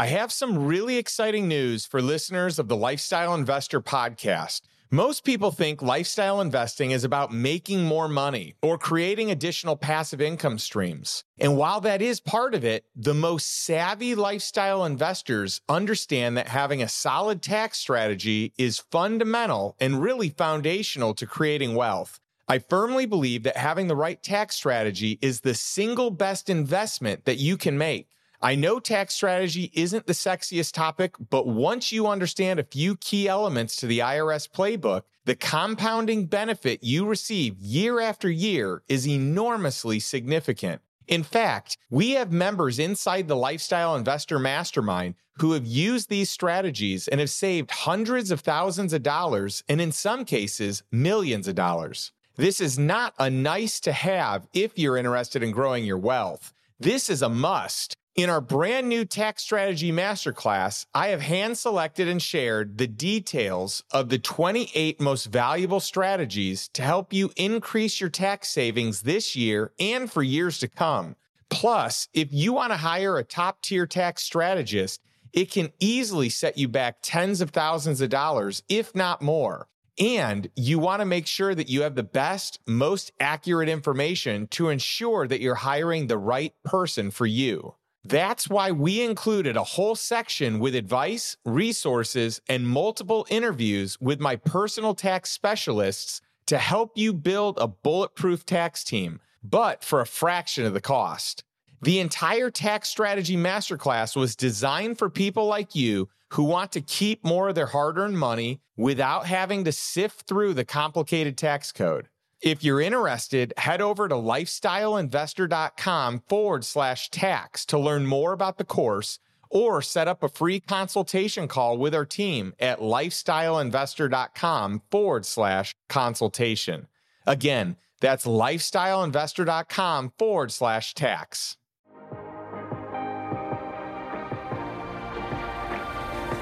I 0.00 0.06
have 0.06 0.32
some 0.32 0.64
really 0.64 0.96
exciting 0.96 1.46
news 1.46 1.84
for 1.84 2.00
listeners 2.00 2.58
of 2.58 2.68
the 2.68 2.76
Lifestyle 2.76 3.34
Investor 3.34 3.82
podcast. 3.82 4.62
Most 4.90 5.24
people 5.24 5.50
think 5.50 5.82
lifestyle 5.82 6.40
investing 6.40 6.90
is 6.90 7.04
about 7.04 7.34
making 7.34 7.84
more 7.84 8.08
money 8.08 8.54
or 8.62 8.78
creating 8.78 9.30
additional 9.30 9.76
passive 9.76 10.22
income 10.22 10.58
streams. 10.58 11.24
And 11.38 11.58
while 11.58 11.82
that 11.82 12.00
is 12.00 12.18
part 12.18 12.54
of 12.54 12.64
it, 12.64 12.86
the 12.96 13.12
most 13.12 13.66
savvy 13.66 14.14
lifestyle 14.14 14.86
investors 14.86 15.60
understand 15.68 16.34
that 16.38 16.48
having 16.48 16.80
a 16.80 16.88
solid 16.88 17.42
tax 17.42 17.76
strategy 17.76 18.54
is 18.56 18.82
fundamental 18.90 19.76
and 19.78 20.00
really 20.00 20.30
foundational 20.30 21.12
to 21.12 21.26
creating 21.26 21.74
wealth. 21.74 22.20
I 22.48 22.58
firmly 22.58 23.04
believe 23.04 23.42
that 23.42 23.58
having 23.58 23.88
the 23.88 23.96
right 23.96 24.22
tax 24.22 24.56
strategy 24.56 25.18
is 25.20 25.42
the 25.42 25.52
single 25.54 26.10
best 26.10 26.48
investment 26.48 27.26
that 27.26 27.36
you 27.36 27.58
can 27.58 27.76
make. 27.76 28.08
I 28.42 28.54
know 28.54 28.80
tax 28.80 29.12
strategy 29.12 29.70
isn't 29.74 30.06
the 30.06 30.14
sexiest 30.14 30.72
topic, 30.72 31.14
but 31.28 31.46
once 31.46 31.92
you 31.92 32.06
understand 32.06 32.58
a 32.58 32.64
few 32.64 32.96
key 32.96 33.28
elements 33.28 33.76
to 33.76 33.86
the 33.86 33.98
IRS 33.98 34.48
playbook, 34.50 35.02
the 35.26 35.36
compounding 35.36 36.24
benefit 36.24 36.82
you 36.82 37.04
receive 37.04 37.58
year 37.58 38.00
after 38.00 38.30
year 38.30 38.82
is 38.88 39.06
enormously 39.06 40.00
significant. 40.00 40.80
In 41.06 41.22
fact, 41.22 41.76
we 41.90 42.12
have 42.12 42.32
members 42.32 42.78
inside 42.78 43.28
the 43.28 43.36
Lifestyle 43.36 43.94
Investor 43.94 44.38
Mastermind 44.38 45.16
who 45.34 45.52
have 45.52 45.66
used 45.66 46.08
these 46.08 46.30
strategies 46.30 47.08
and 47.08 47.20
have 47.20 47.28
saved 47.28 47.70
hundreds 47.70 48.30
of 48.30 48.40
thousands 48.40 48.94
of 48.94 49.02
dollars, 49.02 49.62
and 49.68 49.82
in 49.82 49.92
some 49.92 50.24
cases, 50.24 50.82
millions 50.90 51.46
of 51.46 51.54
dollars. 51.54 52.12
This 52.36 52.58
is 52.58 52.78
not 52.78 53.12
a 53.18 53.28
nice 53.28 53.80
to 53.80 53.92
have 53.92 54.46
if 54.54 54.78
you're 54.78 54.96
interested 54.96 55.42
in 55.42 55.50
growing 55.50 55.84
your 55.84 55.98
wealth. 55.98 56.54
This 56.78 57.10
is 57.10 57.20
a 57.20 57.28
must. 57.28 57.96
In 58.16 58.28
our 58.28 58.40
brand 58.40 58.88
new 58.88 59.04
tax 59.04 59.44
strategy 59.44 59.92
masterclass, 59.92 60.84
I 60.92 61.08
have 61.08 61.20
hand 61.20 61.56
selected 61.56 62.08
and 62.08 62.20
shared 62.20 62.76
the 62.76 62.88
details 62.88 63.84
of 63.92 64.08
the 64.08 64.18
28 64.18 65.00
most 65.00 65.26
valuable 65.26 65.78
strategies 65.78 66.68
to 66.72 66.82
help 66.82 67.12
you 67.12 67.30
increase 67.36 68.00
your 68.00 68.10
tax 68.10 68.48
savings 68.48 69.02
this 69.02 69.36
year 69.36 69.72
and 69.78 70.10
for 70.10 70.24
years 70.24 70.58
to 70.58 70.66
come. 70.66 71.14
Plus, 71.50 72.08
if 72.12 72.32
you 72.32 72.52
want 72.52 72.72
to 72.72 72.78
hire 72.78 73.16
a 73.16 73.22
top 73.22 73.62
tier 73.62 73.86
tax 73.86 74.24
strategist, 74.24 75.00
it 75.32 75.52
can 75.52 75.70
easily 75.78 76.28
set 76.28 76.58
you 76.58 76.66
back 76.66 76.96
tens 77.02 77.40
of 77.40 77.50
thousands 77.50 78.00
of 78.00 78.10
dollars, 78.10 78.64
if 78.68 78.92
not 78.92 79.22
more. 79.22 79.68
And 80.00 80.50
you 80.56 80.80
want 80.80 81.00
to 81.00 81.06
make 81.06 81.28
sure 81.28 81.54
that 81.54 81.68
you 81.68 81.82
have 81.82 81.94
the 81.94 82.02
best, 82.02 82.58
most 82.66 83.12
accurate 83.20 83.68
information 83.68 84.48
to 84.48 84.68
ensure 84.68 85.28
that 85.28 85.40
you're 85.40 85.54
hiring 85.54 86.08
the 86.08 86.18
right 86.18 86.54
person 86.64 87.12
for 87.12 87.26
you. 87.26 87.76
That's 88.04 88.48
why 88.48 88.72
we 88.72 89.02
included 89.02 89.56
a 89.56 89.64
whole 89.64 89.94
section 89.94 90.58
with 90.58 90.74
advice, 90.74 91.36
resources, 91.44 92.40
and 92.48 92.66
multiple 92.66 93.26
interviews 93.28 93.98
with 94.00 94.20
my 94.20 94.36
personal 94.36 94.94
tax 94.94 95.30
specialists 95.30 96.22
to 96.46 96.58
help 96.58 96.92
you 96.96 97.12
build 97.12 97.58
a 97.58 97.68
bulletproof 97.68 98.46
tax 98.46 98.84
team, 98.84 99.20
but 99.42 99.84
for 99.84 100.00
a 100.00 100.06
fraction 100.06 100.64
of 100.64 100.72
the 100.72 100.80
cost. 100.80 101.44
The 101.82 102.00
entire 102.00 102.50
tax 102.50 102.88
strategy 102.88 103.36
masterclass 103.36 104.14
was 104.14 104.36
designed 104.36 104.98
for 104.98 105.08
people 105.08 105.46
like 105.46 105.74
you 105.74 106.08
who 106.32 106.44
want 106.44 106.72
to 106.72 106.80
keep 106.80 107.24
more 107.24 107.48
of 107.48 107.54
their 107.54 107.66
hard 107.66 107.98
earned 107.98 108.18
money 108.18 108.60
without 108.76 109.26
having 109.26 109.64
to 109.64 109.72
sift 109.72 110.26
through 110.26 110.54
the 110.54 110.64
complicated 110.64 111.38
tax 111.38 111.72
code. 111.72 112.08
If 112.42 112.64
you're 112.64 112.80
interested, 112.80 113.52
head 113.58 113.82
over 113.82 114.08
to 114.08 114.14
lifestyleinvestor.com 114.14 116.22
forward 116.26 116.64
slash 116.64 117.10
tax 117.10 117.66
to 117.66 117.78
learn 117.78 118.06
more 118.06 118.32
about 118.32 118.56
the 118.56 118.64
course 118.64 119.18
or 119.50 119.82
set 119.82 120.08
up 120.08 120.22
a 120.22 120.28
free 120.30 120.58
consultation 120.58 121.48
call 121.48 121.76
with 121.76 121.94
our 121.94 122.06
team 122.06 122.54
at 122.58 122.80
lifestyleinvestor.com 122.80 124.80
forward 124.90 125.26
slash 125.26 125.74
consultation. 125.90 126.86
Again, 127.26 127.76
that's 128.00 128.24
lifestyleinvestor.com 128.24 130.12
forward 130.18 130.50
slash 130.50 130.94
tax. 130.94 131.58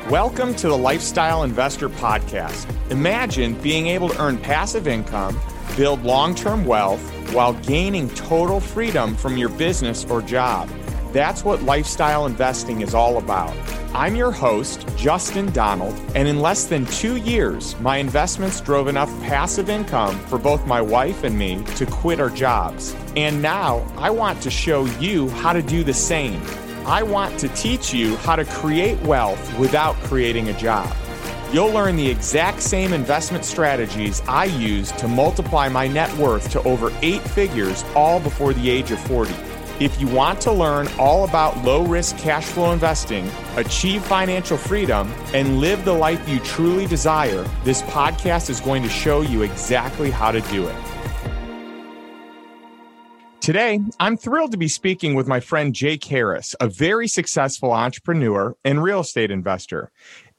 Welcome 0.08 0.54
to 0.54 0.68
the 0.68 0.78
Lifestyle 0.78 1.42
Investor 1.42 1.88
Podcast. 1.88 2.72
Imagine 2.92 3.54
being 3.54 3.88
able 3.88 4.10
to 4.10 4.22
earn 4.22 4.38
passive 4.38 4.86
income 4.86 5.36
build 5.76 6.02
long 6.02 6.34
term 6.34 6.64
wealth 6.64 7.00
while 7.32 7.52
gaining 7.52 8.08
total 8.10 8.60
freedom 8.60 9.14
from 9.14 9.36
your 9.36 9.48
business 9.50 10.04
or 10.06 10.22
job. 10.22 10.68
That's 11.12 11.44
what 11.44 11.62
lifestyle 11.62 12.26
investing 12.26 12.82
is 12.82 12.94
all 12.94 13.18
about. 13.18 13.56
I'm 13.94 14.14
your 14.16 14.30
host, 14.30 14.86
Justin 14.96 15.50
Donald, 15.52 15.98
and 16.14 16.28
in 16.28 16.40
less 16.40 16.66
than 16.66 16.84
two 16.86 17.16
years, 17.16 17.78
my 17.80 17.96
investments 17.96 18.60
drove 18.60 18.86
enough 18.86 19.08
passive 19.22 19.70
income 19.70 20.18
for 20.26 20.38
both 20.38 20.66
my 20.66 20.82
wife 20.82 21.24
and 21.24 21.38
me 21.38 21.64
to 21.76 21.86
quit 21.86 22.20
our 22.20 22.28
jobs. 22.28 22.94
And 23.16 23.40
now 23.40 23.86
I 23.96 24.10
want 24.10 24.42
to 24.42 24.50
show 24.50 24.84
you 25.00 25.30
how 25.30 25.54
to 25.54 25.62
do 25.62 25.82
the 25.82 25.94
same. 25.94 26.42
I 26.84 27.02
want 27.02 27.38
to 27.40 27.48
teach 27.48 27.94
you 27.94 28.16
how 28.16 28.36
to 28.36 28.44
create 28.44 29.00
wealth 29.02 29.58
without 29.58 29.94
creating 30.04 30.48
a 30.48 30.58
job. 30.58 30.94
You'll 31.50 31.72
learn 31.72 31.96
the 31.96 32.06
exact 32.06 32.60
same 32.60 32.92
investment 32.92 33.42
strategies 33.42 34.20
I 34.28 34.44
use 34.44 34.92
to 34.92 35.08
multiply 35.08 35.70
my 35.70 35.88
net 35.88 36.14
worth 36.18 36.50
to 36.50 36.62
over 36.64 36.92
eight 37.00 37.22
figures 37.22 37.86
all 37.94 38.20
before 38.20 38.52
the 38.52 38.68
age 38.68 38.90
of 38.90 38.98
40. 39.00 39.34
If 39.80 39.98
you 39.98 40.08
want 40.08 40.42
to 40.42 40.52
learn 40.52 40.88
all 40.98 41.24
about 41.24 41.56
low 41.64 41.86
risk 41.86 42.18
cash 42.18 42.44
flow 42.44 42.72
investing, 42.72 43.30
achieve 43.56 44.02
financial 44.04 44.58
freedom, 44.58 45.10
and 45.32 45.58
live 45.58 45.86
the 45.86 45.92
life 45.94 46.28
you 46.28 46.38
truly 46.40 46.86
desire, 46.86 47.48
this 47.64 47.80
podcast 47.82 48.50
is 48.50 48.60
going 48.60 48.82
to 48.82 48.90
show 48.90 49.22
you 49.22 49.40
exactly 49.40 50.10
how 50.10 50.30
to 50.30 50.42
do 50.42 50.68
it. 50.68 50.76
Today, 53.40 53.80
I'm 53.98 54.18
thrilled 54.18 54.52
to 54.52 54.58
be 54.58 54.68
speaking 54.68 55.14
with 55.14 55.26
my 55.26 55.40
friend 55.40 55.74
Jake 55.74 56.04
Harris, 56.04 56.54
a 56.60 56.68
very 56.68 57.08
successful 57.08 57.72
entrepreneur 57.72 58.54
and 58.62 58.82
real 58.82 59.00
estate 59.00 59.30
investor. 59.30 59.90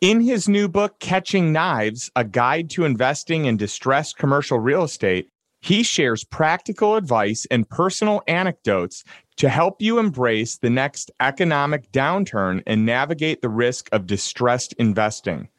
In 0.02 0.22
his 0.22 0.48
new 0.48 0.70
book, 0.70 0.98
Catching 1.00 1.52
Knives 1.52 2.10
A 2.16 2.24
Guide 2.24 2.70
to 2.70 2.86
Investing 2.86 3.44
in 3.44 3.58
Distressed 3.58 4.18
Commercial 4.18 4.58
Real 4.58 4.86
Estate, 4.86 5.28
he 5.60 5.84
shares 5.84 6.24
practical 6.24 6.96
advice 6.96 7.46
and 7.52 7.68
personal 7.68 8.22
anecdotes 8.26 9.04
to 9.36 9.50
help 9.50 9.82
you 9.82 10.00
embrace 10.00 10.58
the 10.58 10.70
next 10.70 11.12
economic 11.20 11.92
downturn 11.92 12.64
and 12.66 12.86
navigate 12.86 13.42
the 13.42 13.50
risk 13.50 13.90
of 13.92 14.06
distressed 14.06 14.74
investing. 14.80 15.50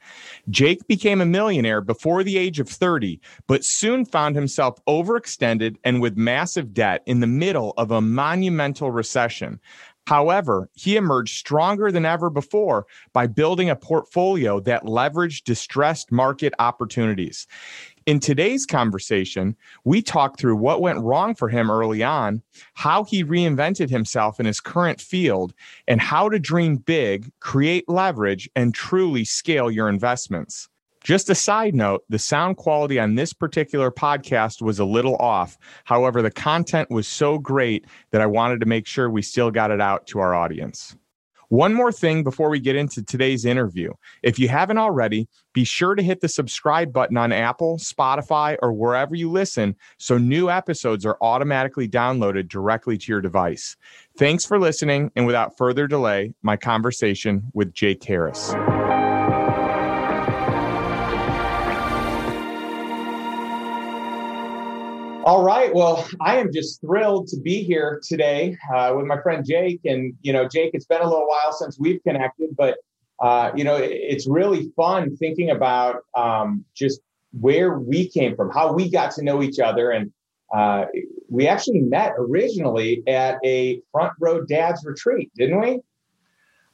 Jake 0.48 0.86
became 0.86 1.20
a 1.20 1.26
millionaire 1.26 1.82
before 1.82 2.24
the 2.24 2.38
age 2.38 2.60
of 2.60 2.68
30, 2.68 3.20
but 3.46 3.64
soon 3.64 4.04
found 4.04 4.36
himself 4.36 4.78
overextended 4.86 5.76
and 5.84 6.00
with 6.00 6.16
massive 6.16 6.72
debt 6.72 7.02
in 7.04 7.20
the 7.20 7.26
middle 7.26 7.74
of 7.76 7.90
a 7.90 8.00
monumental 8.00 8.90
recession. 8.90 9.60
However, 10.10 10.68
he 10.74 10.96
emerged 10.96 11.38
stronger 11.38 11.92
than 11.92 12.04
ever 12.04 12.30
before 12.30 12.84
by 13.12 13.28
building 13.28 13.70
a 13.70 13.76
portfolio 13.76 14.58
that 14.58 14.82
leveraged 14.82 15.44
distressed 15.44 16.10
market 16.10 16.52
opportunities. 16.58 17.46
In 18.06 18.18
today's 18.18 18.66
conversation, 18.66 19.54
we 19.84 20.02
talk 20.02 20.36
through 20.36 20.56
what 20.56 20.80
went 20.80 20.98
wrong 20.98 21.36
for 21.36 21.48
him 21.48 21.70
early 21.70 22.02
on, 22.02 22.42
how 22.74 23.04
he 23.04 23.22
reinvented 23.22 23.88
himself 23.88 24.40
in 24.40 24.46
his 24.46 24.58
current 24.58 25.00
field, 25.00 25.54
and 25.86 26.00
how 26.00 26.28
to 26.28 26.40
dream 26.40 26.78
big, 26.78 27.30
create 27.38 27.88
leverage, 27.88 28.50
and 28.56 28.74
truly 28.74 29.24
scale 29.24 29.70
your 29.70 29.88
investments. 29.88 30.68
Just 31.02 31.30
a 31.30 31.34
side 31.34 31.74
note 31.74 32.04
the 32.08 32.18
sound 32.18 32.56
quality 32.56 32.98
on 32.98 33.14
this 33.14 33.32
particular 33.32 33.90
podcast 33.90 34.60
was 34.60 34.78
a 34.78 34.84
little 34.84 35.16
off. 35.16 35.56
However, 35.84 36.20
the 36.20 36.30
content 36.30 36.90
was 36.90 37.08
so 37.08 37.38
great 37.38 37.86
that 38.10 38.20
I 38.20 38.26
wanted 38.26 38.60
to 38.60 38.66
make 38.66 38.86
sure 38.86 39.08
we 39.08 39.22
still 39.22 39.50
got 39.50 39.70
it 39.70 39.80
out 39.80 40.06
to 40.08 40.18
our 40.18 40.34
audience. 40.34 40.96
One 41.48 41.74
more 41.74 41.90
thing 41.90 42.22
before 42.22 42.48
we 42.48 42.60
get 42.60 42.76
into 42.76 43.02
today's 43.02 43.44
interview. 43.44 43.92
If 44.22 44.38
you 44.38 44.46
haven't 44.46 44.78
already, 44.78 45.26
be 45.52 45.64
sure 45.64 45.96
to 45.96 46.02
hit 46.02 46.20
the 46.20 46.28
subscribe 46.28 46.92
button 46.92 47.16
on 47.16 47.32
Apple, 47.32 47.78
Spotify, 47.78 48.56
or 48.62 48.72
wherever 48.72 49.16
you 49.16 49.28
listen 49.28 49.74
so 49.98 50.16
new 50.16 50.48
episodes 50.48 51.04
are 51.04 51.18
automatically 51.20 51.88
downloaded 51.88 52.48
directly 52.48 52.96
to 52.98 53.10
your 53.10 53.20
device. 53.20 53.76
Thanks 54.16 54.46
for 54.46 54.60
listening. 54.60 55.10
And 55.16 55.26
without 55.26 55.56
further 55.56 55.88
delay, 55.88 56.34
my 56.42 56.56
conversation 56.56 57.50
with 57.52 57.72
Jake 57.72 58.04
Harris. 58.04 58.54
All 65.30 65.44
right. 65.44 65.72
Well, 65.72 66.08
I 66.20 66.38
am 66.38 66.52
just 66.52 66.80
thrilled 66.80 67.28
to 67.28 67.38
be 67.38 67.62
here 67.62 68.00
today 68.02 68.56
uh, 68.74 68.94
with 68.96 69.06
my 69.06 69.22
friend 69.22 69.46
Jake. 69.46 69.78
And, 69.84 70.12
you 70.22 70.32
know, 70.32 70.48
Jake, 70.48 70.72
it's 70.74 70.86
been 70.86 71.02
a 71.02 71.08
little 71.08 71.28
while 71.28 71.52
since 71.52 71.78
we've 71.78 72.02
connected, 72.02 72.56
but, 72.56 72.78
uh, 73.20 73.52
you 73.54 73.62
know, 73.62 73.76
it, 73.76 73.92
it's 73.92 74.26
really 74.26 74.72
fun 74.74 75.16
thinking 75.18 75.50
about 75.50 75.98
um, 76.16 76.64
just 76.74 77.00
where 77.30 77.78
we 77.78 78.08
came 78.08 78.34
from, 78.34 78.50
how 78.50 78.72
we 78.72 78.90
got 78.90 79.12
to 79.12 79.22
know 79.22 79.40
each 79.40 79.60
other. 79.60 79.92
And 79.92 80.10
uh, 80.52 80.86
we 81.28 81.46
actually 81.46 81.78
met 81.78 82.14
originally 82.18 83.04
at 83.06 83.38
a 83.44 83.80
front 83.92 84.14
row 84.18 84.44
dad's 84.44 84.84
retreat, 84.84 85.30
didn't 85.36 85.60
we? 85.60 85.78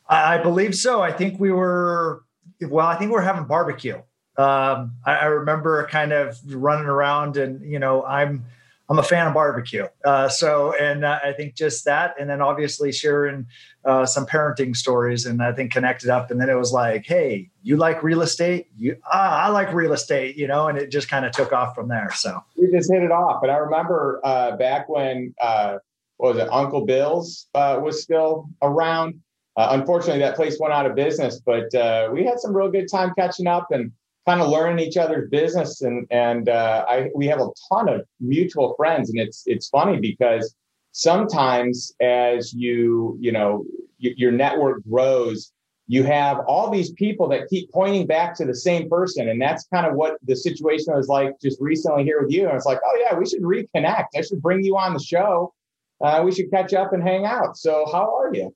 I 0.08 0.38
believe 0.38 0.74
so. 0.74 1.02
I 1.02 1.12
think 1.12 1.38
we 1.38 1.52
were, 1.52 2.22
well, 2.62 2.86
I 2.86 2.96
think 2.96 3.10
we 3.10 3.18
are 3.18 3.20
having 3.20 3.44
barbecue. 3.44 4.00
Um, 4.38 4.92
I, 5.04 5.16
I, 5.16 5.24
remember 5.26 5.86
kind 5.86 6.12
of 6.12 6.38
running 6.54 6.86
around 6.86 7.38
and, 7.38 7.64
you 7.64 7.78
know, 7.78 8.04
I'm, 8.04 8.44
I'm 8.88 8.98
a 8.98 9.02
fan 9.02 9.26
of 9.26 9.34
barbecue. 9.34 9.86
Uh, 10.04 10.28
so, 10.28 10.72
and 10.74 11.04
uh, 11.04 11.18
I 11.24 11.32
think 11.32 11.54
just 11.54 11.84
that, 11.86 12.14
and 12.20 12.30
then 12.30 12.40
obviously 12.40 12.92
sharing 12.92 13.46
uh, 13.84 14.06
some 14.06 14.26
parenting 14.26 14.76
stories, 14.76 15.26
and 15.26 15.42
I 15.42 15.52
think 15.52 15.72
connected 15.72 16.08
up. 16.08 16.30
And 16.30 16.40
then 16.40 16.48
it 16.48 16.54
was 16.54 16.72
like, 16.72 17.04
hey, 17.04 17.50
you 17.62 17.76
like 17.76 18.02
real 18.02 18.22
estate? 18.22 18.68
You, 18.76 18.96
ah, 19.10 19.46
I 19.46 19.48
like 19.48 19.72
real 19.72 19.92
estate, 19.92 20.36
you 20.36 20.46
know, 20.46 20.68
and 20.68 20.78
it 20.78 20.90
just 20.90 21.08
kind 21.08 21.24
of 21.24 21.32
took 21.32 21.52
off 21.52 21.74
from 21.74 21.88
there. 21.88 22.10
So 22.14 22.40
we 22.56 22.70
just 22.70 22.92
hit 22.92 23.02
it 23.02 23.10
off. 23.10 23.42
And 23.42 23.50
I 23.50 23.56
remember 23.56 24.20
uh, 24.22 24.56
back 24.56 24.88
when, 24.88 25.34
uh, 25.40 25.78
was 26.18 26.36
it, 26.36 26.48
Uncle 26.52 26.86
Bill's 26.86 27.46
uh, 27.54 27.80
was 27.82 28.02
still 28.02 28.48
around. 28.62 29.20
unfortunately, 29.56 30.20
that 30.20 30.36
place 30.36 30.58
went 30.60 30.72
out 30.72 30.86
of 30.86 30.94
business, 30.94 31.40
but 31.44 31.66
we 32.12 32.24
had 32.24 32.38
some 32.38 32.56
real 32.56 32.70
good 32.70 32.88
time 32.90 33.12
catching 33.16 33.46
up 33.48 33.72
and 33.72 33.90
kind 34.26 34.40
of 34.40 34.48
learning 34.48 34.84
each 34.84 34.96
other's 34.96 35.28
business 35.30 35.82
and 35.82 36.06
and 36.10 36.48
uh, 36.48 36.84
I 36.88 37.10
we 37.14 37.26
have 37.26 37.40
a 37.40 37.48
ton 37.68 37.88
of 37.88 38.02
mutual 38.20 38.74
friends 38.76 39.10
and 39.10 39.18
it's 39.20 39.44
it's 39.46 39.68
funny 39.68 39.98
because 39.98 40.54
sometimes 40.92 41.92
as 42.00 42.52
you 42.52 43.16
you 43.20 43.32
know 43.32 43.64
y- 44.02 44.14
your 44.16 44.32
network 44.32 44.82
grows 44.90 45.52
you 45.88 46.02
have 46.02 46.40
all 46.48 46.68
these 46.70 46.90
people 46.92 47.28
that 47.28 47.48
keep 47.48 47.70
pointing 47.70 48.06
back 48.06 48.34
to 48.34 48.44
the 48.44 48.54
same 48.54 48.88
person 48.90 49.28
and 49.28 49.40
that's 49.40 49.66
kind 49.72 49.86
of 49.86 49.94
what 49.94 50.16
the 50.24 50.34
situation 50.34 50.92
was 50.94 51.06
like 51.06 51.32
just 51.40 51.58
recently 51.60 52.02
here 52.02 52.20
with 52.20 52.32
you. 52.32 52.48
And 52.48 52.56
it's 52.56 52.66
like 52.66 52.80
oh 52.84 52.98
yeah 53.00 53.16
we 53.16 53.26
should 53.26 53.42
reconnect. 53.42 54.06
I 54.16 54.22
should 54.22 54.42
bring 54.42 54.64
you 54.64 54.76
on 54.76 54.92
the 54.92 55.00
show. 55.00 55.52
Uh, 56.00 56.22
we 56.24 56.32
should 56.32 56.50
catch 56.50 56.74
up 56.74 56.92
and 56.92 57.02
hang 57.02 57.24
out. 57.24 57.56
So 57.56 57.86
how 57.92 58.14
are 58.18 58.34
you 58.34 58.52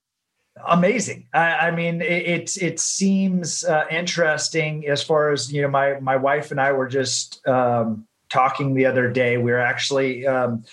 amazing. 0.69 1.27
I, 1.33 1.69
I 1.69 1.71
mean, 1.71 2.01
it, 2.01 2.27
it, 2.27 2.63
it 2.63 2.81
seems 2.81 3.65
uh, 3.65 3.85
interesting 3.91 4.87
as 4.89 5.03
far 5.03 5.33
as 5.33 5.53
you 5.53 5.63
know. 5.63 5.69
My 5.69 5.99
my 6.01 6.17
wife 6.17 6.51
and 6.51 6.61
I 6.61 6.73
were 6.73 6.89
just 6.89 7.47
um, 7.47 8.07
talking 8.29 8.75
the 8.75 8.87
other 8.87 9.11
day. 9.11 9.39
We 9.39 9.53
are 9.53 9.61
actually. 9.61 10.27
Um, 10.27 10.65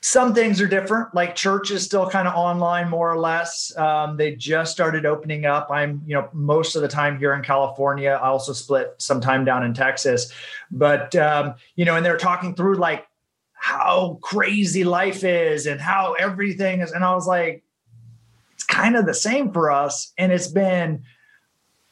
some 0.00 0.32
things 0.32 0.60
are 0.60 0.68
different 0.68 1.12
like 1.12 1.34
church 1.34 1.72
is 1.72 1.84
still 1.84 2.08
kind 2.08 2.28
of 2.28 2.34
online 2.34 2.88
more 2.88 3.12
or 3.12 3.18
less 3.18 3.76
um, 3.76 4.16
they 4.16 4.34
just 4.34 4.70
started 4.70 5.04
opening 5.04 5.44
up 5.44 5.68
i'm 5.72 6.00
you 6.06 6.14
know 6.14 6.28
most 6.32 6.76
of 6.76 6.82
the 6.82 6.88
time 6.88 7.18
here 7.18 7.34
in 7.34 7.42
california 7.42 8.10
i 8.10 8.28
also 8.28 8.52
split 8.52 8.94
some 8.98 9.20
time 9.20 9.44
down 9.44 9.64
in 9.64 9.74
texas 9.74 10.32
but 10.70 11.16
um, 11.16 11.52
you 11.74 11.84
know 11.84 11.96
and 11.96 12.06
they're 12.06 12.16
talking 12.16 12.54
through 12.54 12.76
like 12.76 13.08
how 13.54 14.18
crazy 14.22 14.84
life 14.84 15.24
is 15.24 15.66
and 15.66 15.80
how 15.80 16.14
everything 16.14 16.80
is 16.80 16.92
and 16.92 17.04
i 17.04 17.12
was 17.12 17.26
like 17.26 17.64
kind 18.78 18.96
of 18.96 19.06
the 19.06 19.14
same 19.14 19.52
for 19.52 19.70
us. 19.70 20.12
And 20.16 20.32
it's 20.32 20.48
been 20.48 21.02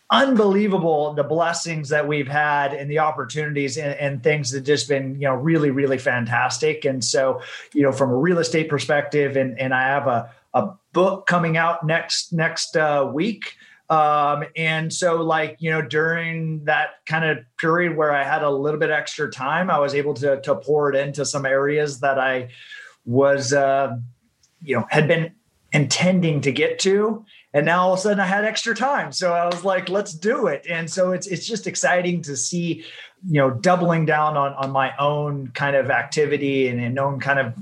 unbelievable 0.08 1.14
the 1.14 1.24
blessings 1.24 1.88
that 1.88 2.06
we've 2.06 2.28
had 2.28 2.72
and 2.72 2.88
the 2.88 3.00
opportunities 3.00 3.76
and, 3.76 3.94
and, 3.98 4.22
things 4.22 4.52
that 4.52 4.60
just 4.60 4.88
been 4.88 5.16
you 5.16 5.26
know 5.26 5.34
really 5.34 5.70
really 5.72 5.98
fantastic 5.98 6.84
and 6.84 7.02
so 7.02 7.40
you 7.74 7.82
know 7.82 7.90
from 7.90 8.10
a 8.10 8.16
real 8.16 8.38
estate 8.38 8.68
perspective 8.68 9.36
and 9.36 9.58
and 9.58 9.74
i 9.74 9.82
have 9.82 10.06
a, 10.06 10.30
a 10.54 10.68
book 10.92 11.26
coming 11.26 11.56
out 11.56 11.84
next 11.84 12.32
next 12.32 12.76
uh, 12.76 13.10
week 13.12 13.56
um, 13.90 14.44
and 14.54 14.92
so 14.92 15.16
like 15.16 15.56
you 15.58 15.72
know 15.72 15.82
during 15.82 16.64
that 16.66 17.04
kind 17.04 17.24
of 17.24 17.38
period 17.58 17.96
where 17.96 18.12
i 18.12 18.22
had 18.22 18.44
a 18.44 18.50
little 18.50 18.78
bit 18.78 18.90
extra 18.90 19.28
time 19.28 19.72
i 19.72 19.78
was 19.80 19.92
able 19.92 20.14
to 20.14 20.40
to 20.40 20.54
pour 20.54 20.88
it 20.88 20.94
into 20.94 21.24
some 21.24 21.44
areas 21.44 21.98
that 21.98 22.16
i 22.16 22.48
was 23.04 23.52
uh, 23.52 23.96
you 24.62 24.76
know 24.76 24.86
had 24.88 25.08
been 25.08 25.32
intending 25.76 26.40
to 26.40 26.50
get 26.50 26.78
to. 26.78 27.24
And 27.52 27.66
now 27.66 27.84
all 27.84 27.92
of 27.92 27.98
a 27.98 28.02
sudden 28.02 28.20
i 28.20 28.26
had 28.26 28.44
extra 28.44 28.74
time. 28.74 29.12
So 29.12 29.32
i 29.34 29.44
was 29.44 29.62
like 29.62 29.88
let's 29.88 30.14
do 30.14 30.46
it. 30.46 30.66
And 30.68 30.90
so 30.90 31.12
it's 31.12 31.26
it's 31.26 31.46
just 31.46 31.66
exciting 31.66 32.22
to 32.22 32.36
see 32.36 32.84
you 33.28 33.40
know 33.40 33.50
doubling 33.50 34.06
down 34.06 34.36
on 34.36 34.54
on 34.54 34.70
my 34.70 34.96
own 34.98 35.48
kind 35.48 35.76
of 35.76 35.90
activity 35.90 36.68
and, 36.68 36.80
and 36.80 36.98
own 36.98 37.20
kind 37.20 37.38
of 37.38 37.54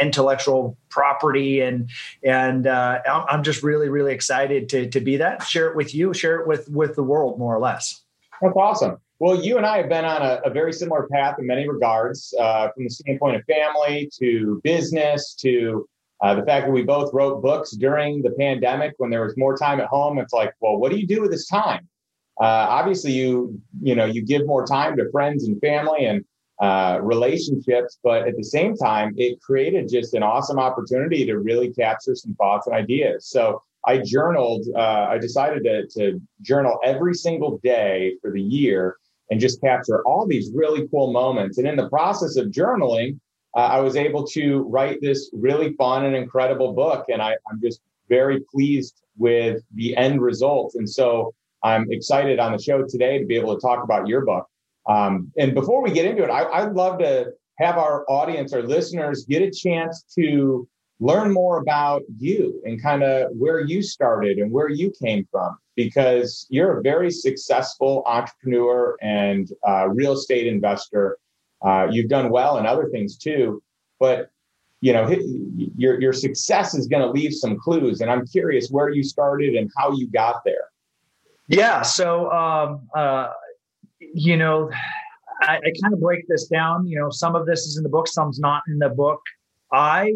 intellectual 0.00 0.76
property. 0.88 1.60
And 1.60 1.88
and 2.24 2.66
uh, 2.66 3.00
i'm 3.06 3.42
just 3.44 3.62
really 3.62 3.88
really 3.88 4.12
excited 4.12 4.68
to 4.70 4.88
to 4.90 5.00
be 5.00 5.16
that 5.18 5.44
share 5.44 5.68
it 5.70 5.76
with 5.76 5.94
you 5.94 6.12
share 6.12 6.40
it 6.40 6.48
with 6.48 6.68
with 6.70 6.96
the 6.96 7.04
world 7.04 7.38
more 7.38 7.54
or 7.54 7.60
less. 7.60 8.02
That's 8.42 8.56
awesome. 8.56 8.98
Well, 9.20 9.44
you 9.44 9.58
and 9.58 9.66
I 9.66 9.76
have 9.76 9.90
been 9.90 10.06
on 10.06 10.22
a, 10.22 10.40
a 10.46 10.50
very 10.50 10.72
similar 10.72 11.06
path 11.12 11.38
in 11.38 11.46
many 11.46 11.68
regards, 11.68 12.32
uh, 12.40 12.70
from 12.70 12.84
the 12.84 12.90
standpoint 12.90 13.36
of 13.36 13.44
family 13.44 14.10
to 14.18 14.62
business 14.64 15.34
to 15.42 15.86
uh, 16.22 16.34
the 16.34 16.44
fact 16.44 16.66
that 16.66 16.72
we 16.72 16.82
both 16.82 17.12
wrote 17.14 17.42
books 17.42 17.72
during 17.72 18.22
the 18.22 18.30
pandemic 18.32 18.94
when 18.98 19.10
there 19.10 19.24
was 19.24 19.36
more 19.36 19.56
time 19.56 19.80
at 19.80 19.86
home, 19.86 20.18
it's 20.18 20.32
like, 20.32 20.52
well, 20.60 20.76
what 20.76 20.90
do 20.92 20.98
you 20.98 21.06
do 21.06 21.22
with 21.22 21.30
this 21.30 21.48
time? 21.48 21.88
Uh, 22.40 22.66
obviously, 22.68 23.12
you 23.12 23.60
you 23.82 23.94
know 23.94 24.04
you 24.04 24.24
give 24.24 24.46
more 24.46 24.66
time 24.66 24.96
to 24.96 25.10
friends 25.10 25.46
and 25.46 25.60
family 25.60 26.06
and 26.06 26.24
uh, 26.60 26.98
relationships, 27.02 27.98
but 28.02 28.28
at 28.28 28.36
the 28.36 28.44
same 28.44 28.76
time, 28.76 29.14
it 29.16 29.40
created 29.40 29.88
just 29.88 30.14
an 30.14 30.22
awesome 30.22 30.58
opportunity 30.58 31.24
to 31.24 31.38
really 31.38 31.72
capture 31.72 32.14
some 32.14 32.34
thoughts 32.34 32.66
and 32.66 32.76
ideas. 32.76 33.26
So 33.28 33.62
I 33.86 33.98
journaled. 33.98 34.66
Uh, 34.74 35.06
I 35.08 35.18
decided 35.18 35.64
to, 35.64 35.86
to 35.98 36.20
journal 36.42 36.78
every 36.84 37.14
single 37.14 37.58
day 37.62 38.14
for 38.20 38.30
the 38.30 38.42
year 38.42 38.96
and 39.30 39.40
just 39.40 39.60
capture 39.60 40.02
all 40.04 40.26
these 40.26 40.50
really 40.54 40.86
cool 40.88 41.12
moments. 41.12 41.58
And 41.58 41.66
in 41.66 41.76
the 41.76 41.88
process 41.88 42.36
of 42.36 42.48
journaling, 42.48 43.18
uh, 43.56 43.60
I 43.60 43.80
was 43.80 43.96
able 43.96 44.26
to 44.28 44.60
write 44.62 45.00
this 45.00 45.30
really 45.32 45.74
fun 45.74 46.04
and 46.04 46.14
incredible 46.14 46.72
book. 46.72 47.06
And 47.08 47.20
I, 47.20 47.36
I'm 47.50 47.60
just 47.60 47.80
very 48.08 48.40
pleased 48.52 49.02
with 49.18 49.62
the 49.74 49.96
end 49.96 50.20
result. 50.20 50.74
And 50.74 50.88
so 50.88 51.34
I'm 51.62 51.90
excited 51.90 52.38
on 52.38 52.52
the 52.52 52.62
show 52.62 52.84
today 52.84 53.18
to 53.18 53.26
be 53.26 53.36
able 53.36 53.54
to 53.54 53.60
talk 53.60 53.84
about 53.84 54.06
your 54.06 54.24
book. 54.24 54.46
Um, 54.88 55.30
and 55.36 55.54
before 55.54 55.82
we 55.82 55.90
get 55.92 56.06
into 56.06 56.24
it, 56.24 56.30
I, 56.30 56.64
would 56.64 56.74
love 56.74 56.98
to 57.00 57.32
have 57.58 57.76
our 57.76 58.04
audience, 58.08 58.52
our 58.52 58.62
listeners, 58.62 59.24
get 59.28 59.42
a 59.42 59.50
chance 59.50 60.04
to 60.16 60.66
learn 61.00 61.32
more 61.32 61.58
about 61.58 62.02
you 62.18 62.60
and 62.64 62.80
kind 62.82 63.02
of 63.02 63.30
where 63.32 63.60
you 63.60 63.82
started 63.82 64.38
and 64.38 64.50
where 64.50 64.68
you 64.68 64.92
came 65.02 65.26
from, 65.30 65.56
because 65.76 66.46
you're 66.50 66.78
a 66.78 66.82
very 66.82 67.10
successful 67.10 68.02
entrepreneur 68.06 68.96
and 69.00 69.50
uh, 69.66 69.88
real 69.88 70.12
estate 70.12 70.46
investor. 70.46 71.18
Uh, 71.62 71.88
you've 71.90 72.08
done 72.08 72.30
well 72.30 72.58
in 72.58 72.66
other 72.66 72.88
things 72.90 73.16
too, 73.16 73.62
but 73.98 74.30
you 74.80 74.92
know 74.92 75.14
your 75.76 76.00
your 76.00 76.12
success 76.12 76.74
is 76.74 76.86
going 76.86 77.02
to 77.02 77.10
leave 77.10 77.34
some 77.34 77.58
clues. 77.58 78.00
And 78.00 78.10
I'm 78.10 78.26
curious 78.26 78.70
where 78.70 78.88
you 78.88 79.02
started 79.02 79.54
and 79.54 79.70
how 79.76 79.92
you 79.92 80.08
got 80.08 80.42
there. 80.44 80.70
Yeah. 81.48 81.82
So 81.82 82.30
um, 82.30 82.88
uh, 82.94 83.28
you 84.00 84.36
know, 84.36 84.70
I, 85.42 85.56
I 85.56 85.72
kind 85.82 85.92
of 85.92 86.00
break 86.00 86.26
this 86.28 86.46
down. 86.46 86.86
You 86.86 86.98
know, 86.98 87.10
some 87.10 87.36
of 87.36 87.46
this 87.46 87.60
is 87.60 87.76
in 87.76 87.82
the 87.82 87.88
book, 87.88 88.08
some's 88.08 88.38
not 88.38 88.62
in 88.68 88.78
the 88.78 88.88
book. 88.88 89.20
I 89.72 90.12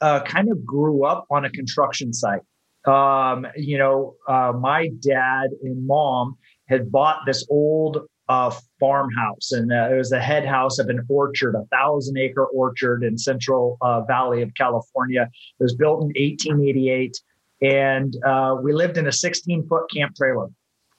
uh, 0.00 0.20
kind 0.20 0.50
of 0.50 0.64
grew 0.64 1.04
up 1.04 1.26
on 1.30 1.44
a 1.44 1.50
construction 1.50 2.12
site. 2.12 2.42
Um, 2.86 3.46
you 3.56 3.78
know, 3.78 4.14
uh, 4.28 4.52
my 4.52 4.90
dad 5.00 5.50
and 5.62 5.86
mom 5.86 6.36
had 6.68 6.90
bought 6.90 7.20
this 7.26 7.46
old 7.50 7.98
uh, 8.28 8.52
farmhouse, 8.80 9.52
and 9.52 9.72
uh, 9.72 9.88
it 9.90 9.96
was 9.96 10.10
the 10.10 10.20
head 10.20 10.44
house 10.44 10.78
of 10.78 10.88
an 10.88 11.04
orchard, 11.08 11.54
a 11.54 11.64
thousand 11.66 12.18
acre 12.18 12.46
orchard 12.46 13.04
in 13.04 13.16
Central 13.16 13.78
uh, 13.80 14.02
Valley 14.02 14.42
of 14.42 14.52
California. 14.54 15.28
It 15.60 15.62
was 15.62 15.74
built 15.74 16.02
in 16.02 16.08
1888, 16.08 17.20
and 17.62 18.14
uh, 18.24 18.56
we 18.60 18.72
lived 18.72 18.98
in 18.98 19.06
a 19.06 19.12
16 19.12 19.66
foot 19.68 19.90
camp 19.94 20.16
trailer 20.16 20.48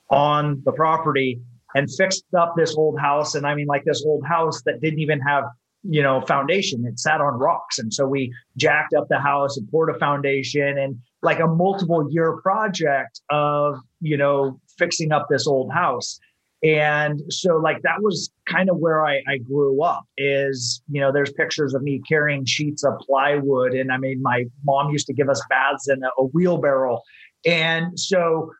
on 0.09 0.61
the 0.63 0.71
property 0.71 1.41
and 1.75 1.89
fixed 1.97 2.23
up 2.37 2.53
this 2.55 2.75
old 2.75 2.99
house. 2.99 3.35
And 3.35 3.45
I 3.45 3.55
mean, 3.55 3.67
like 3.67 3.83
this 3.83 4.03
old 4.05 4.25
house 4.25 4.61
that 4.63 4.79
didn't 4.81 4.99
even 4.99 5.19
have 5.19 5.43
you 5.83 6.01
know 6.01 6.21
foundation 6.21 6.85
it 6.85 6.99
sat 6.99 7.21
on 7.21 7.37
rocks 7.37 7.77
and 7.79 7.93
so 7.93 8.05
we 8.05 8.33
jacked 8.57 8.93
up 8.93 9.07
the 9.09 9.19
house 9.19 9.57
and 9.57 9.69
poured 9.69 9.95
a 9.95 9.99
foundation 9.99 10.77
and 10.77 10.97
like 11.21 11.39
a 11.39 11.47
multiple 11.47 12.07
year 12.09 12.37
project 12.41 13.21
of 13.29 13.77
you 14.01 14.17
know 14.17 14.59
fixing 14.77 15.11
up 15.11 15.27
this 15.29 15.45
old 15.47 15.71
house 15.71 16.19
and 16.63 17.21
so 17.29 17.57
like 17.57 17.81
that 17.83 18.01
was 18.01 18.31
kind 18.47 18.69
of 18.69 18.77
where 18.77 19.05
I, 19.05 19.21
I 19.27 19.37
grew 19.37 19.83
up 19.83 20.03
is 20.17 20.81
you 20.89 20.99
know 20.99 21.11
there's 21.11 21.31
pictures 21.33 21.75
of 21.75 21.83
me 21.83 22.01
carrying 22.07 22.45
sheets 22.45 22.83
of 22.83 22.93
plywood 22.99 23.73
and 23.73 23.91
i 23.91 23.97
mean 23.97 24.21
my 24.21 24.45
mom 24.65 24.91
used 24.91 25.05
to 25.07 25.13
give 25.13 25.29
us 25.29 25.41
baths 25.49 25.87
in 25.87 26.03
a, 26.03 26.07
a 26.17 26.25
wheelbarrow. 26.25 26.99
And 27.45 27.97
so 27.99 28.51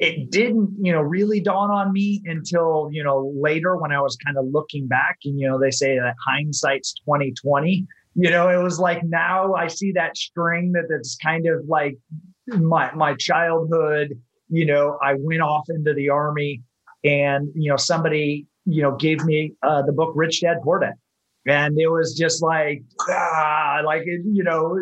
it 0.00 0.30
didn't 0.30 0.70
you 0.80 0.92
know 0.92 1.00
really 1.00 1.40
dawn 1.40 1.70
on 1.70 1.92
me 1.92 2.22
until 2.26 2.88
you 2.92 3.02
know 3.02 3.32
later 3.36 3.76
when 3.76 3.90
i 3.90 4.00
was 4.00 4.16
kind 4.24 4.36
of 4.36 4.44
looking 4.50 4.86
back 4.86 5.18
and 5.24 5.40
you 5.40 5.48
know 5.48 5.58
they 5.58 5.70
say 5.70 5.98
that 5.98 6.14
hindsight's 6.24 6.94
2020 7.04 7.86
you 8.14 8.30
know 8.30 8.48
it 8.48 8.62
was 8.62 8.78
like 8.78 9.02
now 9.04 9.54
i 9.54 9.66
see 9.66 9.90
that 9.92 10.16
string 10.16 10.72
that 10.72 10.84
that's 10.88 11.16
kind 11.16 11.46
of 11.46 11.66
like 11.66 11.96
my 12.48 12.92
my 12.94 13.14
childhood 13.14 14.10
you 14.48 14.66
know 14.66 14.98
i 15.02 15.14
went 15.18 15.40
off 15.40 15.64
into 15.68 15.92
the 15.94 16.08
army 16.08 16.62
and 17.04 17.48
you 17.54 17.70
know 17.70 17.76
somebody 17.76 18.46
you 18.64 18.82
know 18.82 18.96
gave 18.96 19.24
me 19.24 19.54
uh, 19.62 19.82
the 19.82 19.92
book 19.92 20.12
Rich 20.14 20.40
Dad 20.42 20.58
Poor 20.62 20.80
Dad, 20.80 20.94
and 21.46 21.78
it 21.78 21.88
was 21.88 22.16
just 22.16 22.42
like 22.42 22.82
ah, 23.08 23.80
like 23.84 24.04
you 24.06 24.44
know 24.44 24.78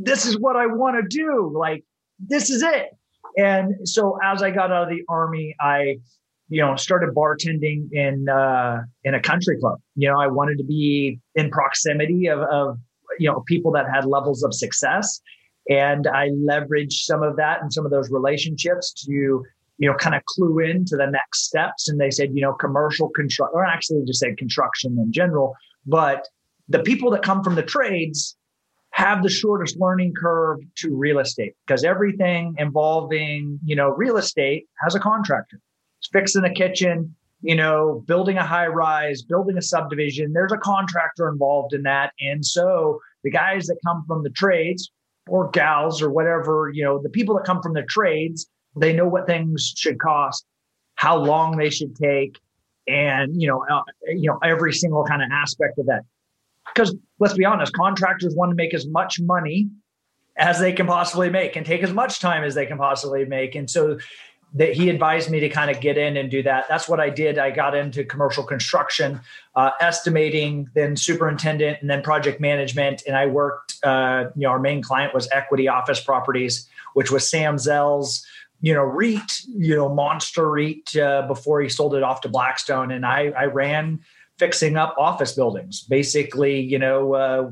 this 0.00 0.26
is 0.26 0.38
what 0.38 0.56
I 0.56 0.66
want 0.66 0.96
to 0.96 1.16
do, 1.16 1.52
like 1.56 1.84
this 2.18 2.50
is 2.50 2.62
it. 2.62 2.96
And 3.36 3.88
so 3.88 4.18
as 4.24 4.42
I 4.42 4.50
got 4.50 4.72
out 4.72 4.84
of 4.84 4.88
the 4.88 5.02
army, 5.08 5.54
I, 5.60 5.98
you 6.48 6.60
know, 6.60 6.74
started 6.74 7.14
bartending 7.14 7.92
in 7.92 8.28
uh, 8.28 8.80
in 9.04 9.14
a 9.14 9.20
country 9.20 9.58
club. 9.60 9.78
You 9.94 10.08
know, 10.08 10.18
I 10.18 10.26
wanted 10.26 10.58
to 10.58 10.64
be 10.64 11.20
in 11.34 11.50
proximity 11.50 12.26
of, 12.26 12.40
of 12.40 12.78
you 13.18 13.30
know 13.30 13.44
people 13.46 13.70
that 13.72 13.86
had 13.92 14.04
levels 14.04 14.42
of 14.42 14.52
success, 14.52 15.20
and 15.68 16.06
I 16.08 16.30
leveraged 16.30 17.04
some 17.04 17.22
of 17.22 17.36
that 17.36 17.62
and 17.62 17.72
some 17.72 17.84
of 17.84 17.92
those 17.92 18.10
relationships 18.10 18.92
to 19.06 19.44
you 19.80 19.90
know 19.90 19.96
kind 19.96 20.14
of 20.14 20.22
clue 20.26 20.60
in 20.60 20.84
to 20.84 20.96
the 20.96 21.06
next 21.06 21.46
steps. 21.46 21.88
And 21.88 21.98
they 22.00 22.10
said, 22.10 22.30
you 22.32 22.42
know, 22.42 22.52
commercial 22.52 23.08
construction, 23.08 23.52
or 23.54 23.64
actually 23.64 24.04
just 24.06 24.20
said 24.20 24.36
construction 24.36 24.96
in 24.98 25.12
general, 25.12 25.56
but 25.86 26.28
the 26.68 26.80
people 26.80 27.10
that 27.10 27.22
come 27.22 27.42
from 27.42 27.56
the 27.56 27.62
trades 27.62 28.36
have 28.92 29.22
the 29.22 29.30
shortest 29.30 29.78
learning 29.78 30.12
curve 30.14 30.58
to 30.76 30.94
real 30.94 31.18
estate 31.18 31.54
because 31.66 31.84
everything 31.84 32.54
involving, 32.58 33.58
you 33.64 33.74
know, 33.74 33.88
real 33.88 34.16
estate 34.16 34.66
has 34.82 34.94
a 34.94 35.00
contractor. 35.00 35.60
It's 35.98 36.08
fixing 36.12 36.44
a 36.44 36.52
kitchen, 36.52 37.14
you 37.40 37.54
know, 37.54 38.04
building 38.06 38.36
a 38.36 38.44
high 38.44 38.66
rise, 38.66 39.22
building 39.22 39.56
a 39.56 39.62
subdivision. 39.62 40.32
There's 40.32 40.52
a 40.52 40.58
contractor 40.58 41.28
involved 41.28 41.72
in 41.72 41.82
that. 41.84 42.12
And 42.20 42.44
so 42.44 43.00
the 43.24 43.30
guys 43.30 43.66
that 43.66 43.78
come 43.86 44.04
from 44.06 44.22
the 44.22 44.30
trades 44.30 44.90
or 45.28 45.50
gals 45.50 46.02
or 46.02 46.10
whatever, 46.10 46.70
you 46.74 46.84
know, 46.84 47.00
the 47.00 47.08
people 47.08 47.34
that 47.36 47.44
come 47.44 47.62
from 47.62 47.74
the 47.74 47.82
trades, 47.82 48.48
they 48.76 48.92
know 48.92 49.06
what 49.06 49.26
things 49.26 49.74
should 49.76 49.98
cost, 49.98 50.44
how 50.94 51.16
long 51.16 51.56
they 51.56 51.70
should 51.70 51.96
take, 51.96 52.38
and 52.86 53.40
you 53.40 53.48
know, 53.48 53.64
uh, 53.70 53.82
you 54.08 54.28
know, 54.30 54.38
every 54.42 54.72
single 54.72 55.04
kind 55.04 55.22
of 55.22 55.28
aspect 55.32 55.78
of 55.78 55.86
that 55.86 56.02
because 56.74 56.94
let's 57.18 57.34
be 57.34 57.44
honest, 57.44 57.72
contractors 57.72 58.34
want 58.34 58.50
to 58.50 58.54
make 58.54 58.74
as 58.74 58.86
much 58.86 59.20
money 59.20 59.68
as 60.36 60.58
they 60.58 60.72
can 60.72 60.86
possibly 60.86 61.28
make 61.28 61.56
and 61.56 61.66
take 61.66 61.82
as 61.82 61.92
much 61.92 62.20
time 62.20 62.44
as 62.44 62.54
they 62.54 62.66
can 62.66 62.78
possibly 62.78 63.24
make. 63.24 63.54
And 63.54 63.68
so 63.68 63.98
that 64.54 64.72
he 64.72 64.90
advised 64.90 65.30
me 65.30 65.38
to 65.38 65.48
kind 65.48 65.70
of 65.70 65.80
get 65.80 65.96
in 65.96 66.16
and 66.16 66.28
do 66.28 66.42
that. 66.42 66.66
That's 66.68 66.88
what 66.88 66.98
I 66.98 67.08
did. 67.08 67.38
I 67.38 67.50
got 67.50 67.76
into 67.76 68.04
commercial 68.04 68.42
construction, 68.42 69.20
uh, 69.54 69.70
estimating, 69.80 70.68
then 70.74 70.96
superintendent, 70.96 71.80
and 71.80 71.88
then 71.88 72.02
project 72.02 72.40
management. 72.40 73.02
And 73.06 73.16
I 73.16 73.26
worked. 73.26 73.76
Uh, 73.82 74.24
you 74.34 74.42
know, 74.42 74.50
our 74.50 74.58
main 74.58 74.82
client 74.82 75.14
was 75.14 75.28
Equity 75.32 75.68
Office 75.68 76.00
Properties, 76.00 76.68
which 76.94 77.10
was 77.10 77.28
Sam 77.28 77.58
Zell's 77.58 78.26
you 78.60 78.74
know 78.74 78.82
REIT, 78.82 79.42
you 79.48 79.76
know 79.76 79.88
monster 79.88 80.48
REIT 80.50 80.96
uh, 80.96 81.26
before 81.26 81.60
he 81.60 81.68
sold 81.68 81.94
it 81.94 82.02
off 82.02 82.20
to 82.22 82.28
Blackstone. 82.28 82.90
And 82.90 83.06
I 83.06 83.32
I 83.36 83.44
ran 83.46 84.00
fixing 84.40 84.76
up 84.76 84.94
office 84.98 85.32
buildings, 85.32 85.82
basically, 85.82 86.60
you 86.60 86.78
know, 86.78 87.14
uh, 87.14 87.50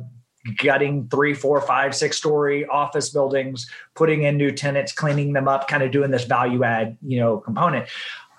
gutting 0.57 1.07
three, 1.09 1.35
four, 1.35 1.61
five, 1.61 1.95
six 1.95 2.17
story 2.17 2.65
office 2.65 3.11
buildings, 3.11 3.71
putting 3.95 4.23
in 4.23 4.38
new 4.38 4.50
tenants, 4.50 4.93
cleaning 4.93 5.35
them 5.35 5.49
up, 5.49 5.69
kind 5.69 5.83
of 5.83 5.91
doing 5.91 6.11
this 6.11 6.25
value 6.25 6.65
add, 6.65 6.97
you 7.03 7.21
know, 7.21 7.37
component. 7.37 7.87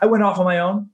I 0.01 0.07
went 0.07 0.23
off 0.23 0.39
on 0.39 0.45
my 0.45 0.59
own, 0.59 0.89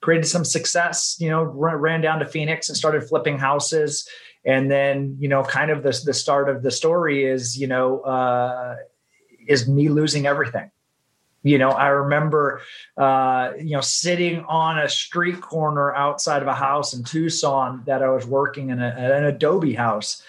created 0.00 0.26
some 0.26 0.44
success, 0.44 1.16
you 1.18 1.28
know, 1.28 1.42
ran 1.42 2.00
down 2.00 2.20
to 2.20 2.26
Phoenix 2.26 2.68
and 2.68 2.78
started 2.78 3.02
flipping 3.02 3.38
houses. 3.38 4.08
And 4.44 4.70
then, 4.70 5.16
you 5.18 5.28
know, 5.28 5.42
kind 5.42 5.72
of 5.72 5.82
the, 5.82 6.00
the 6.04 6.14
start 6.14 6.48
of 6.48 6.62
the 6.62 6.70
story 6.70 7.24
is, 7.24 7.58
you 7.58 7.66
know, 7.66 8.00
uh, 8.00 8.76
is 9.48 9.68
me 9.68 9.88
losing 9.88 10.26
everything 10.26 10.70
you 11.44 11.58
know, 11.58 11.70
I 11.70 11.88
remember, 11.88 12.62
uh, 12.96 13.52
you 13.58 13.76
know, 13.76 13.82
sitting 13.82 14.40
on 14.48 14.78
a 14.78 14.88
street 14.88 15.42
corner 15.42 15.94
outside 15.94 16.40
of 16.40 16.48
a 16.48 16.54
house 16.54 16.94
in 16.94 17.04
Tucson 17.04 17.82
that 17.86 18.02
I 18.02 18.08
was 18.08 18.26
working 18.26 18.70
in 18.70 18.80
a, 18.80 18.88
an 18.88 19.24
Adobe 19.24 19.74
house 19.74 20.22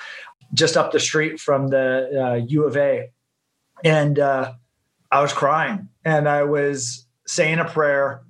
just 0.53 0.75
up 0.77 0.91
the 0.91 1.00
street 1.00 1.39
from 1.39 1.69
the 1.69 2.22
uh, 2.22 2.45
U 2.45 2.65
of 2.65 2.75
A. 2.75 3.12
And 3.84 4.19
uh, 4.19 4.53
I 5.10 5.22
was 5.22 5.31
crying 5.31 5.88
and 6.03 6.27
I 6.27 6.43
was 6.43 7.07
saying 7.25 7.60
a 7.60 7.65
prayer. 7.65 8.22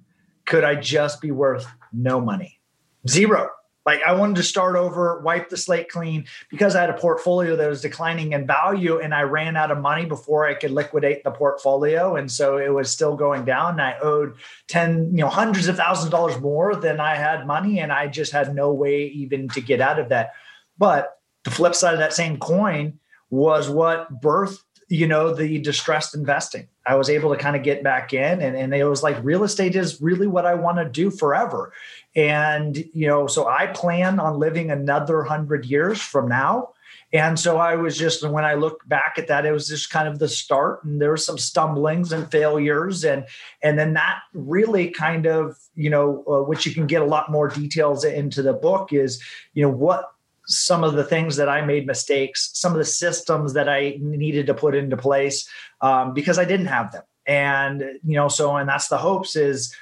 Could 0.45 0.63
I 0.63 0.75
just 0.75 1.21
be 1.21 1.31
worth 1.31 1.65
no 1.91 2.21
money? 2.21 2.59
Zero. 3.07 3.49
Like 3.85 4.01
I 4.03 4.13
wanted 4.13 4.37
to 4.37 4.43
start 4.43 4.75
over, 4.75 5.19
wipe 5.19 5.49
the 5.49 5.57
slate 5.57 5.89
clean 5.89 6.25
because 6.49 6.75
I 6.75 6.81
had 6.81 6.89
a 6.89 6.97
portfolio 6.97 7.55
that 7.55 7.69
was 7.69 7.81
declining 7.81 8.33
in 8.33 8.47
value 8.47 8.99
and 8.99 9.13
I 9.13 9.21
ran 9.21 9.55
out 9.55 9.69
of 9.69 9.77
money 9.79 10.05
before 10.05 10.47
I 10.47 10.55
could 10.55 10.71
liquidate 10.71 11.23
the 11.23 11.29
portfolio. 11.31 12.15
And 12.15 12.31
so 12.31 12.57
it 12.57 12.73
was 12.73 12.89
still 12.89 13.15
going 13.15 13.45
down. 13.45 13.73
And 13.73 13.81
I 13.81 13.97
owed 14.01 14.35
10, 14.69 15.11
you 15.11 15.21
know, 15.21 15.29
hundreds 15.29 15.67
of 15.67 15.77
thousands 15.77 16.05
of 16.05 16.11
dollars 16.11 16.41
more 16.41 16.75
than 16.75 16.99
I 16.99 17.15
had 17.15 17.45
money. 17.45 17.79
And 17.79 17.91
I 17.91 18.07
just 18.07 18.31
had 18.31 18.55
no 18.55 18.73
way 18.73 19.05
even 19.05 19.49
to 19.49 19.61
get 19.61 19.81
out 19.81 19.99
of 19.99 20.09
that. 20.09 20.31
But 20.77 21.19
the 21.43 21.51
flip 21.51 21.75
side 21.75 21.93
of 21.93 21.99
that 21.99 22.13
same 22.13 22.37
coin 22.37 22.99
was 23.29 23.69
what 23.69 24.21
birthed 24.21 24.63
you 24.87 25.07
know 25.07 25.33
the 25.33 25.57
distressed 25.59 26.13
investing 26.13 26.67
i 26.85 26.95
was 26.95 27.09
able 27.09 27.31
to 27.31 27.37
kind 27.37 27.55
of 27.55 27.63
get 27.63 27.83
back 27.83 28.13
in 28.13 28.41
and, 28.41 28.55
and 28.55 28.73
it 28.73 28.85
was 28.85 29.01
like 29.01 29.17
real 29.23 29.43
estate 29.43 29.75
is 29.75 30.01
really 30.01 30.27
what 30.27 30.45
i 30.45 30.53
want 30.53 30.77
to 30.77 30.85
do 30.87 31.09
forever 31.09 31.73
and, 32.15 32.77
you 32.93 33.07
know, 33.07 33.27
so 33.27 33.47
I 33.47 33.67
plan 33.67 34.19
on 34.19 34.39
living 34.39 34.71
another 34.71 35.23
hundred 35.23 35.65
years 35.65 36.01
from 36.01 36.29
now. 36.29 36.69
And 37.11 37.37
so 37.37 37.57
I 37.57 37.75
was 37.75 37.97
just, 37.97 38.27
when 38.27 38.45
I 38.45 38.53
look 38.53 38.87
back 38.87 39.15
at 39.17 39.27
that, 39.27 39.45
it 39.45 39.51
was 39.51 39.67
just 39.67 39.89
kind 39.89 40.07
of 40.07 40.19
the 40.19 40.27
start, 40.27 40.83
and 40.83 41.01
there 41.01 41.09
were 41.09 41.17
some 41.17 41.37
stumblings 41.37 42.11
and 42.11 42.29
failures, 42.29 43.05
and 43.05 43.25
and 43.61 43.77
then 43.77 43.93
that 43.93 44.19
really 44.33 44.89
kind 44.89 45.25
of, 45.25 45.55
you 45.75 45.89
know, 45.89 46.25
uh, 46.27 46.43
which 46.43 46.65
you 46.65 46.73
can 46.73 46.87
get 46.87 47.01
a 47.01 47.05
lot 47.05 47.31
more 47.31 47.47
details 47.47 48.03
into 48.03 48.41
the 48.41 48.53
book 48.53 48.91
is, 48.91 49.23
you 49.53 49.61
know, 49.61 49.69
what 49.69 50.14
some 50.47 50.83
of 50.83 50.93
the 50.93 51.03
things 51.03 51.35
that 51.37 51.49
I 51.49 51.61
made 51.61 51.87
mistakes, 51.87 52.51
some 52.53 52.71
of 52.71 52.77
the 52.77 52.85
systems 52.85 53.53
that 53.53 53.67
I 53.67 53.97
needed 53.99 54.47
to 54.47 54.53
put 54.53 54.75
into 54.75 54.97
place 54.97 55.47
um, 55.81 56.13
because 56.13 56.39
I 56.39 56.45
didn't 56.45 56.67
have 56.67 56.91
them, 56.91 57.03
and 57.25 57.81
you 58.03 58.15
know, 58.15 58.27
so 58.27 58.55
and 58.55 58.69
that's 58.69 58.87
the 58.87 58.97
hopes 58.97 59.35
is 59.35 59.75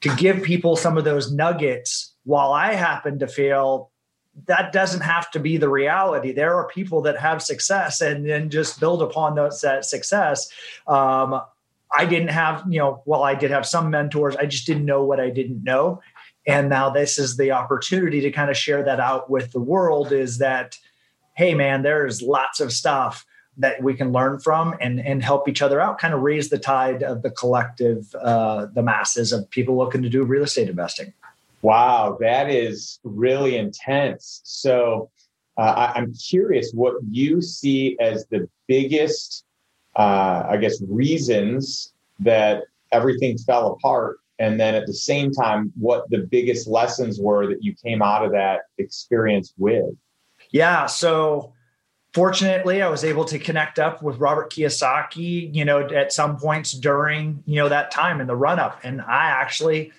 to 0.00 0.14
give 0.16 0.42
people 0.42 0.76
some 0.76 0.98
of 0.98 1.04
those 1.04 1.32
nuggets 1.32 2.14
while 2.24 2.52
I 2.52 2.74
happen 2.74 3.18
to 3.20 3.26
feel 3.26 3.90
that 4.46 4.72
doesn't 4.72 5.02
have 5.02 5.30
to 5.32 5.38
be 5.38 5.56
the 5.56 5.68
reality. 5.68 6.32
There 6.32 6.54
are 6.54 6.66
people 6.68 7.02
that 7.02 7.18
have 7.18 7.42
success 7.42 8.00
and 8.00 8.28
then 8.28 8.50
just 8.50 8.80
build 8.80 9.02
upon 9.02 9.34
those, 9.34 9.60
that 9.60 9.84
success. 9.84 10.48
Um, 10.86 11.40
I 11.94 12.06
didn't 12.06 12.28
have, 12.28 12.64
you 12.68 12.78
know, 12.78 13.02
well, 13.04 13.22
I 13.22 13.34
did 13.34 13.50
have 13.50 13.66
some 13.66 13.90
mentors. 13.90 14.34
I 14.36 14.46
just 14.46 14.66
didn't 14.66 14.86
know 14.86 15.04
what 15.04 15.20
I 15.20 15.28
didn't 15.28 15.62
know. 15.62 16.00
And 16.46 16.68
now 16.68 16.90
this 16.90 17.18
is 17.18 17.36
the 17.36 17.52
opportunity 17.52 18.20
to 18.20 18.30
kind 18.30 18.50
of 18.50 18.56
share 18.56 18.82
that 18.82 19.00
out 19.00 19.30
with 19.30 19.52
the 19.52 19.60
world 19.60 20.12
is 20.12 20.38
that, 20.38 20.76
hey, 21.34 21.54
man, 21.54 21.82
there's 21.82 22.20
lots 22.20 22.60
of 22.60 22.72
stuff 22.72 23.24
that 23.58 23.82
we 23.82 23.94
can 23.94 24.12
learn 24.12 24.38
from 24.38 24.74
and 24.80 24.98
and 25.00 25.22
help 25.22 25.46
each 25.48 25.60
other 25.60 25.80
out 25.80 25.98
kind 25.98 26.14
of 26.14 26.20
raise 26.20 26.48
the 26.48 26.58
tide 26.58 27.02
of 27.02 27.22
the 27.22 27.30
collective 27.30 28.14
uh, 28.14 28.66
the 28.74 28.82
masses 28.82 29.32
of 29.32 29.48
people 29.50 29.76
looking 29.76 30.02
to 30.02 30.08
do 30.08 30.24
real 30.24 30.44
estate 30.44 30.68
investing. 30.68 31.12
Wow 31.60 32.16
that 32.20 32.48
is 32.50 32.98
really 33.04 33.56
intense. 33.56 34.40
So 34.44 35.10
uh, 35.58 35.90
I, 35.94 35.98
am 35.98 36.14
curious 36.14 36.72
what 36.72 36.94
you 37.10 37.42
see 37.42 37.96
as 38.00 38.26
the 38.30 38.48
biggest 38.68 39.44
uh, 39.96 40.44
i 40.48 40.56
guess 40.56 40.80
reasons 40.88 41.92
that 42.20 42.64
everything 42.90 43.36
fell 43.36 43.72
apart 43.72 44.18
and 44.42 44.58
then 44.58 44.74
at 44.74 44.86
the 44.86 44.94
same 44.94 45.32
time 45.32 45.72
what 45.78 46.10
the 46.10 46.18
biggest 46.18 46.66
lessons 46.66 47.20
were 47.20 47.46
that 47.46 47.62
you 47.62 47.74
came 47.74 48.02
out 48.02 48.24
of 48.24 48.32
that 48.32 48.62
experience 48.78 49.54
with? 49.56 49.94
Yeah 50.50 50.86
so 50.86 51.52
fortunately 52.12 52.82
i 52.82 52.88
was 52.88 53.04
able 53.04 53.24
to 53.24 53.38
connect 53.38 53.78
up 53.78 54.02
with 54.02 54.18
robert 54.18 54.52
kiyosaki 54.52 55.54
you 55.54 55.64
know 55.64 55.80
at 55.80 56.12
some 56.12 56.36
points 56.36 56.72
during 56.72 57.42
you 57.46 57.56
know 57.56 57.70
that 57.70 57.90
time 57.90 58.20
in 58.20 58.26
the 58.26 58.36
run 58.36 58.58
up 58.58 58.78
and 58.82 59.00
i 59.00 59.28
actually 59.28 59.90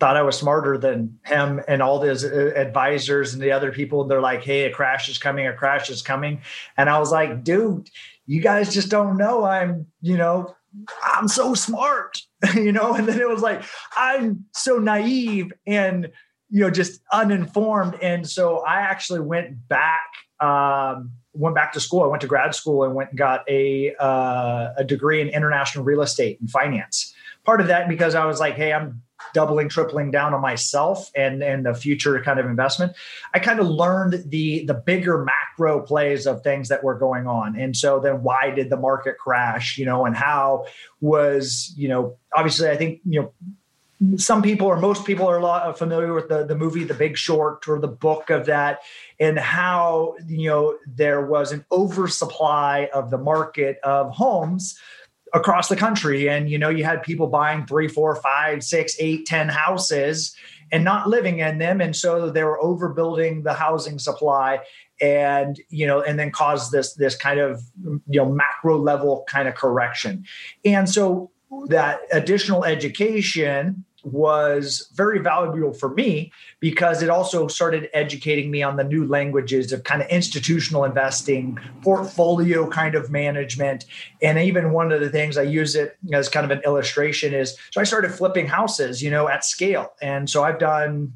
thought 0.00 0.16
i 0.16 0.22
was 0.22 0.38
smarter 0.38 0.78
than 0.78 1.18
him 1.24 1.60
and 1.68 1.82
all 1.82 2.00
his 2.00 2.24
uh, 2.24 2.52
advisors 2.56 3.34
and 3.34 3.42
the 3.42 3.52
other 3.52 3.70
people. 3.72 4.04
They're 4.04 4.20
like 4.20 4.42
hey 4.42 4.64
a 4.64 4.72
crash 4.72 5.08
is 5.08 5.18
coming 5.18 5.46
a 5.46 5.52
crash 5.52 5.90
is 5.90 6.00
coming. 6.00 6.40
And 6.76 6.88
i 6.88 6.98
was 6.98 7.12
like 7.12 7.44
dude 7.44 7.90
you 8.26 8.40
guys 8.40 8.72
just 8.72 8.88
don't 8.88 9.18
know 9.18 9.44
i'm 9.44 9.86
you 10.00 10.16
know 10.16 10.56
i'm 11.04 11.28
so 11.28 11.54
smart 11.54 12.20
you 12.54 12.72
know 12.72 12.94
and 12.94 13.08
then 13.08 13.20
it 13.20 13.28
was 13.28 13.42
like 13.42 13.62
i'm 13.96 14.44
so 14.52 14.78
naive 14.78 15.52
and 15.66 16.10
you 16.50 16.60
know 16.60 16.70
just 16.70 17.00
uninformed 17.12 17.96
and 18.02 18.28
so 18.28 18.58
i 18.58 18.80
actually 18.80 19.20
went 19.20 19.68
back 19.68 20.10
um, 20.40 21.12
went 21.32 21.54
back 21.54 21.72
to 21.72 21.80
school. 21.80 22.02
I 22.02 22.06
went 22.06 22.20
to 22.22 22.26
grad 22.26 22.54
school 22.54 22.84
and 22.84 22.94
went 22.94 23.10
and 23.10 23.18
got 23.18 23.48
a 23.48 23.94
uh, 23.98 24.70
a 24.76 24.84
degree 24.84 25.20
in 25.20 25.28
international 25.28 25.84
real 25.84 26.02
estate 26.02 26.40
and 26.40 26.50
finance. 26.50 27.14
Part 27.44 27.60
of 27.60 27.66
that 27.68 27.88
because 27.88 28.14
I 28.14 28.24
was 28.24 28.40
like, 28.40 28.54
hey, 28.54 28.72
I'm 28.72 29.02
doubling, 29.34 29.68
tripling 29.68 30.10
down 30.10 30.32
on 30.32 30.40
myself 30.40 31.10
and 31.14 31.42
and 31.42 31.66
the 31.66 31.74
future 31.74 32.18
kind 32.22 32.40
of 32.40 32.46
investment. 32.46 32.92
I 33.34 33.38
kind 33.40 33.60
of 33.60 33.66
learned 33.66 34.24
the 34.30 34.64
the 34.64 34.74
bigger 34.74 35.22
macro 35.22 35.80
plays 35.80 36.26
of 36.26 36.42
things 36.42 36.70
that 36.70 36.82
were 36.82 36.94
going 36.94 37.26
on, 37.26 37.58
and 37.58 37.76
so 37.76 38.00
then 38.00 38.22
why 38.22 38.50
did 38.50 38.70
the 38.70 38.78
market 38.78 39.18
crash? 39.18 39.76
You 39.76 39.84
know, 39.84 40.06
and 40.06 40.16
how 40.16 40.66
was 41.02 41.74
you 41.76 41.88
know 41.88 42.16
obviously 42.34 42.70
I 42.70 42.76
think 42.76 43.00
you 43.04 43.20
know 43.20 43.32
some 44.16 44.42
people 44.42 44.66
or 44.66 44.76
most 44.76 45.04
people 45.04 45.26
are 45.26 45.72
familiar 45.74 46.12
with 46.12 46.28
the, 46.28 46.44
the 46.44 46.56
movie 46.56 46.84
The 46.84 46.94
Big 46.94 47.16
Short 47.16 47.66
or 47.68 47.78
the 47.78 47.88
book 47.88 48.30
of 48.30 48.46
that 48.46 48.80
and 49.20 49.38
how 49.38 50.16
you 50.26 50.48
know 50.48 50.78
there 50.86 51.24
was 51.24 51.52
an 51.52 51.64
oversupply 51.70 52.88
of 52.92 53.10
the 53.10 53.18
market 53.18 53.78
of 53.82 54.10
homes 54.10 54.78
across 55.34 55.68
the 55.68 55.76
country. 55.76 56.28
And 56.28 56.48
you 56.48 56.58
know 56.58 56.70
you 56.70 56.84
had 56.84 57.02
people 57.02 57.26
buying 57.26 57.66
three 57.66 57.88
four 57.88 58.16
five 58.16 58.64
six 58.64 58.96
eight 58.98 59.26
ten 59.26 59.48
houses 59.48 60.34
and 60.72 60.82
not 60.84 61.08
living 61.08 61.40
in 61.40 61.58
them. 61.58 61.80
And 61.80 61.94
so 61.94 62.30
they 62.30 62.44
were 62.44 62.58
overbuilding 62.62 63.44
the 63.44 63.52
housing 63.52 63.98
supply 63.98 64.60
and 65.00 65.60
you 65.68 65.86
know 65.86 66.00
and 66.00 66.18
then 66.18 66.30
caused 66.30 66.72
this 66.72 66.94
this 66.94 67.16
kind 67.16 67.40
of 67.40 67.62
you 67.84 68.00
know 68.20 68.26
macro 68.26 68.78
level 68.78 69.24
kind 69.28 69.48
of 69.48 69.54
correction. 69.54 70.24
And 70.64 70.88
so 70.88 71.30
that 71.68 72.00
additional 72.12 72.64
education 72.64 73.84
was 74.04 74.90
very 74.94 75.18
valuable 75.18 75.72
for 75.72 75.88
me 75.88 76.32
because 76.60 77.02
it 77.02 77.10
also 77.10 77.48
started 77.48 77.88
educating 77.92 78.50
me 78.50 78.62
on 78.62 78.76
the 78.76 78.84
new 78.84 79.06
languages 79.06 79.72
of 79.72 79.84
kind 79.84 80.02
of 80.02 80.08
institutional 80.08 80.84
investing, 80.84 81.58
portfolio 81.82 82.68
kind 82.68 82.94
of 82.94 83.10
management. 83.10 83.86
And 84.22 84.38
even 84.38 84.72
one 84.72 84.92
of 84.92 85.00
the 85.00 85.10
things 85.10 85.36
I 85.36 85.42
use 85.42 85.74
it 85.74 85.96
as 86.12 86.28
kind 86.28 86.44
of 86.44 86.56
an 86.56 86.62
illustration 86.64 87.34
is 87.34 87.56
so 87.70 87.80
I 87.80 87.84
started 87.84 88.12
flipping 88.12 88.46
houses, 88.46 89.02
you 89.02 89.10
know, 89.10 89.28
at 89.28 89.44
scale. 89.44 89.92
And 90.00 90.28
so 90.28 90.44
I've 90.44 90.58
done, 90.58 91.14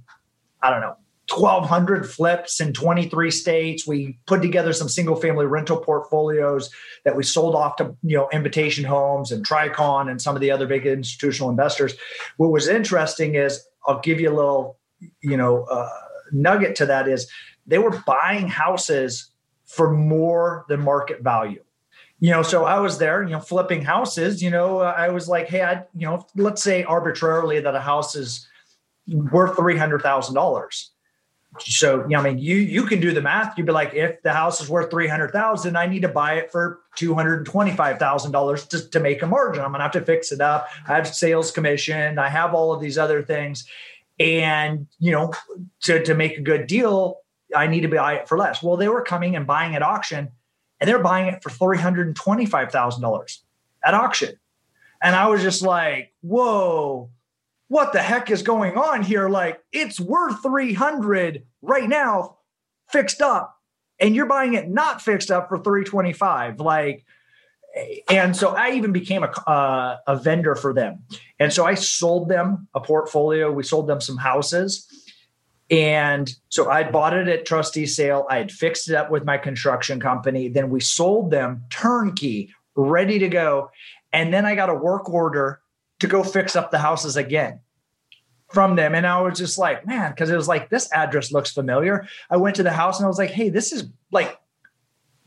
I 0.62 0.71
don't 0.71 0.80
know, 0.80 0.97
1,200 1.30 2.11
flips 2.11 2.61
in 2.61 2.73
23 2.73 3.30
states. 3.30 3.87
We 3.87 4.18
put 4.26 4.40
together 4.40 4.73
some 4.73 4.88
single 4.88 5.16
family 5.16 5.47
rental 5.47 5.76
portfolios 5.76 6.70
that 7.04 7.16
we 7.16 7.23
sold 7.23 7.54
off 7.54 7.76
to 7.76 7.94
you 8.02 8.16
know 8.16 8.28
Invitation 8.32 8.85
Homes 8.85 9.30
and 9.30 9.47
Tricon 9.47 10.11
and 10.11 10.23
some 10.23 10.35
of 10.35 10.40
the 10.40 10.50
other 10.50 10.66
big 10.66 10.87
institutional 10.87 11.50
investors. 11.50 11.94
What 12.38 12.50
was 12.50 12.66
interesting 12.66 13.35
is 13.35 13.62
I'll 13.87 14.00
give 14.00 14.20
you 14.20 14.30
a 14.30 14.37
little 14.37 14.78
you 15.20 15.37
know 15.37 15.64
uh, 15.64 15.90
nugget 16.32 16.76
to 16.76 16.87
that 16.87 17.08
is 17.08 17.30
they 17.66 17.78
were 17.78 18.02
buying 18.06 18.49
houses 18.49 19.30
for 19.66 19.92
more 19.92 20.64
than 20.68 20.80
market 20.80 21.23
value. 21.23 21.62
You 22.20 22.30
know, 22.30 22.42
so 22.42 22.64
I 22.64 22.80
was 22.80 22.99
there, 22.99 23.23
you 23.23 23.30
know, 23.30 23.38
flipping 23.38 23.82
houses. 23.82 24.42
You 24.42 24.50
know, 24.50 24.80
I 24.80 25.11
was 25.11 25.28
like, 25.28 25.49
hey, 25.49 25.62
I, 25.62 25.85
you 25.94 26.06
know, 26.06 26.26
let's 26.35 26.62
say 26.62 26.82
arbitrarily 26.82 27.61
that 27.61 27.76
a 27.76 27.80
house 27.80 28.16
is 28.16 28.49
worth 29.06 29.56
three 29.56 29.76
hundred 29.76 30.02
thousand 30.02 30.35
dollars 30.35 30.90
so 31.60 32.02
you 32.02 32.08
know, 32.08 32.20
I 32.20 32.22
mean, 32.22 32.38
you 32.38 32.56
you 32.56 32.84
can 32.84 33.00
do 33.00 33.12
the 33.12 33.22
math. 33.22 33.56
You'd 33.56 33.66
be 33.66 33.72
like, 33.72 33.94
if 33.94 34.22
the 34.22 34.32
house 34.32 34.60
is 34.60 34.68
worth 34.68 34.90
three 34.90 35.08
hundred 35.08 35.32
thousand, 35.32 35.76
I 35.76 35.86
need 35.86 36.02
to 36.02 36.08
buy 36.08 36.34
it 36.34 36.52
for 36.52 36.80
two 36.94 37.14
hundred 37.14 37.46
twenty 37.46 37.72
five 37.72 37.98
thousand 37.98 38.32
dollars 38.32 38.66
to 38.66 39.00
make 39.00 39.22
a 39.22 39.26
margin. 39.26 39.64
I'm 39.64 39.72
gonna 39.72 39.82
have 39.82 39.92
to 39.92 40.02
fix 40.02 40.30
it 40.30 40.40
up. 40.40 40.68
I 40.86 40.94
have 40.94 41.08
sales 41.08 41.50
commission. 41.50 42.18
I 42.18 42.28
have 42.28 42.54
all 42.54 42.72
of 42.72 42.80
these 42.80 42.98
other 42.98 43.22
things, 43.22 43.66
and 44.20 44.86
you 44.98 45.10
know, 45.10 45.32
to 45.82 46.04
to 46.04 46.14
make 46.14 46.36
a 46.36 46.42
good 46.42 46.66
deal, 46.66 47.20
I 47.56 47.66
need 47.66 47.80
to 47.80 47.88
buy 47.88 48.14
it 48.16 48.28
for 48.28 48.36
less. 48.36 48.62
Well, 48.62 48.76
they 48.76 48.88
were 48.88 49.02
coming 49.02 49.34
and 49.34 49.46
buying 49.46 49.74
at 49.74 49.82
auction, 49.82 50.28
and 50.80 50.88
they're 50.88 51.02
buying 51.02 51.32
it 51.32 51.42
for 51.42 51.50
three 51.50 51.78
hundred 51.78 52.14
twenty 52.14 52.44
five 52.44 52.70
thousand 52.70 53.02
dollars 53.02 53.42
at 53.82 53.94
auction, 53.94 54.38
and 55.02 55.16
I 55.16 55.28
was 55.28 55.42
just 55.42 55.62
like, 55.62 56.12
whoa 56.20 57.10
what 57.68 57.92
the 57.92 58.00
heck 58.00 58.30
is 58.30 58.42
going 58.42 58.76
on 58.76 59.02
here? 59.02 59.28
Like 59.28 59.62
it's 59.72 60.00
worth 60.00 60.42
300 60.42 61.44
right 61.62 61.88
now, 61.88 62.38
fixed 62.90 63.20
up, 63.20 63.56
and 64.00 64.14
you're 64.14 64.26
buying 64.26 64.54
it 64.54 64.68
not 64.68 65.02
fixed 65.02 65.30
up 65.30 65.48
for 65.48 65.58
325. 65.58 66.60
Like, 66.60 67.04
and 68.10 68.34
so 68.34 68.54
I 68.56 68.70
even 68.70 68.92
became 68.92 69.22
a, 69.22 69.30
uh, 69.48 69.98
a 70.06 70.16
vendor 70.16 70.54
for 70.54 70.72
them. 70.72 71.04
And 71.38 71.52
so 71.52 71.66
I 71.66 71.75
sold 71.75 72.28
them 72.28 72.66
a 72.75 72.80
portfolio. 72.80 73.52
We 73.52 73.62
sold 73.62 73.87
them 73.87 74.00
some 74.00 74.16
houses. 74.16 74.87
And 75.70 76.34
so 76.48 76.70
I 76.70 76.90
bought 76.90 77.14
it 77.14 77.28
at 77.28 77.44
trustee 77.44 77.87
sale. 77.87 78.26
I 78.30 78.38
had 78.38 78.50
fixed 78.50 78.88
it 78.88 78.94
up 78.94 79.10
with 79.10 79.25
my 79.25 79.37
construction 79.37 80.00
company. 80.00 80.48
Then 80.48 80.70
we 80.70 80.80
sold 80.80 81.30
them 81.30 81.64
turnkey, 81.68 82.54
ready 82.75 83.18
to 83.18 83.28
go. 83.28 83.70
And 84.12 84.32
then 84.32 84.46
I 84.46 84.54
got 84.54 84.70
a 84.70 84.75
work 84.75 85.10
order 85.10 85.60
to 86.00 86.06
go 86.06 86.22
fix 86.22 86.56
up 86.56 86.70
the 86.70 86.78
houses 86.78 87.16
again 87.16 87.60
from 88.48 88.76
them. 88.76 88.94
And 88.94 89.06
I 89.06 89.20
was 89.20 89.38
just 89.38 89.58
like, 89.58 89.86
man, 89.86 90.10
because 90.10 90.30
it 90.30 90.37
was 90.37 90.48
like, 90.48 90.70
this 90.70 90.90
address 90.92 91.32
looks 91.32 91.52
familiar. 91.52 92.06
I 92.30 92.37
went 92.37 92.56
to 92.56 92.62
the 92.62 92.72
house 92.72 92.98
and 92.98 93.04
I 93.04 93.08
was 93.08 93.18
like, 93.18 93.30
hey, 93.30 93.50
this 93.50 93.72
is 93.72 93.88
like 94.11 94.38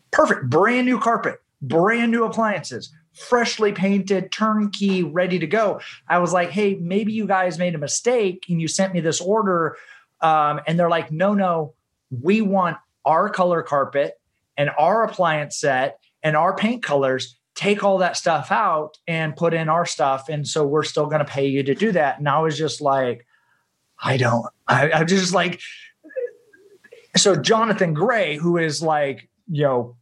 perfect, 0.10 0.49
brand 0.49 0.86
new 0.86 0.99
carpet, 0.99 1.41
brand 1.62 2.12
new 2.12 2.23
appliances, 2.23 2.91
freshly 3.13 3.73
painted, 3.73 4.31
turnkey, 4.31 5.03
ready 5.03 5.38
to 5.39 5.47
go. 5.47 5.81
I 6.07 6.19
was 6.19 6.34
like, 6.34 6.49
hey, 6.49 6.75
maybe 6.75 7.13
you 7.13 7.27
guys 7.27 7.60
made 7.60 7.75
a 7.75 7.79
mistake 7.79 8.45
and 8.49 8.62
you 8.62 8.67
sent 8.67 8.93
me 8.93 9.01
this 9.01 9.21
order. 9.21 9.77
Um, 10.21 10.62
and 10.65 10.79
they're 10.79 10.89
like, 10.89 11.12
no, 11.12 11.34
no, 11.34 11.73
we 12.10 12.41
want 12.41 12.77
our 13.05 13.29
color 13.29 13.62
carpet 13.62 14.19
and 14.57 14.69
our 14.77 15.03
appliance 15.03 15.57
set 15.57 15.99
and 16.23 16.36
our 16.36 16.55
paint 16.55 16.84
colors 16.84 17.38
take 17.62 17.84
all 17.84 18.00
that 18.00 18.17
stuff 18.17 18.52
out 18.52 18.97
and 19.08 19.36
put 19.36 19.54
in 19.54 19.69
our 19.69 19.86
stuff. 19.86 20.30
And 20.30 20.47
so 20.47 20.65
we're 20.65 20.82
still 20.82 21.06
going 21.06 21.19
to 21.19 21.32
pay 21.32 21.45
you 21.45 21.62
to 21.62 21.76
do 21.76 21.91
that. 21.91 22.17
And 22.17 22.28
I 22.28 22.39
was 22.39 22.58
just 22.58 22.82
like, 22.82 23.28
I 24.02 24.17
don't, 24.17 24.47
I, 24.67 24.91
I'm 24.91 25.06
just 25.06 25.32
like, 25.32 25.62
so 27.15 27.36
Jonathan 27.36 27.93
Gray, 27.93 28.36
who 28.36 28.58
is 28.58 28.82
like, 28.82 29.30
you 29.47 29.62
know, 29.62 29.95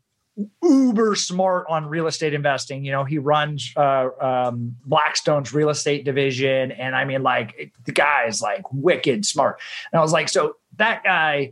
uber 0.64 1.16
smart 1.16 1.66
on 1.68 1.88
real 1.88 2.08
estate 2.08 2.34
investing. 2.34 2.86
You 2.86 2.94
know, 2.94 3.04
he 3.04 3.18
runs 3.18 3.74
uh, 3.76 4.08
um, 4.22 4.78
Blackstone's 4.86 5.54
real 5.54 5.70
estate 5.70 6.06
division. 6.06 6.72
And 6.72 6.96
I 6.96 7.04
mean, 7.04 7.24
like, 7.24 7.74
the 7.84 7.92
guy 7.92 8.24
is 8.26 8.42
like 8.42 8.64
wicked 8.72 9.26
smart. 9.26 9.60
And 9.92 10.00
I 10.00 10.02
was 10.02 10.14
like, 10.14 10.30
so 10.30 10.56
that 10.78 11.04
guy, 11.04 11.52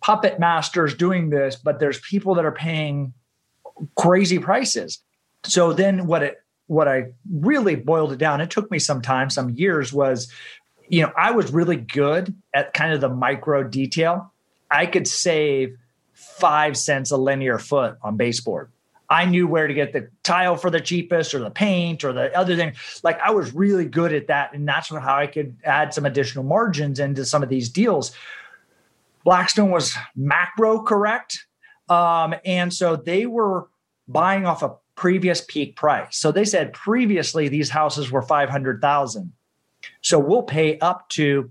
puppet 0.00 0.38
masters 0.38 0.94
doing 0.94 1.30
this, 1.30 1.56
but 1.56 1.80
there's 1.80 1.98
people 1.98 2.36
that 2.36 2.44
are 2.44 2.52
paying 2.52 3.14
crazy 3.96 4.38
prices 4.38 5.00
so 5.44 5.72
then 5.72 6.06
what 6.06 6.22
it 6.22 6.40
what 6.66 6.88
I 6.88 7.12
really 7.30 7.76
boiled 7.76 8.12
it 8.12 8.18
down, 8.18 8.40
it 8.40 8.50
took 8.50 8.70
me 8.70 8.78
some 8.78 9.02
time, 9.02 9.28
some 9.28 9.50
years, 9.50 9.92
was 9.92 10.32
you 10.88 11.02
know, 11.02 11.12
I 11.16 11.30
was 11.30 11.52
really 11.52 11.76
good 11.76 12.34
at 12.52 12.74
kind 12.74 12.92
of 12.92 13.00
the 13.00 13.08
micro 13.08 13.62
detail. 13.62 14.32
I 14.70 14.86
could 14.86 15.08
save 15.08 15.76
five 16.12 16.76
cents 16.76 17.10
a 17.10 17.16
linear 17.16 17.58
foot 17.58 17.96
on 18.02 18.16
baseboard. 18.16 18.70
I 19.08 19.26
knew 19.26 19.46
where 19.46 19.66
to 19.66 19.74
get 19.74 19.92
the 19.92 20.08
tile 20.22 20.56
for 20.56 20.70
the 20.70 20.80
cheapest 20.80 21.34
or 21.34 21.38
the 21.38 21.50
paint 21.50 22.04
or 22.04 22.12
the 22.12 22.36
other 22.36 22.56
thing. 22.56 22.74
Like 23.02 23.20
I 23.20 23.30
was 23.30 23.54
really 23.54 23.84
good 23.84 24.12
at 24.12 24.28
that. 24.28 24.54
And 24.54 24.66
that's 24.66 24.88
how 24.88 25.16
I 25.16 25.26
could 25.26 25.56
add 25.64 25.92
some 25.92 26.06
additional 26.06 26.44
margins 26.44 26.98
into 26.98 27.24
some 27.24 27.42
of 27.42 27.48
these 27.48 27.68
deals. 27.68 28.12
Blackstone 29.24 29.70
was 29.70 29.94
macro 30.16 30.82
correct. 30.82 31.46
Um, 31.88 32.34
and 32.44 32.72
so 32.72 32.96
they 32.96 33.26
were 33.26 33.68
buying 34.08 34.46
off 34.46 34.62
a 34.62 34.74
previous 34.96 35.40
peak 35.40 35.76
price. 35.76 36.16
So 36.16 36.32
they 36.32 36.44
said 36.44 36.72
previously 36.72 37.48
these 37.48 37.70
houses 37.70 38.10
were 38.10 38.22
500,000. 38.22 39.32
So 40.00 40.18
we'll 40.18 40.42
pay 40.42 40.78
up 40.78 41.08
to 41.10 41.50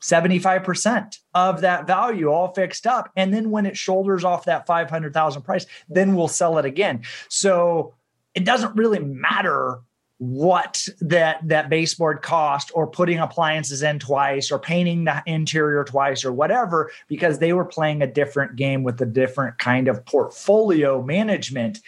75% 0.00 1.18
of 1.34 1.60
that 1.60 1.86
value 1.86 2.28
all 2.28 2.54
fixed 2.54 2.86
up 2.86 3.10
and 3.16 3.34
then 3.34 3.50
when 3.50 3.66
it 3.66 3.76
shoulders 3.76 4.24
off 4.24 4.46
that 4.46 4.66
500,000 4.66 5.42
price, 5.42 5.66
then 5.88 6.14
we'll 6.14 6.28
sell 6.28 6.56
it 6.58 6.64
again. 6.64 7.02
So 7.28 7.94
it 8.34 8.44
doesn't 8.44 8.76
really 8.76 9.00
matter 9.00 9.80
what 10.20 10.86
that 11.00 11.40
that 11.48 11.70
baseboard 11.70 12.20
cost 12.20 12.70
or 12.74 12.86
putting 12.86 13.18
appliances 13.18 13.82
in 13.82 13.98
twice 13.98 14.50
or 14.50 14.58
painting 14.58 15.04
the 15.04 15.22
interior 15.24 15.82
twice 15.82 16.26
or 16.26 16.32
whatever 16.32 16.90
because 17.08 17.38
they 17.38 17.54
were 17.54 17.64
playing 17.64 18.02
a 18.02 18.06
different 18.06 18.54
game 18.54 18.82
with 18.82 19.00
a 19.00 19.06
different 19.06 19.56
kind 19.56 19.88
of 19.88 20.04
portfolio 20.04 21.02
management 21.02 21.80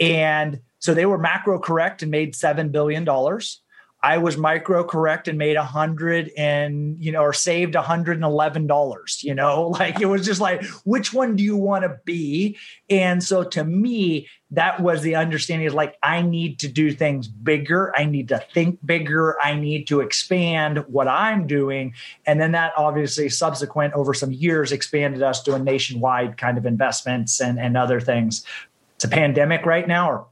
and 0.00 0.60
so 0.78 0.94
they 0.94 1.06
were 1.06 1.18
macro 1.18 1.58
correct 1.58 2.02
and 2.02 2.10
made 2.10 2.34
7 2.34 2.70
billion 2.70 3.04
dollars 3.04 3.62
I 4.00 4.18
was 4.18 4.36
micro 4.36 4.84
correct 4.84 5.26
and 5.26 5.38
made 5.38 5.56
a 5.56 5.64
hundred 5.64 6.30
and 6.36 6.96
you 7.02 7.10
know, 7.10 7.22
or 7.22 7.32
saved 7.32 7.74
a 7.74 7.82
hundred 7.82 8.16
and 8.16 8.24
eleven 8.24 8.66
dollars. 8.66 9.20
You 9.24 9.34
know, 9.34 9.68
like 9.78 10.00
it 10.00 10.06
was 10.06 10.24
just 10.24 10.40
like, 10.40 10.64
which 10.84 11.12
one 11.12 11.34
do 11.36 11.42
you 11.42 11.56
want 11.56 11.82
to 11.82 11.98
be? 12.04 12.56
And 12.88 13.22
so 13.22 13.42
to 13.42 13.64
me, 13.64 14.28
that 14.52 14.80
was 14.80 15.02
the 15.02 15.14
understanding 15.14 15.66
is 15.66 15.74
like 15.74 15.96
I 16.02 16.22
need 16.22 16.60
to 16.60 16.68
do 16.68 16.92
things 16.92 17.26
bigger. 17.28 17.92
I 17.96 18.04
need 18.04 18.28
to 18.28 18.38
think 18.38 18.78
bigger. 18.86 19.36
I 19.42 19.54
need 19.54 19.88
to 19.88 20.00
expand 20.00 20.84
what 20.86 21.08
I'm 21.08 21.46
doing. 21.46 21.92
And 22.24 22.40
then 22.40 22.52
that 22.52 22.72
obviously 22.76 23.28
subsequent 23.28 23.94
over 23.94 24.14
some 24.14 24.32
years 24.32 24.72
expanded 24.72 25.22
us 25.22 25.42
doing 25.42 25.64
nationwide 25.64 26.38
kind 26.38 26.56
of 26.56 26.64
investments 26.64 27.40
and, 27.40 27.58
and 27.58 27.76
other 27.76 28.00
things. 28.00 28.44
It's 28.98 29.04
a 29.04 29.08
pandemic 29.08 29.64
right 29.64 29.86
now, 29.86 30.10
or 30.10 30.26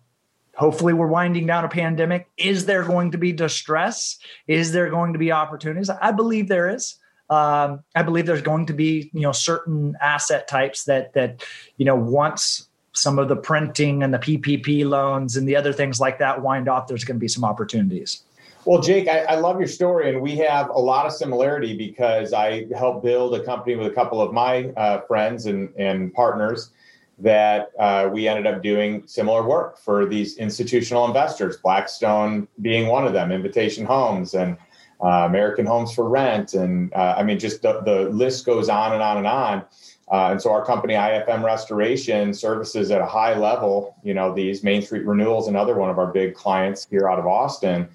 hopefully 0.57 0.93
we're 0.93 1.07
winding 1.07 1.47
down 1.47 1.65
a 1.65 1.69
pandemic. 1.69 2.29
Is 2.37 2.67
there 2.67 2.83
going 2.83 3.13
to 3.13 3.17
be 3.17 3.31
distress? 3.31 4.19
Is 4.49 4.73
there 4.73 4.91
going 4.91 5.13
to 5.13 5.21
be 5.21 5.31
opportunities? 5.31 5.89
I 5.89 6.11
believe 6.11 6.49
there 6.49 6.69
is. 6.69 6.97
Um, 7.31 7.85
i 7.97 8.03
believe 8.03 8.27
there's 8.27 8.43
going 8.43 8.67
to 8.67 8.73
be 8.73 9.11
you 9.13 9.23
know 9.23 9.33
certain 9.33 9.97
asset 10.01 10.47
types 10.47 10.85
that 10.85 11.13
that 11.15 11.45
you 11.77 11.85
know 11.85 11.97
once 11.97 12.69
some 12.93 13.19
of 13.19 13.27
the 13.29 13.35
printing 13.35 14.05
and 14.05 14.15
the 14.15 14.19
ppp 14.19 14.89
loans 14.89 15.37
and 15.37 15.49
the 15.49 15.57
other 15.57 15.73
things 15.73 15.99
like 15.99 16.21
that 16.21 16.41
wind 16.41 16.69
off 16.69 16.87
there's 16.87 17.03
going 17.03 17.17
to 17.17 17.21
be 17.21 17.29
some 17.29 17.45
opportunities. 17.45 18.23
Well, 18.65 18.81
Jake, 18.81 19.07
I, 19.07 19.21
I, 19.21 19.35
love 19.37 19.61
your 19.61 19.69
story, 19.69 20.11
and 20.11 20.21
we 20.21 20.35
have 20.39 20.71
a 20.71 20.79
lot 20.79 21.07
of 21.07 21.13
similarity 21.13 21.77
because 21.77 22.33
I 22.33 22.67
helped 22.77 23.05
build 23.05 23.33
a 23.35 23.45
company 23.45 23.77
with 23.77 23.87
a 23.87 23.95
couple 23.95 24.21
of 24.21 24.33
my 24.33 24.71
uh, 24.77 25.03
friends 25.03 25.47
and, 25.47 25.73
and 25.77 26.13
partners 26.15 26.71
that 27.19 27.71
uh, 27.79 28.09
we 28.13 28.29
ended 28.29 28.47
up 28.47 28.63
doing 28.63 29.03
similar 29.07 29.47
work 29.47 29.79
for 29.79 30.07
these 30.07 30.37
institutional 30.37 31.07
investors, 31.07 31.57
Blackstone 31.57 32.47
being 32.61 32.89
one 32.89 33.07
of 33.07 33.13
them, 33.13 33.33
Invitation 33.33 33.87
Homes 33.87 34.35
and 34.35 34.57
uh, 35.03 35.25
American 35.27 35.67
Homes 35.67 35.95
for 35.95 36.09
Rent. 36.09 36.55
And 36.55 36.93
uh, 36.95 37.15
I 37.17 37.23
mean, 37.23 37.39
just 37.39 37.63
the, 37.63 37.81
the 37.83 38.09
list 38.11 38.45
goes 38.45 38.69
on 38.69 38.93
and 38.93 39.03
on 39.03 39.17
and 39.19 39.27
on. 39.27 39.65
Uh, 40.09 40.29
and 40.31 40.41
so 40.41 40.53
our 40.53 40.65
company, 40.65 40.95
IFM 40.95 41.43
Restoration, 41.43 42.33
services 42.33 42.91
at 42.91 43.01
a 43.01 43.07
high 43.07 43.37
level, 43.37 43.97
you 44.05 44.15
know, 44.15 44.33
these 44.33 44.63
Main 44.63 44.81
Street 44.83 45.05
Renewals, 45.05 45.49
another 45.49 45.77
one 45.77 45.91
of 45.91 45.99
our 45.99 46.13
big 46.13 46.35
clients 46.35 46.87
here 46.89 47.09
out 47.09 47.19
of 47.19 47.27
Austin. 47.27 47.89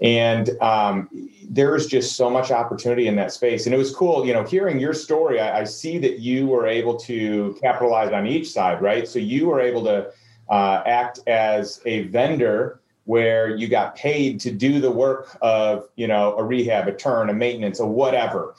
And 0.00 0.50
um, 0.62 1.08
there's 1.48 1.86
just 1.86 2.16
so 2.16 2.30
much 2.30 2.50
opportunity 2.50 3.06
in 3.06 3.16
that 3.16 3.32
space. 3.32 3.66
And 3.66 3.74
it 3.74 3.78
was 3.78 3.94
cool, 3.94 4.26
you 4.26 4.32
know, 4.32 4.44
hearing 4.44 4.78
your 4.78 4.94
story. 4.94 5.40
I, 5.40 5.60
I, 5.60 5.64
see 5.64 5.98
that 5.98 6.20
you 6.20 6.46
were 6.46 6.66
able 6.66 6.96
to 7.00 7.58
capitalize 7.60 8.12
on 8.12 8.26
each 8.26 8.50
side, 8.50 8.80
right? 8.80 9.06
So 9.06 9.18
you 9.18 9.48
were 9.48 9.60
able 9.60 9.84
to 9.84 10.10
uh, 10.48 10.82
act 10.86 11.20
as 11.26 11.82
a 11.84 12.04
vendor 12.04 12.80
where 13.04 13.56
you 13.56 13.68
got 13.68 13.96
paid 13.96 14.40
to 14.40 14.52
do 14.52 14.80
the 14.80 14.90
work 14.90 15.36
of, 15.42 15.88
you 15.96 16.06
know, 16.06 16.36
a 16.36 16.44
rehab, 16.44 16.86
a 16.88 16.92
turn, 16.92 17.28
a 17.28 17.34
maintenance, 17.34 17.80
a 17.80 17.86
whatever. 17.86 18.54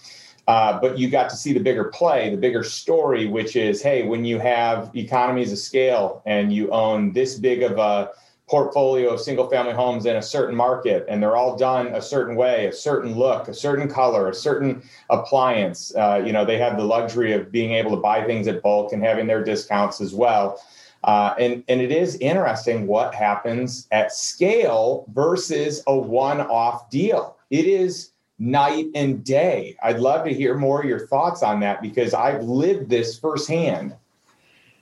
Uh, 0.47 0.79
but 0.79 0.97
you 0.97 1.09
got 1.09 1.29
to 1.29 1.35
see 1.35 1.53
the 1.53 1.59
bigger 1.59 1.85
play, 1.85 2.29
the 2.29 2.37
bigger 2.37 2.63
story, 2.63 3.27
which 3.27 3.55
is 3.55 3.81
hey, 3.81 4.03
when 4.03 4.25
you 4.25 4.39
have 4.39 4.91
economies 4.95 5.51
of 5.51 5.57
scale 5.57 6.21
and 6.25 6.51
you 6.51 6.69
own 6.71 7.13
this 7.13 7.35
big 7.35 7.63
of 7.63 7.77
a 7.77 8.09
portfolio 8.51 9.11
of 9.13 9.21
single 9.21 9.49
family 9.49 9.71
homes 9.71 10.05
in 10.05 10.17
a 10.17 10.21
certain 10.21 10.53
market 10.53 11.05
and 11.07 11.23
they're 11.23 11.37
all 11.37 11.55
done 11.55 11.87
a 11.95 12.01
certain 12.01 12.35
way 12.35 12.67
a 12.67 12.73
certain 12.73 13.15
look 13.15 13.47
a 13.47 13.53
certain 13.53 13.87
color 13.87 14.27
a 14.27 14.35
certain 14.35 14.83
appliance 15.09 15.95
uh, 15.95 16.21
you 16.23 16.33
know 16.33 16.43
they 16.43 16.57
have 16.57 16.75
the 16.75 16.83
luxury 16.83 17.31
of 17.31 17.49
being 17.49 17.71
able 17.71 17.91
to 17.91 17.97
buy 17.97 18.21
things 18.21 18.47
at 18.47 18.61
bulk 18.61 18.91
and 18.91 19.01
having 19.01 19.25
their 19.25 19.41
discounts 19.41 20.01
as 20.01 20.13
well 20.13 20.61
uh, 21.05 21.33
and 21.39 21.63
and 21.69 21.79
it 21.79 21.93
is 21.93 22.17
interesting 22.17 22.85
what 22.87 23.15
happens 23.15 23.87
at 23.93 24.11
scale 24.11 25.05
versus 25.13 25.81
a 25.87 25.97
one-off 25.97 26.89
deal 26.89 27.37
it 27.49 27.65
is 27.65 28.11
night 28.37 28.87
and 28.95 29.23
day. 29.23 29.77
I'd 29.83 29.99
love 29.99 30.25
to 30.25 30.33
hear 30.33 30.57
more 30.57 30.81
of 30.81 30.89
your 30.89 31.05
thoughts 31.05 31.43
on 31.43 31.59
that 31.59 31.79
because 31.79 32.15
I've 32.15 32.41
lived 32.41 32.89
this 32.89 33.17
firsthand. 33.17 33.95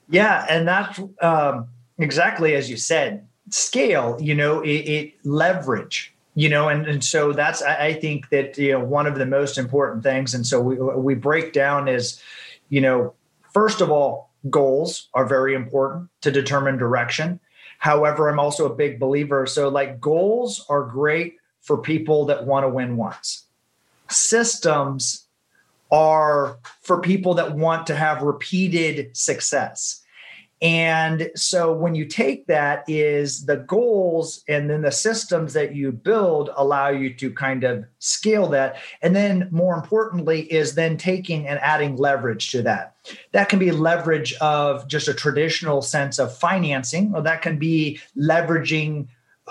Yeah, 0.10 0.45
and 0.49 0.65
that's 0.65 0.99
um, 1.21 1.67
exactly 1.97 2.55
as 2.55 2.69
you 2.69 2.77
said. 2.77 3.27
Scale, 3.49 4.17
you 4.19 4.35
know, 4.35 4.62
it, 4.62 4.67
it 4.69 5.13
leverage, 5.23 6.13
you 6.35 6.49
know, 6.49 6.69
and, 6.69 6.85
and 6.85 7.03
so 7.03 7.33
that's 7.33 7.62
I, 7.62 7.88
I 7.88 7.93
think 7.93 8.29
that 8.29 8.57
you 8.57 8.73
know 8.73 8.83
one 8.83 9.07
of 9.07 9.17
the 9.17 9.25
most 9.25 9.57
important 9.57 10.03
things. 10.03 10.33
And 10.33 10.45
so 10.45 10.62
we 10.62 10.75
we 10.77 11.15
break 11.15 11.53
down 11.53 11.88
is, 11.88 12.21
you 12.69 12.81
know, 12.81 13.13
first 13.53 13.81
of 13.81 13.89
all, 13.89 14.29
goals 14.49 15.09
are 15.13 15.25
very 15.25 15.55
important 15.55 16.09
to 16.21 16.31
determine 16.31 16.77
direction. 16.77 17.39
However, 17.79 18.29
I'm 18.29 18.39
also 18.39 18.65
a 18.65 18.75
big 18.75 18.99
believer. 18.99 19.45
So 19.45 19.69
like 19.69 20.01
goals 20.01 20.65
are 20.69 20.83
great 20.83 21.38
for 21.62 21.77
people 21.77 22.25
that 22.25 22.45
want 22.45 22.65
to 22.65 22.69
win 22.69 22.97
once 22.97 23.45
systems 24.09 25.25
are 25.91 26.59
for 26.81 27.01
people 27.01 27.33
that 27.35 27.55
want 27.55 27.88
to 27.88 27.95
have 27.95 28.21
repeated 28.21 29.15
success. 29.15 29.98
And 30.61 31.31
so 31.35 31.71
when 31.71 31.95
you 31.95 32.05
take 32.05 32.47
that 32.47 32.83
is 32.87 33.45
the 33.45 33.57
goals 33.57 34.43
and 34.47 34.69
then 34.69 34.81
the 34.81 34.91
systems 34.91 35.53
that 35.53 35.73
you 35.73 35.91
build 35.91 36.49
allow 36.57 36.89
you 36.89 37.13
to 37.13 37.31
kind 37.31 37.63
of 37.63 37.85
scale 37.99 38.47
that. 38.49 38.77
And 39.01 39.15
then 39.15 39.47
more 39.51 39.75
importantly 39.75 40.51
is 40.51 40.75
then 40.75 40.97
taking 40.97 41.47
and 41.47 41.59
adding 41.59 41.95
leverage 41.95 42.51
to 42.51 42.61
that. 42.63 42.95
That 43.31 43.47
can 43.47 43.59
be 43.59 43.71
leverage 43.71 44.33
of 44.35 44.87
just 44.87 45.07
a 45.07 45.13
traditional 45.13 45.81
sense 45.81 46.19
of 46.19 46.37
financing, 46.37 47.13
or 47.15 47.21
that 47.21 47.41
can 47.41 47.57
be 47.57 47.99
leveraging 48.17 49.07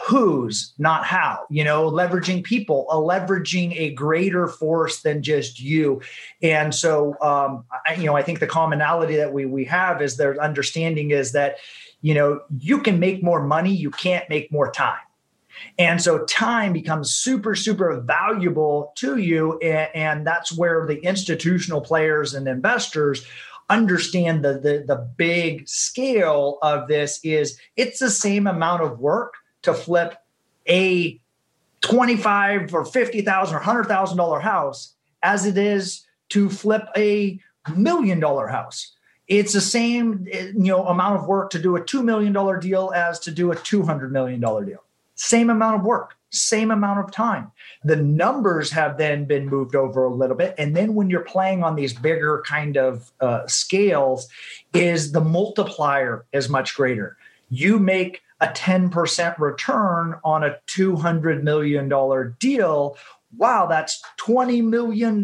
who's 0.06 0.72
not 0.78 1.04
how 1.04 1.44
you 1.50 1.64
know 1.64 1.90
leveraging 1.90 2.44
people 2.44 2.86
a 2.90 2.94
leveraging 2.94 3.76
a 3.76 3.90
greater 3.94 4.46
force 4.46 5.02
than 5.02 5.22
just 5.22 5.60
you 5.60 6.00
and 6.42 6.74
so 6.74 7.16
um 7.20 7.64
I, 7.86 7.94
you 7.94 8.06
know 8.06 8.16
i 8.16 8.22
think 8.22 8.40
the 8.40 8.46
commonality 8.46 9.16
that 9.16 9.32
we 9.32 9.46
we 9.46 9.64
have 9.64 10.00
is 10.00 10.16
their 10.16 10.40
understanding 10.42 11.10
is 11.10 11.32
that 11.32 11.56
you 12.00 12.14
know 12.14 12.40
you 12.58 12.80
can 12.80 12.98
make 12.98 13.22
more 13.22 13.42
money 13.42 13.74
you 13.74 13.90
can't 13.90 14.28
make 14.28 14.52
more 14.52 14.70
time 14.70 15.00
and 15.78 16.00
so 16.00 16.24
time 16.24 16.72
becomes 16.72 17.12
super, 17.12 17.54
super 17.54 18.00
valuable 18.00 18.92
to 18.96 19.16
you. 19.16 19.58
And, 19.58 20.26
that's 20.26 20.56
where 20.56 20.86
the 20.86 20.98
institutional 21.04 21.80
players 21.80 22.34
and 22.34 22.46
investors 22.48 23.24
understand 23.70 24.44
the, 24.44 24.54
the, 24.54 24.84
the 24.86 25.08
big 25.16 25.68
scale 25.68 26.58
of 26.62 26.88
this 26.88 27.20
is 27.22 27.58
it's 27.76 27.98
the 27.98 28.10
same 28.10 28.46
amount 28.46 28.82
of 28.82 28.98
work 28.98 29.34
to 29.62 29.74
flip 29.74 30.14
a 30.68 31.20
25 31.80 32.74
or 32.74 32.84
50,000 32.84 33.54
or 33.54 33.58
100,000 33.58 34.16
dollar 34.16 34.40
house 34.40 34.94
as 35.22 35.46
it 35.46 35.56
is 35.56 36.06
to 36.30 36.50
flip 36.50 36.88
a 36.96 37.38
million 37.74 38.20
dollar 38.20 38.48
house. 38.48 38.92
It's 39.26 39.52
the 39.52 39.60
same 39.60 40.26
you 40.32 40.52
know 40.54 40.86
amount 40.86 41.20
of 41.20 41.26
work 41.26 41.50
to 41.50 41.58
do 41.58 41.76
a 41.76 41.84
2 41.84 42.02
million 42.02 42.32
dollar 42.32 42.58
deal 42.58 42.92
as 42.94 43.18
to 43.20 43.30
do 43.30 43.52
a 43.52 43.56
200 43.56 44.12
million 44.12 44.40
dollar 44.40 44.64
deal. 44.64 44.82
Same 45.14 45.50
amount 45.50 45.76
of 45.76 45.84
work, 45.84 46.16
same 46.30 46.70
amount 46.70 47.00
of 47.00 47.10
time. 47.10 47.50
The 47.84 47.96
numbers 47.96 48.70
have 48.70 48.96
then 48.96 49.24
been 49.24 49.48
moved 49.48 49.74
over 49.74 50.04
a 50.04 50.14
little 50.14 50.36
bit 50.36 50.54
and 50.56 50.74
then 50.74 50.94
when 50.94 51.10
you're 51.10 51.20
playing 51.20 51.62
on 51.62 51.76
these 51.76 51.92
bigger 51.92 52.42
kind 52.46 52.76
of 52.76 53.12
uh, 53.20 53.46
scales 53.46 54.28
is 54.72 55.12
the 55.12 55.20
multiplier 55.20 56.24
is 56.32 56.48
much 56.48 56.74
greater. 56.74 57.16
You 57.50 57.78
make 57.78 58.22
a 58.40 58.46
10% 58.48 59.38
return 59.38 60.14
on 60.24 60.44
a 60.44 60.56
$200 60.68 61.42
million 61.42 61.88
deal. 62.38 62.96
Wow, 63.36 63.66
that's 63.66 64.02
$20 64.20 64.64
million, 64.64 65.22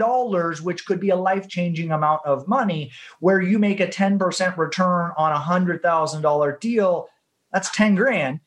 which 0.63 0.85
could 0.85 1.01
be 1.01 1.11
a 1.11 1.17
life 1.17 1.49
changing 1.49 1.91
amount 1.91 2.23
of 2.27 2.47
money. 2.49 2.91
Where 3.21 3.41
you 3.41 3.59
make 3.59 3.81
a 3.81 3.87
10% 3.87 4.57
return 4.57 5.13
on 5.17 5.33
a 5.33 5.41
$100,000 5.41 6.61
deal, 6.61 7.09
that's 7.53 7.71
10 7.71 7.95
grand. 7.95 8.41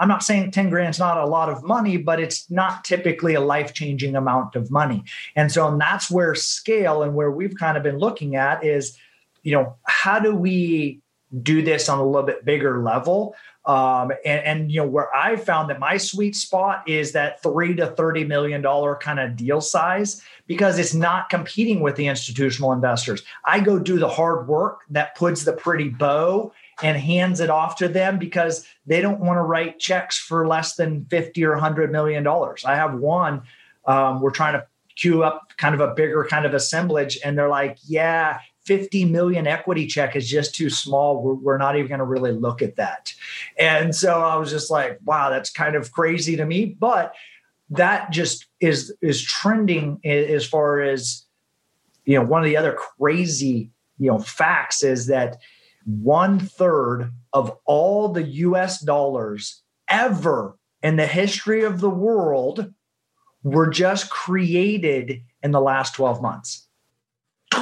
I'm 0.00 0.08
not 0.08 0.22
saying 0.22 0.50
10 0.50 0.70
grand 0.70 0.94
is 0.94 0.98
not 0.98 1.18
a 1.18 1.26
lot 1.26 1.50
of 1.50 1.62
money, 1.62 1.98
but 1.98 2.20
it's 2.20 2.50
not 2.50 2.84
typically 2.84 3.34
a 3.34 3.40
life 3.40 3.74
changing 3.74 4.16
amount 4.16 4.56
of 4.56 4.70
money. 4.70 5.04
And 5.36 5.52
so 5.52 5.68
and 5.68 5.78
that's 5.78 6.10
where 6.10 6.34
scale 6.34 7.02
and 7.02 7.14
where 7.14 7.30
we've 7.30 7.54
kind 7.54 7.76
of 7.76 7.82
been 7.82 7.98
looking 7.98 8.34
at 8.34 8.64
is, 8.64 8.96
you 9.42 9.52
know, 9.52 9.76
how 9.82 10.18
do 10.18 10.34
we 10.34 11.02
do 11.42 11.62
this 11.62 11.88
on 11.88 11.98
a 11.98 12.04
little 12.04 12.26
bit 12.26 12.44
bigger 12.44 12.82
level 12.82 13.34
um, 13.66 14.10
and, 14.24 14.44
and, 14.44 14.72
you 14.72 14.80
know 14.80 14.86
where 14.86 15.14
I 15.14 15.36
found 15.36 15.68
that 15.68 15.78
my 15.78 15.98
sweet 15.98 16.34
spot 16.34 16.88
is 16.88 17.12
that 17.12 17.42
three 17.42 17.74
to 17.76 17.88
thirty 17.88 18.24
million 18.24 18.62
dollar 18.62 18.96
kind 18.96 19.20
of 19.20 19.36
deal 19.36 19.60
size 19.60 20.22
because 20.46 20.78
it's 20.78 20.94
not 20.94 21.28
competing 21.28 21.80
with 21.80 21.96
the 21.96 22.06
institutional 22.06 22.72
investors. 22.72 23.22
I 23.44 23.60
go 23.60 23.78
do 23.78 23.98
the 23.98 24.08
hard 24.08 24.48
work 24.48 24.80
that 24.90 25.14
puts 25.14 25.44
the 25.44 25.52
pretty 25.52 25.90
bow 25.90 26.52
and 26.82 26.96
hands 26.96 27.40
it 27.40 27.50
off 27.50 27.76
to 27.76 27.88
them 27.88 28.18
because 28.18 28.66
they 28.86 29.02
don't 29.02 29.20
want 29.20 29.36
to 29.36 29.42
write 29.42 29.78
checks 29.78 30.18
for 30.18 30.48
less 30.48 30.76
than 30.76 31.04
50 31.10 31.44
or 31.44 31.52
100 31.52 31.92
million 31.92 32.22
dollars. 32.22 32.64
I 32.64 32.76
have 32.76 32.94
one, 32.94 33.42
um, 33.84 34.22
we're 34.22 34.30
trying 34.30 34.54
to 34.54 34.66
queue 34.96 35.22
up 35.22 35.52
kind 35.56 35.74
of 35.74 35.80
a 35.80 35.94
bigger 35.94 36.26
kind 36.28 36.46
of 36.46 36.54
assemblage, 36.54 37.18
and 37.24 37.36
they're 37.36 37.48
like, 37.48 37.78
yeah, 37.84 38.40
50 38.64 39.06
million 39.06 39.46
equity 39.46 39.86
check 39.86 40.16
is 40.16 40.28
just 40.28 40.54
too 40.54 40.70
small. 40.70 41.22
We're, 41.22 41.34
we're 41.34 41.58
not 41.58 41.76
even 41.76 41.88
going 41.88 41.98
to 41.98 42.04
really 42.04 42.32
look 42.32 42.62
at 42.62 42.76
that. 42.76 43.12
And 43.58 43.94
so 43.94 44.20
I 44.20 44.36
was 44.36 44.50
just 44.50 44.70
like, 44.70 44.98
wow, 45.04 45.30
that's 45.30 45.50
kind 45.50 45.74
of 45.74 45.92
crazy 45.92 46.36
to 46.36 46.44
me. 46.44 46.76
But 46.78 47.14
that 47.70 48.10
just 48.10 48.46
is 48.60 48.94
is 49.00 49.22
trending 49.22 50.00
as 50.04 50.44
far 50.44 50.80
as 50.80 51.24
you 52.04 52.16
know 52.16 52.24
one 52.24 52.42
of 52.42 52.46
the 52.46 52.56
other 52.56 52.72
crazy 52.72 53.70
you 53.98 54.10
know 54.10 54.18
facts 54.18 54.82
is 54.82 55.06
that 55.06 55.38
one 55.84 56.40
third 56.40 57.12
of 57.32 57.56
all 57.64 58.08
the 58.08 58.24
US 58.24 58.80
dollars 58.80 59.62
ever 59.88 60.58
in 60.82 60.96
the 60.96 61.06
history 61.06 61.62
of 61.62 61.80
the 61.80 61.90
world 61.90 62.72
were 63.42 63.68
just 63.68 64.10
created 64.10 65.22
in 65.42 65.50
the 65.52 65.60
last 65.60 65.94
12 65.94 66.20
months. 66.20 66.68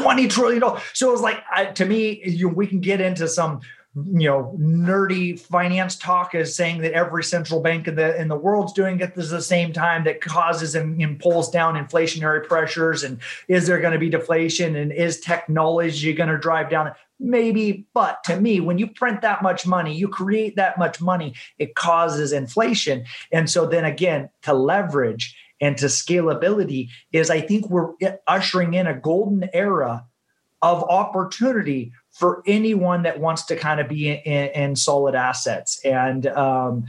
20 0.02 0.28
trillion 0.28 0.60
dollars. 0.60 0.82
So 0.94 1.08
it 1.08 1.12
was 1.12 1.20
like 1.20 1.42
I, 1.52 1.66
to 1.66 1.84
me, 1.84 2.22
you, 2.24 2.48
we 2.48 2.66
can 2.66 2.80
get 2.80 3.00
into 3.00 3.28
some 3.28 3.60
you 4.04 4.28
know 4.28 4.54
nerdy 4.58 5.38
finance 5.38 5.96
talk 5.96 6.34
as 6.34 6.54
saying 6.54 6.80
that 6.82 6.92
every 6.92 7.24
central 7.24 7.60
bank 7.60 7.88
in 7.88 7.94
the 7.94 8.20
in 8.20 8.28
the 8.28 8.36
world's 8.36 8.72
doing 8.72 9.00
it 9.00 9.02
at 9.02 9.14
the 9.14 9.42
same 9.42 9.72
time 9.72 10.04
that 10.04 10.20
causes 10.20 10.74
and, 10.74 11.00
and 11.00 11.18
pulls 11.18 11.50
down 11.50 11.74
inflationary 11.74 12.46
pressures 12.46 13.02
and 13.02 13.18
is 13.48 13.66
there 13.66 13.80
going 13.80 13.92
to 13.92 13.98
be 13.98 14.10
deflation 14.10 14.76
and 14.76 14.92
is 14.92 15.20
technology 15.20 16.12
going 16.12 16.28
to 16.28 16.38
drive 16.38 16.68
down 16.68 16.92
maybe 17.18 17.86
but 17.94 18.22
to 18.24 18.38
me 18.38 18.60
when 18.60 18.78
you 18.78 18.86
print 18.86 19.22
that 19.22 19.42
much 19.42 19.66
money 19.66 19.94
you 19.94 20.06
create 20.06 20.54
that 20.56 20.78
much 20.78 21.00
money 21.00 21.34
it 21.58 21.74
causes 21.74 22.32
inflation 22.32 23.04
and 23.32 23.48
so 23.50 23.66
then 23.66 23.84
again 23.84 24.28
to 24.42 24.52
leverage 24.52 25.34
and 25.60 25.76
to 25.78 25.86
scalability 25.86 26.88
is 27.12 27.30
I 27.30 27.40
think 27.40 27.68
we're 27.68 27.92
ushering 28.26 28.74
in 28.74 28.86
a 28.86 28.94
golden 28.94 29.48
era 29.52 30.04
of 30.62 30.82
opportunity 30.84 31.92
for 32.10 32.42
anyone 32.46 33.02
that 33.02 33.20
wants 33.20 33.44
to 33.46 33.56
kind 33.56 33.80
of 33.80 33.88
be 33.88 34.10
in, 34.10 34.48
in 34.48 34.76
solid 34.76 35.14
assets. 35.14 35.80
And 35.84 36.26
um, 36.26 36.86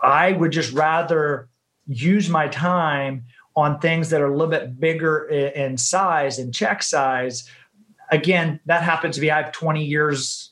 I 0.00 0.32
would 0.32 0.50
just 0.52 0.72
rather 0.72 1.48
use 1.86 2.28
my 2.28 2.48
time 2.48 3.24
on 3.56 3.78
things 3.78 4.10
that 4.10 4.20
are 4.20 4.26
a 4.26 4.36
little 4.36 4.50
bit 4.50 4.78
bigger 4.78 5.26
in 5.28 5.76
size 5.76 6.38
and 6.38 6.54
check 6.54 6.82
size. 6.82 7.48
Again, 8.10 8.60
that 8.66 8.82
happens 8.82 9.16
to 9.16 9.20
be 9.20 9.30
I 9.30 9.42
have 9.42 9.52
20 9.52 9.84
years 9.84 10.49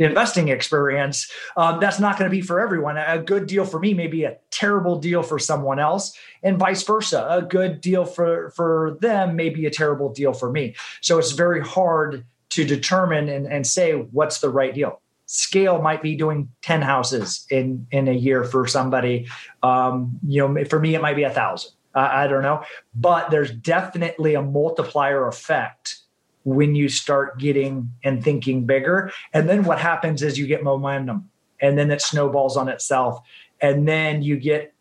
investing 0.00 0.48
experience. 0.48 1.30
Um, 1.56 1.78
that's 1.78 2.00
not 2.00 2.18
going 2.18 2.28
to 2.28 2.34
be 2.34 2.40
for 2.40 2.58
everyone. 2.58 2.96
A 2.96 3.18
good 3.18 3.46
deal 3.46 3.64
for 3.64 3.78
me 3.78 3.94
may 3.94 4.06
be 4.06 4.24
a 4.24 4.38
terrible 4.50 4.98
deal 4.98 5.22
for 5.22 5.38
someone 5.38 5.78
else, 5.78 6.16
and 6.42 6.58
vice 6.58 6.82
versa. 6.82 7.26
A 7.30 7.42
good 7.42 7.80
deal 7.80 8.04
for 8.04 8.50
for 8.50 8.96
them 9.00 9.36
may 9.36 9.50
be 9.50 9.66
a 9.66 9.70
terrible 9.70 10.12
deal 10.12 10.32
for 10.32 10.50
me. 10.50 10.74
So 11.02 11.18
it's 11.18 11.32
very 11.32 11.60
hard 11.60 12.24
to 12.50 12.64
determine 12.64 13.28
and, 13.28 13.46
and 13.46 13.64
say 13.66 13.92
what's 13.92 14.40
the 14.40 14.48
right 14.48 14.74
deal. 14.74 15.00
Scale 15.26 15.80
might 15.80 16.02
be 16.02 16.16
doing 16.16 16.48
10 16.62 16.82
houses 16.82 17.46
in 17.50 17.86
in 17.92 18.08
a 18.08 18.12
year 18.12 18.42
for 18.42 18.66
somebody. 18.66 19.28
Um, 19.62 20.18
you 20.26 20.48
know, 20.48 20.64
for 20.64 20.80
me, 20.80 20.94
it 20.94 21.02
might 21.02 21.14
be 21.14 21.22
a 21.22 21.30
thousand. 21.30 21.72
I, 21.94 22.24
I 22.24 22.26
don't 22.26 22.42
know, 22.42 22.64
but 22.94 23.30
there's 23.30 23.52
definitely 23.52 24.34
a 24.34 24.42
multiplier 24.42 25.28
effect 25.28 25.99
when 26.44 26.74
you 26.74 26.88
start 26.88 27.38
getting 27.38 27.92
and 28.04 28.24
thinking 28.24 28.64
bigger. 28.64 29.12
And 29.32 29.48
then 29.48 29.64
what 29.64 29.78
happens 29.78 30.22
is 30.22 30.38
you 30.38 30.46
get 30.46 30.62
momentum 30.62 31.28
and 31.60 31.78
then 31.78 31.90
it 31.90 32.00
snowballs 32.00 32.56
on 32.56 32.68
itself. 32.68 33.20
And 33.60 33.86
then 33.86 34.22
you 34.22 34.38
get 34.38 34.72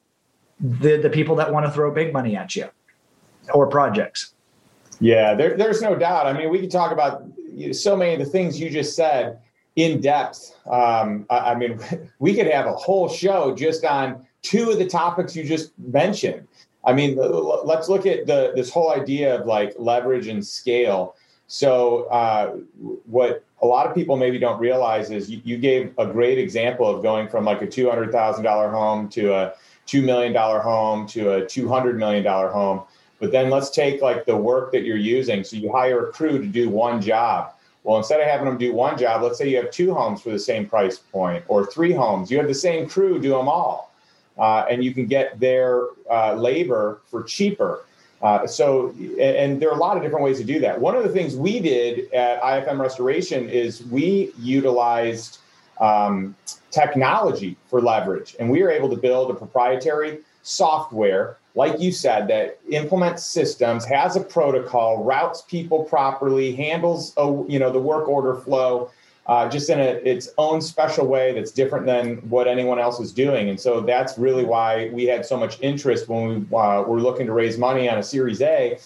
the, 0.59 0.97
the 0.97 1.09
people 1.09 1.35
that 1.35 1.51
want 1.51 1.65
to 1.65 1.71
throw 1.71 1.93
big 1.93 2.13
money 2.13 2.35
at 2.35 2.55
you 2.55 2.69
or 3.53 3.67
projects. 3.67 4.33
Yeah, 4.99 5.33
there, 5.33 5.55
there's 5.55 5.81
no 5.81 5.95
doubt. 5.95 6.27
I 6.27 6.33
mean, 6.33 6.49
we 6.49 6.59
could 6.59 6.71
talk 6.71 6.91
about 6.91 7.23
so 7.71 7.95
many 7.95 8.13
of 8.13 8.19
the 8.19 8.25
things 8.25 8.59
you 8.59 8.69
just 8.69 8.95
said 8.95 9.39
in 9.75 10.01
depth. 10.01 10.55
Um, 10.69 11.25
I, 11.29 11.51
I 11.51 11.55
mean, 11.55 11.79
we 12.19 12.35
could 12.35 12.47
have 12.47 12.65
a 12.65 12.73
whole 12.73 13.09
show 13.09 13.55
just 13.55 13.83
on 13.85 14.25
two 14.41 14.71
of 14.71 14.77
the 14.77 14.85
topics 14.85 15.35
you 15.35 15.43
just 15.43 15.77
mentioned. 15.79 16.47
I 16.85 16.93
mean, 16.93 17.17
let's 17.17 17.89
look 17.89 18.05
at 18.05 18.25
the 18.25 18.53
this 18.55 18.71
whole 18.71 18.91
idea 18.91 19.37
of 19.37 19.45
like 19.45 19.75
leverage 19.77 20.27
and 20.27 20.45
scale. 20.45 21.15
So, 21.51 22.03
uh, 22.11 22.57
what 23.07 23.43
a 23.63 23.65
lot 23.65 23.87
of 23.87 23.95
people 23.95 24.17
maybe 24.17 24.37
don't 24.37 24.59
realize 24.59 25.09
is 25.09 25.31
you, 25.31 25.41
you 25.43 25.57
gave 25.57 25.91
a 25.97 26.05
great 26.05 26.37
example 26.37 26.87
of 26.87 27.01
going 27.01 27.27
from 27.27 27.43
like 27.43 27.63
a 27.63 27.67
two 27.67 27.89
hundred 27.89 28.11
thousand 28.11 28.43
dollar 28.43 28.69
home 28.69 29.09
to 29.09 29.33
a 29.33 29.53
two 29.87 30.03
million 30.03 30.31
dollar 30.31 30.59
home 30.59 31.07
to 31.07 31.33
a 31.33 31.45
two 31.47 31.67
hundred 31.67 31.97
million 31.97 32.23
dollar 32.23 32.49
home. 32.49 32.83
But 33.19 33.31
then 33.31 33.49
let's 33.49 33.71
take 33.71 33.99
like 33.99 34.27
the 34.27 34.37
work 34.37 34.71
that 34.73 34.83
you're 34.83 34.95
using. 34.95 35.43
So 35.43 35.57
you 35.57 35.71
hire 35.71 36.09
a 36.09 36.11
crew 36.11 36.37
to 36.37 36.45
do 36.45 36.69
one 36.69 37.01
job. 37.01 37.55
Well, 37.83 37.97
instead 37.97 38.21
of 38.21 38.27
having 38.27 38.45
them 38.45 38.59
do 38.59 38.71
one 38.71 38.95
job, 38.95 39.23
let's 39.23 39.39
say 39.39 39.49
you 39.49 39.57
have 39.57 39.71
two 39.71 39.91
homes 39.91 40.21
for 40.21 40.29
the 40.29 40.37
same 40.37 40.67
price 40.67 40.99
point 40.99 41.43
or 41.47 41.65
three 41.65 41.93
homes. 41.93 42.29
You 42.29 42.37
have 42.37 42.47
the 42.47 42.53
same 42.53 42.87
crew 42.87 43.19
do 43.19 43.29
them 43.29 43.49
all, 43.49 43.91
uh, 44.37 44.65
and 44.69 44.83
you 44.83 44.93
can 44.93 45.07
get 45.07 45.39
their 45.39 45.87
uh, 46.11 46.35
labor 46.35 47.01
for 47.07 47.23
cheaper. 47.23 47.85
Uh, 48.21 48.45
so, 48.45 48.93
and 49.19 49.61
there 49.61 49.69
are 49.69 49.75
a 49.75 49.79
lot 49.79 49.95
of 49.95 50.03
different 50.03 50.23
ways 50.25 50.37
to 50.37 50.43
do 50.43 50.59
that. 50.59 50.79
One 50.79 50.95
of 50.95 51.03
the 51.03 51.09
things 51.09 51.35
we 51.35 51.59
did 51.59 52.11
at 52.13 52.41
IFM 52.41 52.79
Restoration 52.79 53.47
is 53.47 53.83
we 53.85 54.33
utilized 54.37 55.39
um, 55.79 56.35
technology 56.69 57.55
for 57.69 57.81
leverage, 57.81 58.35
and 58.39 58.49
we 58.49 58.61
were 58.61 58.69
able 58.69 58.89
to 58.89 58.97
build 58.97 59.31
a 59.31 59.33
proprietary 59.33 60.19
software, 60.43 61.37
like 61.55 61.79
you 61.79 61.91
said, 61.91 62.27
that 62.27 62.59
implements 62.69 63.25
systems, 63.25 63.85
has 63.85 64.17
a 64.17 64.21
protocol, 64.21 65.03
routes 65.03 65.43
people 65.43 65.85
properly, 65.85 66.53
handles 66.53 67.13
a, 67.15 67.25
you 67.47 67.59
know 67.59 67.71
the 67.71 67.79
work 67.79 68.09
order 68.09 68.35
flow, 68.35 68.91
uh, 69.29 69.47
just 69.47 69.69
in 69.69 69.79
a, 69.79 69.83
its 69.83 70.29
own 70.39 70.59
special 70.59 71.05
way 71.05 71.33
that's 71.33 71.51
different 71.51 71.85
than 71.85 72.15
what 72.31 72.47
anyone 72.47 72.79
else 72.79 72.99
is 72.99 73.13
doing. 73.13 73.49
And 73.49 73.61
so 73.61 73.79
that's 73.79 74.17
really 74.17 74.43
why 74.43 74.89
we 74.91 75.05
had 75.05 75.23
so 75.23 75.37
much 75.37 75.61
interest 75.61 76.09
when 76.09 76.47
we 76.49 76.57
uh, 76.57 76.81
were 76.81 76.99
looking 76.99 77.27
to 77.27 77.33
raise 77.33 77.55
money 77.55 77.87
on 77.87 77.99
a 77.99 78.03
Series 78.03 78.41
A. 78.41 78.79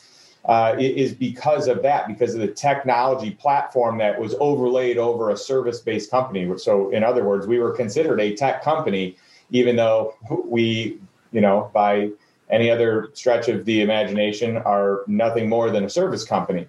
Uh, 0.45 0.75
is 0.77 1.13
because 1.13 1.69
of 1.69 1.81
that, 1.81 2.05
because 2.05 2.33
of 2.33 2.41
the 2.41 2.49
technology 2.49 3.31
platform 3.31 3.97
that 3.97 4.19
was 4.19 4.35
overlaid 4.41 4.97
over 4.97 5.29
a 5.29 5.37
service 5.37 5.79
based 5.79 6.11
company. 6.11 6.51
So, 6.57 6.89
in 6.89 7.01
other 7.01 7.23
words, 7.23 7.47
we 7.47 7.59
were 7.59 7.71
considered 7.71 8.19
a 8.19 8.35
tech 8.35 8.61
company, 8.61 9.15
even 9.51 9.77
though 9.77 10.15
we, 10.43 10.99
you 11.31 11.39
know, 11.39 11.71
by 11.73 12.09
any 12.49 12.69
other 12.69 13.07
stretch 13.13 13.47
of 13.47 13.63
the 13.63 13.79
imagination, 13.79 14.57
are 14.57 15.03
nothing 15.07 15.47
more 15.47 15.71
than 15.71 15.85
a 15.85 15.89
service 15.89 16.25
company. 16.25 16.67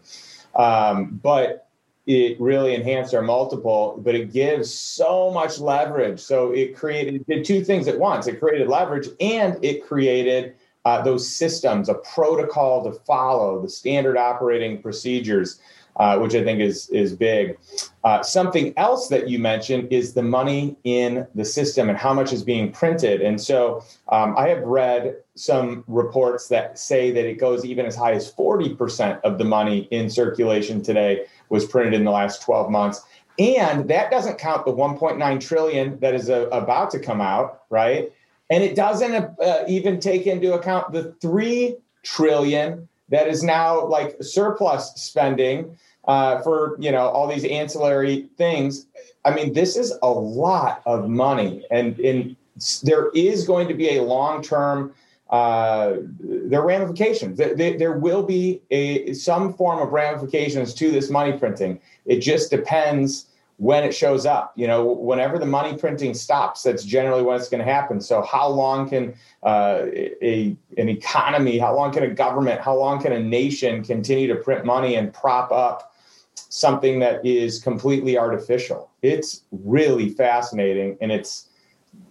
Um, 0.54 1.18
but 1.20 1.63
it 2.06 2.38
really 2.40 2.74
enhanced 2.74 3.14
our 3.14 3.22
multiple, 3.22 4.00
but 4.04 4.14
it 4.14 4.32
gives 4.32 4.72
so 4.72 5.30
much 5.30 5.58
leverage. 5.58 6.20
So 6.20 6.52
it 6.52 6.76
created 6.76 7.14
it 7.14 7.26
did 7.26 7.44
two 7.44 7.64
things 7.64 7.88
at 7.88 7.98
once. 7.98 8.26
It 8.26 8.40
created 8.40 8.68
leverage 8.68 9.08
and 9.20 9.62
it 9.64 9.86
created 9.86 10.54
uh, 10.84 11.00
those 11.00 11.26
systems, 11.26 11.88
a 11.88 11.94
protocol 11.94 12.84
to 12.84 12.92
follow, 13.00 13.62
the 13.62 13.70
standard 13.70 14.18
operating 14.18 14.82
procedures, 14.82 15.58
uh, 15.96 16.18
which 16.18 16.34
I 16.34 16.44
think 16.44 16.60
is 16.60 16.90
is 16.90 17.14
big. 17.14 17.56
Uh, 18.02 18.22
something 18.22 18.74
else 18.76 19.08
that 19.08 19.28
you 19.28 19.38
mentioned 19.38 19.90
is 19.90 20.12
the 20.12 20.22
money 20.22 20.76
in 20.84 21.26
the 21.34 21.44
system 21.44 21.88
and 21.88 21.96
how 21.96 22.12
much 22.12 22.34
is 22.34 22.42
being 22.42 22.70
printed. 22.70 23.22
And 23.22 23.40
so 23.40 23.82
um, 24.08 24.34
I 24.36 24.48
have 24.48 24.62
read 24.62 25.16
some 25.36 25.84
reports 25.86 26.48
that 26.48 26.78
say 26.78 27.10
that 27.12 27.24
it 27.24 27.38
goes 27.38 27.64
even 27.64 27.86
as 27.86 27.96
high 27.96 28.12
as 28.12 28.30
40% 28.30 29.20
of 29.22 29.38
the 29.38 29.44
money 29.44 29.88
in 29.90 30.10
circulation 30.10 30.82
today 30.82 31.24
was 31.54 31.64
printed 31.64 31.94
in 31.94 32.04
the 32.04 32.10
last 32.10 32.42
12 32.42 32.70
months. 32.70 33.00
And 33.38 33.88
that 33.88 34.10
doesn't 34.10 34.38
count 34.38 34.66
the 34.66 34.72
1.9 34.72 35.40
trillion 35.40 35.98
that 36.00 36.14
is 36.14 36.28
uh, 36.28 36.48
about 36.50 36.90
to 36.90 36.98
come 36.98 37.20
out, 37.20 37.62
right? 37.70 38.12
And 38.50 38.62
it 38.62 38.76
doesn't 38.76 39.14
uh, 39.40 39.64
even 39.66 40.00
take 40.00 40.26
into 40.26 40.52
account 40.52 40.92
the 40.92 41.12
3 41.20 41.76
trillion 42.02 42.88
that 43.08 43.28
is 43.28 43.42
now 43.42 43.86
like 43.86 44.16
surplus 44.20 44.92
spending 44.96 45.78
uh, 46.06 46.42
for, 46.42 46.76
you 46.78 46.92
know, 46.92 47.08
all 47.08 47.26
these 47.26 47.44
ancillary 47.44 48.28
things. 48.36 48.86
I 49.24 49.34
mean, 49.34 49.52
this 49.52 49.76
is 49.76 49.96
a 50.02 50.10
lot 50.10 50.82
of 50.84 51.08
money 51.08 51.64
and 51.70 51.98
in 52.00 52.36
there 52.82 53.10
is 53.14 53.46
going 53.46 53.66
to 53.66 53.74
be 53.74 53.96
a 53.96 54.02
long-term 54.02 54.94
uh, 55.34 55.96
there 56.20 56.60
are 56.60 56.66
ramifications. 56.66 57.36
There, 57.38 57.98
will 57.98 58.22
be 58.22 58.62
a 58.70 59.12
some 59.14 59.52
form 59.52 59.80
of 59.80 59.92
ramifications 59.92 60.72
to 60.74 60.92
this 60.92 61.10
money 61.10 61.36
printing. 61.36 61.80
It 62.06 62.20
just 62.20 62.52
depends 62.52 63.26
when 63.56 63.82
it 63.82 63.92
shows 63.92 64.26
up. 64.26 64.52
You 64.54 64.68
know, 64.68 64.84
whenever 64.84 65.40
the 65.40 65.46
money 65.46 65.76
printing 65.76 66.14
stops, 66.14 66.62
that's 66.62 66.84
generally 66.84 67.24
when 67.24 67.36
it's 67.36 67.48
going 67.48 67.64
to 67.66 67.72
happen. 67.72 68.00
So, 68.00 68.22
how 68.22 68.46
long 68.46 68.88
can 68.88 69.16
uh, 69.42 69.86
a 70.22 70.56
an 70.78 70.88
economy, 70.88 71.58
how 71.58 71.74
long 71.74 71.92
can 71.92 72.04
a 72.04 72.14
government, 72.14 72.60
how 72.60 72.76
long 72.78 73.02
can 73.02 73.12
a 73.12 73.18
nation 73.18 73.82
continue 73.82 74.28
to 74.28 74.36
print 74.36 74.64
money 74.64 74.94
and 74.94 75.12
prop 75.12 75.50
up 75.50 75.96
something 76.36 77.00
that 77.00 77.26
is 77.26 77.58
completely 77.58 78.16
artificial? 78.16 78.88
It's 79.02 79.42
really 79.50 80.10
fascinating, 80.10 80.96
and 81.00 81.10
it's 81.10 81.48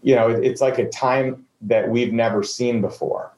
you 0.02 0.14
know, 0.14 0.28
it's 0.28 0.60
like 0.60 0.78
a 0.78 0.90
time 0.90 1.43
that 1.64 1.90
we've 1.90 2.14
never 2.14 2.44
seen 2.44 2.82
before. 2.82 3.32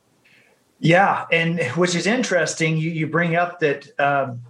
Yeah, 0.80 1.26
and 1.32 1.62
which 1.78 1.96
is 1.96 2.06
interesting. 2.06 2.78
You 2.78 2.90
you 2.90 3.08
bring 3.08 3.36
up 3.36 3.60
that. 3.60 3.88
Um, 4.00 4.42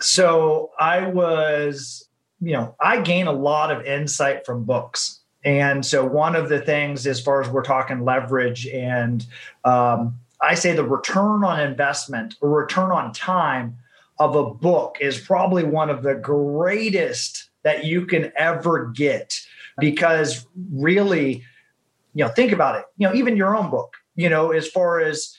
so 0.00 0.70
I 0.78 1.06
was, 1.06 2.08
you 2.40 2.52
know, 2.52 2.74
I 2.80 3.00
gain 3.00 3.26
a 3.26 3.32
lot 3.32 3.70
of 3.70 3.84
insight 3.84 4.46
from 4.46 4.64
books, 4.64 5.20
and 5.44 5.84
so 5.84 6.06
one 6.06 6.36
of 6.36 6.48
the 6.48 6.60
things, 6.60 7.06
as 7.06 7.20
far 7.20 7.40
as 7.42 7.48
we're 7.48 7.64
talking 7.64 8.04
leverage, 8.04 8.66
and 8.68 9.26
um, 9.64 10.18
I 10.40 10.54
say 10.54 10.74
the 10.74 10.84
return 10.84 11.44
on 11.44 11.60
investment 11.60 12.36
or 12.40 12.50
return 12.50 12.90
on 12.90 13.12
time 13.12 13.76
of 14.18 14.36
a 14.36 14.48
book 14.52 14.98
is 15.00 15.18
probably 15.18 15.64
one 15.64 15.90
of 15.90 16.02
the 16.02 16.14
greatest 16.14 17.50
that 17.62 17.84
you 17.84 18.06
can 18.06 18.32
ever 18.36 18.86
get 18.86 19.40
because 19.78 20.46
really 20.72 21.44
you 22.14 22.24
know 22.24 22.30
think 22.30 22.52
about 22.52 22.76
it. 22.76 22.84
You 22.96 23.08
know 23.08 23.14
even 23.14 23.36
your 23.36 23.56
own 23.56 23.70
book 23.70 23.94
you 24.14 24.28
know 24.28 24.50
as 24.50 24.68
far 24.68 25.00
as 25.00 25.36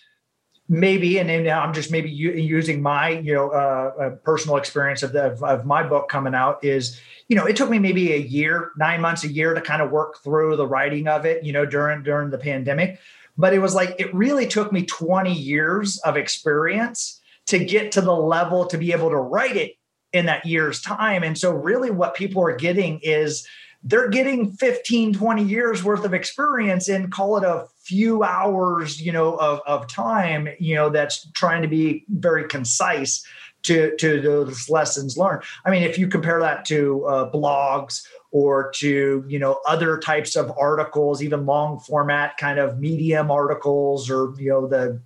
maybe 0.70 1.20
and 1.20 1.44
now 1.44 1.62
i'm 1.62 1.74
just 1.74 1.92
maybe 1.92 2.10
using 2.10 2.82
my 2.82 3.10
you 3.10 3.34
know 3.34 3.50
uh, 3.50 3.92
uh, 4.02 4.10
personal 4.24 4.58
experience 4.58 5.04
of, 5.04 5.12
the, 5.12 5.26
of, 5.26 5.44
of 5.44 5.66
my 5.66 5.84
book 5.84 6.08
coming 6.08 6.34
out 6.34 6.64
is 6.64 7.00
you 7.28 7.36
know 7.36 7.46
it 7.46 7.56
took 7.56 7.70
me 7.70 7.80
maybe 7.80 8.14
a 8.14 8.18
year 8.18 8.72
nine 8.78 9.02
months 9.02 9.24
a 9.24 9.28
year 9.28 9.54
to 9.54 9.62
kind 9.62 9.82
of 9.82 9.92
work 9.92 10.18
through 10.24 10.56
the 10.56 10.66
writing 10.66 11.08
of 11.08 11.26
it 11.26 11.44
you 11.44 11.52
know 11.52 11.66
during 11.66 12.04
during 12.04 12.30
the 12.30 12.38
pandemic. 12.38 13.00
But 13.36 13.56
it 13.56 13.60
was 13.60 13.74
like 13.74 13.96
it 13.98 14.14
really 14.14 14.46
took 14.46 14.72
me 14.72 14.86
20 14.86 15.34
years 15.34 15.98
of 16.06 16.18
experience 16.18 17.20
to 17.48 17.58
get 17.58 17.92
to 17.94 18.02
the 18.02 18.16
level 18.16 18.68
to 18.68 18.78
be 18.78 18.92
able 18.92 19.10
to 19.10 19.18
write 19.18 19.58
it 19.58 19.74
in 20.14 20.28
that 20.28 20.46
year's 20.46 20.82
time. 20.82 21.24
And 21.24 21.36
so 21.36 21.52
really 21.52 21.90
what 21.90 22.14
people 22.14 22.44
are 22.44 22.56
getting 22.56 23.00
is 23.02 23.48
they're 23.84 24.10
getting 24.10 24.54
15, 24.54 25.14
20 25.14 25.44
years 25.44 25.84
worth 25.84 26.06
of 26.06 26.14
experience 26.14 26.88
in 26.88 27.10
call 27.10 27.38
it 27.38 27.44
a 27.44 27.68
few 27.82 28.24
hours, 28.24 29.02
you 29.02 29.12
know, 29.12 29.36
of, 29.36 29.62
of 29.66 29.88
time, 29.88 30.48
you 30.60 30.76
know, 30.76 30.90
that's 30.90 31.30
trying 31.34 31.62
to 31.62 31.68
be 31.68 32.06
very 32.10 32.48
concise 32.48 33.26
to, 33.64 33.96
to 33.98 34.22
those 34.22 34.70
lessons 34.70 35.18
learned. 35.18 35.44
I 35.66 35.70
mean, 35.70 35.84
if 35.84 35.98
you 35.98 36.08
compare 36.08 36.40
that 36.40 36.66
to 36.66 37.06
uh, 37.06 37.32
blogs 37.32 38.06
or 38.32 38.72
to, 38.76 39.24
you 39.28 39.40
know, 39.40 39.60
other 39.68 39.98
types 39.98 40.36
of 40.36 40.52
articles, 40.58 41.22
even 41.22 41.46
long 41.46 41.80
format 41.80 42.38
kind 42.38 42.60
of 42.60 42.80
medium 42.80 43.32
articles 43.32 44.10
or, 44.10 44.34
you 44.38 44.50
know, 44.50 44.68
the, 44.68 45.00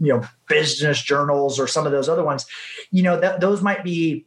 you 0.00 0.12
know, 0.12 0.22
business 0.48 1.00
journals 1.02 1.60
or 1.60 1.66
some 1.66 1.84
of 1.84 1.92
those 1.92 2.08
other 2.08 2.24
ones, 2.24 2.46
you 2.90 3.02
know, 3.02 3.20
that 3.20 3.40
those 3.40 3.60
might 3.60 3.84
be 3.84 4.24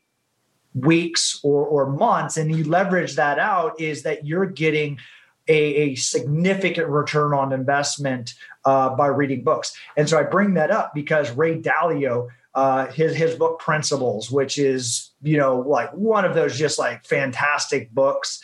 weeks 0.73 1.39
or, 1.43 1.65
or 1.65 1.91
months 1.91 2.37
and 2.37 2.55
you 2.55 2.63
leverage 2.63 3.15
that 3.15 3.39
out 3.39 3.79
is 3.79 4.03
that 4.03 4.25
you're 4.25 4.45
getting 4.45 4.97
a, 5.47 5.53
a 5.53 5.95
significant 5.95 6.87
return 6.87 7.33
on 7.33 7.51
investment 7.51 8.33
uh, 8.65 8.89
by 8.95 9.07
reading 9.07 9.43
books. 9.43 9.75
And 9.97 10.09
so 10.09 10.17
I 10.17 10.23
bring 10.23 10.53
that 10.55 10.71
up 10.71 10.93
because 10.93 11.31
Ray 11.31 11.59
Dalio, 11.59 12.29
uh, 12.55 12.87
his 12.87 13.15
his 13.15 13.35
book 13.35 13.59
Principles, 13.59 14.31
which 14.31 14.57
is 14.57 15.11
you 15.21 15.37
know 15.37 15.59
like 15.59 15.91
one 15.91 16.23
of 16.23 16.35
those 16.35 16.57
just 16.57 16.79
like 16.79 17.05
fantastic 17.05 17.91
books. 17.91 18.41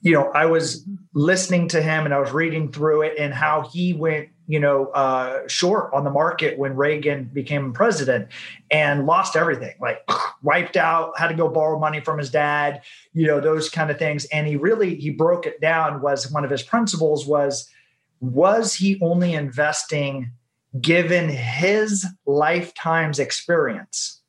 You 0.00 0.12
know, 0.12 0.30
I 0.32 0.46
was 0.46 0.86
listening 1.12 1.68
to 1.68 1.82
him 1.82 2.04
and 2.04 2.14
I 2.14 2.20
was 2.20 2.32
reading 2.32 2.72
through 2.72 3.02
it 3.02 3.18
and 3.18 3.34
how 3.34 3.62
he 3.62 3.92
went 3.92 4.28
you 4.48 4.58
know, 4.58 4.86
uh, 4.86 5.46
short 5.46 5.92
on 5.92 6.04
the 6.04 6.10
market 6.10 6.58
when 6.58 6.74
Reagan 6.74 7.24
became 7.24 7.72
president 7.74 8.28
and 8.70 9.04
lost 9.04 9.36
everything, 9.36 9.74
like 9.78 10.02
wiped 10.42 10.76
out, 10.76 11.16
had 11.18 11.28
to 11.28 11.34
go 11.34 11.48
borrow 11.48 11.78
money 11.78 12.00
from 12.00 12.18
his 12.18 12.30
dad, 12.30 12.80
you 13.12 13.26
know, 13.26 13.40
those 13.40 13.68
kind 13.68 13.90
of 13.90 13.98
things. 13.98 14.24
And 14.26 14.46
he 14.46 14.56
really, 14.56 14.94
he 14.94 15.10
broke 15.10 15.46
it 15.46 15.60
down 15.60 16.00
was 16.00 16.32
one 16.32 16.44
of 16.44 16.50
his 16.50 16.62
principles 16.62 17.26
was, 17.26 17.68
was 18.20 18.74
he 18.74 18.98
only 19.02 19.34
investing 19.34 20.32
given 20.80 21.28
his 21.28 22.06
lifetime's 22.24 23.18
experience? 23.18 24.22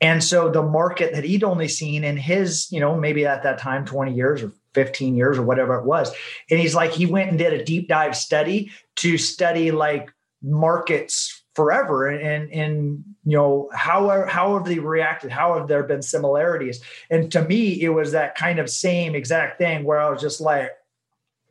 And 0.00 0.24
so 0.24 0.50
the 0.50 0.62
market 0.62 1.12
that 1.12 1.24
he'd 1.24 1.44
only 1.44 1.68
seen 1.68 2.04
in 2.04 2.16
his, 2.16 2.72
you 2.72 2.80
know, 2.80 2.96
maybe 2.96 3.26
at 3.26 3.42
that 3.42 3.58
time, 3.58 3.84
20 3.84 4.14
years 4.14 4.42
or 4.42 4.52
15 4.74 5.16
years 5.16 5.38
or 5.38 5.42
whatever 5.42 5.74
it 5.74 5.84
was. 5.84 6.12
And 6.50 6.58
he's 6.58 6.74
like, 6.74 6.92
he 6.92 7.06
went 7.06 7.30
and 7.30 7.38
did 7.38 7.52
a 7.52 7.64
deep 7.64 7.88
dive 7.88 8.16
study 8.16 8.70
to 8.96 9.18
study 9.18 9.70
like 9.70 10.10
markets 10.42 11.42
forever 11.54 12.08
and 12.08 12.50
and 12.50 13.04
you 13.24 13.36
know 13.36 13.68
how 13.74 14.26
how 14.26 14.54
have 14.56 14.64
they 14.64 14.78
reacted 14.78 15.30
how 15.30 15.54
have 15.54 15.68
there 15.68 15.82
been 15.82 16.00
similarities 16.00 16.80
and 17.10 17.30
to 17.30 17.44
me 17.44 17.80
it 17.80 17.90
was 17.90 18.12
that 18.12 18.34
kind 18.34 18.58
of 18.58 18.70
same 18.70 19.14
exact 19.14 19.58
thing 19.58 19.84
where 19.84 20.00
i 20.00 20.08
was 20.08 20.20
just 20.20 20.40
like 20.40 20.70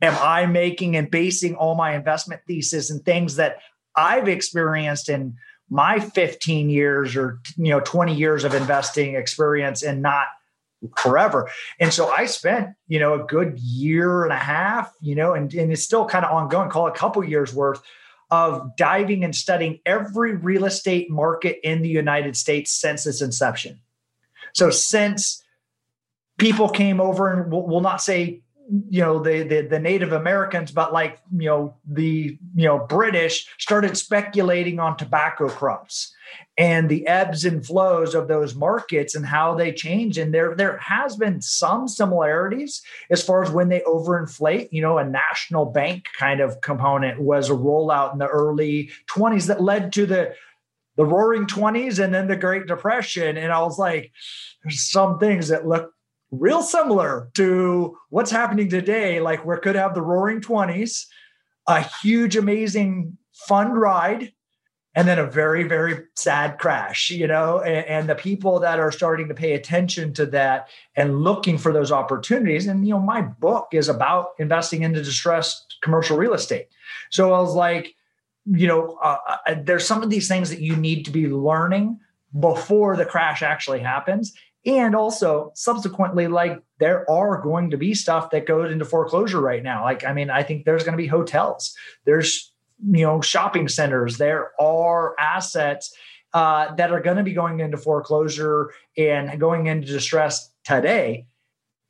am 0.01 0.17
i 0.19 0.45
making 0.45 0.95
and 0.95 1.11
basing 1.11 1.55
all 1.55 1.75
my 1.75 1.95
investment 1.95 2.41
thesis 2.47 2.89
and 2.89 3.05
things 3.05 3.35
that 3.35 3.59
i've 3.95 4.27
experienced 4.27 5.07
in 5.07 5.35
my 5.69 5.99
15 5.99 6.69
years 6.69 7.15
or 7.15 7.39
you 7.55 7.69
know 7.69 7.79
20 7.79 8.13
years 8.13 8.43
of 8.43 8.55
investing 8.55 9.15
experience 9.15 9.83
and 9.83 10.01
not 10.01 10.27
forever. 10.97 11.49
And 11.79 11.93
so 11.93 12.09
I 12.09 12.25
spent, 12.25 12.69
you 12.87 12.99
know, 12.99 13.21
a 13.21 13.25
good 13.25 13.59
year 13.59 14.23
and 14.23 14.33
a 14.33 14.37
half, 14.37 14.93
you 15.01 15.15
know, 15.15 15.33
and, 15.33 15.53
and 15.53 15.71
it's 15.71 15.83
still 15.83 16.05
kind 16.05 16.25
of 16.25 16.31
ongoing, 16.31 16.69
call 16.69 16.87
it 16.87 16.95
a 16.95 16.99
couple 16.99 17.23
years 17.23 17.53
worth 17.53 17.81
of 18.31 18.75
diving 18.77 19.23
and 19.23 19.35
studying 19.35 19.79
every 19.85 20.35
real 20.35 20.65
estate 20.65 21.11
market 21.11 21.59
in 21.63 21.81
the 21.81 21.89
United 21.89 22.35
States 22.37 22.71
since 22.71 23.05
its 23.05 23.21
inception. 23.21 23.79
So 24.53 24.69
since 24.69 25.43
people 26.37 26.69
came 26.69 26.99
over 26.99 27.31
and 27.31 27.51
we'll, 27.51 27.63
we'll 27.63 27.81
not 27.81 28.01
say 28.01 28.41
you 28.89 29.01
know 29.01 29.19
the, 29.19 29.43
the, 29.43 29.61
the 29.61 29.79
native 29.79 30.13
americans 30.13 30.71
but 30.71 30.93
like 30.93 31.19
you 31.37 31.47
know 31.47 31.75
the 31.85 32.37
you 32.55 32.65
know 32.65 32.79
british 32.87 33.47
started 33.57 33.97
speculating 33.97 34.79
on 34.79 34.95
tobacco 34.95 35.49
crops 35.49 36.13
and 36.57 36.89
the 36.89 37.07
ebbs 37.07 37.45
and 37.45 37.65
flows 37.65 38.13
of 38.13 38.27
those 38.27 38.55
markets 38.55 39.15
and 39.15 39.25
how 39.25 39.55
they 39.55 39.71
change. 39.71 40.17
And 40.17 40.33
there 40.33 40.55
there 40.55 40.77
has 40.77 41.15
been 41.15 41.41
some 41.41 41.87
similarities 41.87 42.81
as 43.09 43.23
far 43.23 43.43
as 43.43 43.51
when 43.51 43.69
they 43.69 43.81
overinflate. 43.81 44.69
You 44.71 44.81
know 44.81 44.97
a 44.97 45.05
national 45.05 45.65
bank 45.65 46.05
kind 46.17 46.41
of 46.41 46.61
component 46.61 47.21
was 47.21 47.49
a 47.49 47.53
rollout 47.53 48.13
in 48.13 48.19
the 48.19 48.27
early 48.27 48.91
20s 49.09 49.47
that 49.47 49.61
led 49.61 49.93
to 49.93 50.05
the 50.05 50.35
the 50.97 51.05
roaring 51.05 51.47
20s 51.47 52.03
and 52.03 52.13
then 52.13 52.27
the 52.27 52.35
great 52.35 52.67
depression. 52.67 53.37
And 53.37 53.51
i 53.51 53.61
was 53.61 53.79
like 53.79 54.11
there's 54.63 54.89
some 54.89 55.19
things 55.19 55.47
that 55.47 55.67
look 55.67 55.93
real 56.31 56.63
similar 56.63 57.29
to 57.35 57.97
what's 58.09 58.31
happening 58.31 58.69
today. 58.69 59.19
Like 59.19 59.45
we 59.45 59.57
could 59.57 59.75
have 59.75 59.93
the 59.93 60.01
roaring 60.01 60.41
20s, 60.41 61.05
a 61.67 61.85
huge, 62.01 62.35
amazing, 62.35 63.17
fun 63.33 63.73
ride, 63.73 64.31
and 64.93 65.07
then 65.07 65.19
a 65.19 65.25
very, 65.25 65.63
very 65.63 66.03
sad 66.15 66.57
crash, 66.57 67.11
you 67.11 67.27
know, 67.27 67.59
and, 67.59 67.85
and, 67.85 68.09
the 68.09 68.15
people 68.15 68.59
that 68.59 68.77
are 68.77 68.91
starting 68.91 69.29
to 69.29 69.33
pay 69.33 69.53
attention 69.53 70.13
to 70.13 70.25
that 70.25 70.67
and 70.97 71.21
looking 71.21 71.57
for 71.57 71.71
those 71.71 71.93
opportunities. 71.93 72.67
And, 72.67 72.85
you 72.85 72.93
know, 72.93 72.99
my 72.99 73.21
book 73.21 73.69
is 73.71 73.87
about 73.87 74.31
investing 74.37 74.81
into 74.81 75.01
distressed 75.01 75.77
commercial 75.81 76.17
real 76.17 76.33
estate. 76.33 76.67
So 77.09 77.33
I 77.33 77.39
was 77.39 77.55
like, 77.55 77.95
you 78.45 78.67
know, 78.67 78.97
uh, 79.01 79.17
uh 79.47 79.55
there's 79.63 79.85
some 79.85 80.03
of 80.03 80.09
these 80.09 80.27
things 80.27 80.49
that 80.49 80.59
you 80.59 80.75
need 80.75 81.05
to 81.05 81.11
be 81.11 81.27
learning 81.27 81.99
before 82.37 82.97
the 82.97 83.05
crash 83.05 83.41
actually 83.41 83.79
happens 83.79 84.33
and 84.65 84.95
also 84.95 85.51
subsequently 85.55 86.27
like 86.27 86.61
there 86.79 87.09
are 87.09 87.41
going 87.41 87.71
to 87.71 87.77
be 87.77 87.93
stuff 87.93 88.29
that 88.29 88.45
goes 88.45 88.71
into 88.71 88.85
foreclosure 88.85 89.41
right 89.41 89.63
now. 89.63 89.83
Like 89.83 90.05
i 90.05 90.13
mean 90.13 90.29
i 90.29 90.43
think 90.43 90.65
there's 90.65 90.83
going 90.83 90.93
to 90.93 91.01
be 91.01 91.07
hotels. 91.07 91.75
There's 92.05 92.51
you 92.83 93.05
know 93.05 93.21
shopping 93.21 93.67
centers. 93.67 94.17
There 94.17 94.51
are 94.59 95.15
assets 95.19 95.93
uh, 96.33 96.73
that 96.75 96.91
are 96.91 97.01
going 97.01 97.17
to 97.17 97.23
be 97.23 97.33
going 97.33 97.59
into 97.59 97.77
foreclosure 97.77 98.71
and 98.97 99.39
going 99.39 99.67
into 99.67 99.87
distress 99.87 100.51
today. 100.63 101.25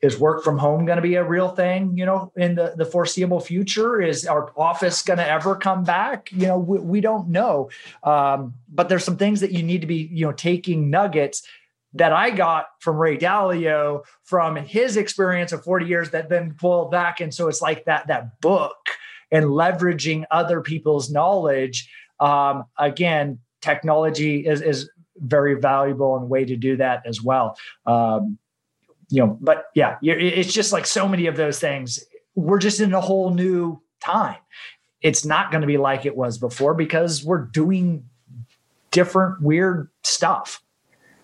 Is 0.01 0.17
work 0.17 0.43
from 0.43 0.57
home 0.57 0.85
going 0.85 0.95
to 0.95 1.01
be 1.03 1.13
a 1.13 1.23
real 1.23 1.49
thing 1.49 1.95
you 1.95 2.07
know 2.07 2.31
in 2.35 2.55
the, 2.55 2.73
the 2.75 2.85
foreseeable 2.85 3.39
future? 3.39 4.01
Is 4.01 4.25
our 4.25 4.51
office 4.57 5.03
going 5.03 5.19
to 5.19 5.27
ever 5.27 5.55
come 5.55 5.83
back? 5.83 6.31
You 6.31 6.47
know 6.47 6.57
we, 6.57 6.79
we 6.79 7.01
don't 7.01 7.29
know. 7.29 7.69
Um, 8.03 8.55
but 8.67 8.89
there's 8.89 9.03
some 9.03 9.17
things 9.17 9.41
that 9.41 9.51
you 9.51 9.61
need 9.61 9.81
to 9.81 9.87
be 9.87 10.09
you 10.11 10.25
know 10.25 10.31
taking 10.31 10.89
nuggets 10.89 11.43
that 11.93 12.13
I 12.13 12.29
got 12.29 12.67
from 12.79 12.97
Ray 12.97 13.17
Dalio 13.17 14.03
from 14.23 14.55
his 14.55 14.97
experience 14.97 15.51
of 15.51 15.63
40 15.63 15.85
years 15.85 16.11
that 16.11 16.29
then 16.29 16.53
pulled 16.53 16.91
back. 16.91 17.19
And 17.19 17.33
so 17.33 17.47
it's 17.47 17.61
like 17.61 17.85
that 17.85 18.07
that 18.07 18.39
book 18.41 18.77
and 19.31 19.45
leveraging 19.45 20.25
other 20.31 20.61
people's 20.61 21.09
knowledge. 21.09 21.89
Um, 22.19 22.65
again, 22.77 23.39
technology 23.61 24.45
is, 24.45 24.61
is 24.61 24.89
very 25.17 25.59
valuable 25.59 26.17
and 26.17 26.29
way 26.29 26.45
to 26.45 26.55
do 26.55 26.77
that 26.77 27.03
as 27.05 27.21
well. 27.21 27.57
Um, 27.85 28.37
you 29.09 29.25
know, 29.25 29.37
but 29.41 29.65
yeah, 29.75 29.97
it's 30.01 30.53
just 30.53 30.71
like 30.71 30.85
so 30.85 31.07
many 31.07 31.27
of 31.27 31.35
those 31.35 31.59
things. 31.59 31.99
We're 32.35 32.59
just 32.59 32.79
in 32.79 32.93
a 32.93 33.01
whole 33.01 33.31
new 33.31 33.81
time. 33.99 34.37
It's 35.01 35.25
not 35.25 35.51
going 35.51 35.61
to 35.61 35.67
be 35.67 35.77
like 35.77 36.05
it 36.05 36.15
was 36.15 36.37
before 36.37 36.73
because 36.73 37.23
we're 37.23 37.45
doing 37.45 38.05
different 38.91 39.41
weird 39.41 39.89
stuff. 40.03 40.61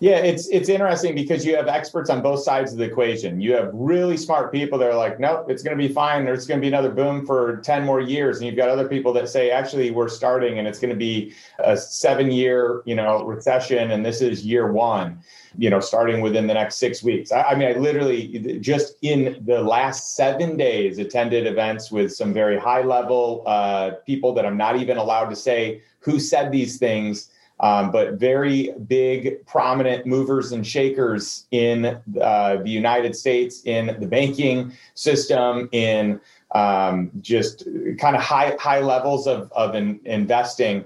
Yeah, 0.00 0.18
it's 0.18 0.48
it's 0.48 0.68
interesting 0.68 1.16
because 1.16 1.44
you 1.44 1.56
have 1.56 1.66
experts 1.66 2.08
on 2.08 2.22
both 2.22 2.40
sides 2.44 2.72
of 2.72 2.78
the 2.78 2.84
equation. 2.84 3.40
You 3.40 3.54
have 3.54 3.70
really 3.72 4.16
smart 4.16 4.52
people 4.52 4.78
that 4.78 4.88
are 4.88 4.96
like, 4.96 5.18
nope, 5.18 5.46
it's 5.48 5.64
going 5.64 5.76
to 5.76 5.88
be 5.88 5.92
fine. 5.92 6.24
There's 6.24 6.46
going 6.46 6.60
to 6.60 6.62
be 6.62 6.68
another 6.68 6.90
boom 6.90 7.26
for 7.26 7.56
10 7.56 7.84
more 7.84 8.00
years. 8.00 8.38
And 8.38 8.46
you've 8.46 8.56
got 8.56 8.68
other 8.68 8.86
people 8.86 9.12
that 9.14 9.28
say, 9.28 9.50
actually, 9.50 9.90
we're 9.90 10.08
starting 10.08 10.60
and 10.60 10.68
it's 10.68 10.78
going 10.78 10.92
to 10.92 10.96
be 10.96 11.34
a 11.58 11.76
seven 11.76 12.30
year, 12.30 12.82
you 12.84 12.94
know, 12.94 13.24
recession. 13.24 13.90
And 13.90 14.06
this 14.06 14.20
is 14.20 14.46
year 14.46 14.70
one, 14.70 15.18
you 15.56 15.68
know, 15.68 15.80
starting 15.80 16.20
within 16.20 16.46
the 16.46 16.54
next 16.54 16.76
six 16.76 17.02
weeks. 17.02 17.32
I, 17.32 17.42
I 17.42 17.54
mean, 17.56 17.68
I 17.68 17.72
literally 17.72 18.58
just 18.60 18.94
in 19.02 19.42
the 19.44 19.62
last 19.62 20.14
seven 20.14 20.56
days 20.56 20.98
attended 20.98 21.44
events 21.44 21.90
with 21.90 22.14
some 22.14 22.32
very 22.32 22.56
high 22.56 22.82
level 22.82 23.42
uh, 23.46 23.92
people 24.06 24.32
that 24.34 24.46
I'm 24.46 24.56
not 24.56 24.76
even 24.76 24.96
allowed 24.96 25.30
to 25.30 25.36
say 25.36 25.82
who 25.98 26.20
said 26.20 26.52
these 26.52 26.78
things 26.78 27.30
um, 27.60 27.90
but 27.90 28.14
very 28.14 28.72
big, 28.86 29.44
prominent 29.46 30.06
movers 30.06 30.52
and 30.52 30.66
shakers 30.66 31.46
in 31.50 31.98
uh, 32.20 32.56
the 32.62 32.70
United 32.70 33.16
States, 33.16 33.62
in 33.64 33.96
the 33.98 34.06
banking 34.06 34.72
system, 34.94 35.68
in 35.72 36.20
um, 36.52 37.10
just 37.20 37.64
kind 37.98 38.16
of 38.16 38.22
high 38.22 38.56
high 38.60 38.80
levels 38.80 39.26
of 39.26 39.50
of 39.52 39.74
in, 39.74 40.00
investing. 40.04 40.84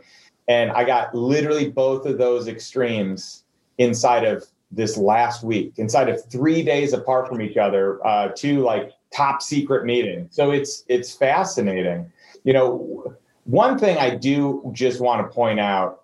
And 0.49 0.73
I 0.73 0.85
got 0.85 1.15
literally 1.15 1.71
both 1.71 2.07
of 2.07 2.19
those 2.19 2.49
extremes 2.49 3.45
inside 3.79 4.25
of 4.25 4.45
this 4.71 4.97
last 4.97 5.45
week, 5.45 5.75
inside 5.77 6.09
of 6.09 6.25
three 6.31 6.63
days 6.63 6.93
apart 6.95 7.29
from 7.29 7.43
each 7.43 7.57
other, 7.57 8.05
uh, 8.07 8.29
two 8.35 8.61
like 8.61 8.93
top 9.15 9.43
secret 9.43 9.85
meetings. 9.85 10.35
So 10.35 10.51
it's 10.51 10.85
it's 10.89 11.15
fascinating. 11.15 12.11
You 12.45 12.55
know, 12.55 13.15
one 13.45 13.79
thing 13.79 13.99
I 13.99 14.15
do 14.17 14.71
just 14.73 15.01
want 15.01 15.25
to 15.25 15.33
point 15.33 15.61
out 15.61 16.02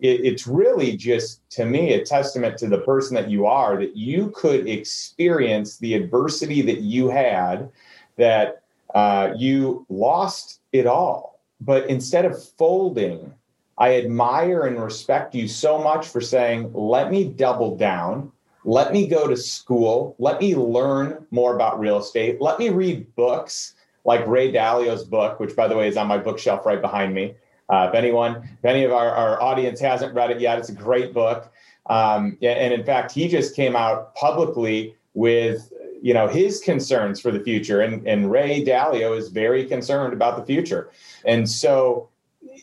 it, 0.00 0.20
it's 0.24 0.46
really 0.46 0.96
just 0.96 1.48
to 1.50 1.64
me 1.64 1.94
a 1.94 2.04
testament 2.04 2.58
to 2.58 2.68
the 2.68 2.78
person 2.78 3.14
that 3.14 3.30
you 3.30 3.46
are 3.46 3.78
that 3.78 3.96
you 3.96 4.32
could 4.34 4.68
experience 4.68 5.78
the 5.78 5.94
adversity 5.94 6.62
that 6.62 6.80
you 6.80 7.08
had 7.08 7.70
that 8.16 8.62
uh, 8.94 9.30
you 9.36 9.86
lost 9.88 10.60
it 10.72 10.86
all 10.86 11.38
but 11.60 11.88
instead 11.88 12.24
of 12.24 12.42
folding, 12.42 13.34
I 13.76 13.96
admire 13.96 14.62
and 14.62 14.82
respect 14.82 15.34
you 15.34 15.48
so 15.48 15.78
much 15.78 16.08
for 16.08 16.20
saying, 16.20 16.72
let 16.72 17.10
me 17.10 17.24
double 17.24 17.76
down. 17.76 18.32
Let 18.64 18.92
me 18.92 19.06
go 19.06 19.26
to 19.28 19.36
school. 19.36 20.14
Let 20.18 20.40
me 20.40 20.54
learn 20.54 21.26
more 21.30 21.54
about 21.54 21.80
real 21.80 21.98
estate. 21.98 22.40
Let 22.40 22.58
me 22.58 22.70
read 22.70 23.14
books 23.14 23.74
like 24.04 24.26
Ray 24.26 24.52
Dalio's 24.52 25.04
book, 25.04 25.40
which, 25.40 25.56
by 25.56 25.68
the 25.68 25.76
way, 25.76 25.88
is 25.88 25.96
on 25.96 26.06
my 26.06 26.18
bookshelf 26.18 26.66
right 26.66 26.80
behind 26.80 27.14
me. 27.14 27.34
Uh, 27.68 27.86
if 27.88 27.94
anyone, 27.94 28.36
if 28.58 28.64
any 28.64 28.84
of 28.84 28.92
our, 28.92 29.10
our 29.10 29.42
audience 29.42 29.80
hasn't 29.80 30.14
read 30.14 30.30
it 30.30 30.40
yet, 30.40 30.58
it's 30.58 30.70
a 30.70 30.74
great 30.74 31.12
book. 31.12 31.52
Um, 31.86 32.36
and 32.42 32.72
in 32.72 32.84
fact, 32.84 33.12
he 33.12 33.28
just 33.28 33.56
came 33.56 33.76
out 33.76 34.14
publicly 34.14 34.94
with 35.14 35.72
you 36.00 36.14
know 36.14 36.28
his 36.28 36.60
concerns 36.60 37.20
for 37.20 37.30
the 37.30 37.40
future, 37.40 37.80
and, 37.80 38.06
and 38.06 38.30
Ray 38.30 38.64
Dalio 38.64 39.16
is 39.16 39.28
very 39.28 39.64
concerned 39.64 40.12
about 40.12 40.36
the 40.36 40.44
future. 40.44 40.90
And 41.24 41.48
so 41.48 42.08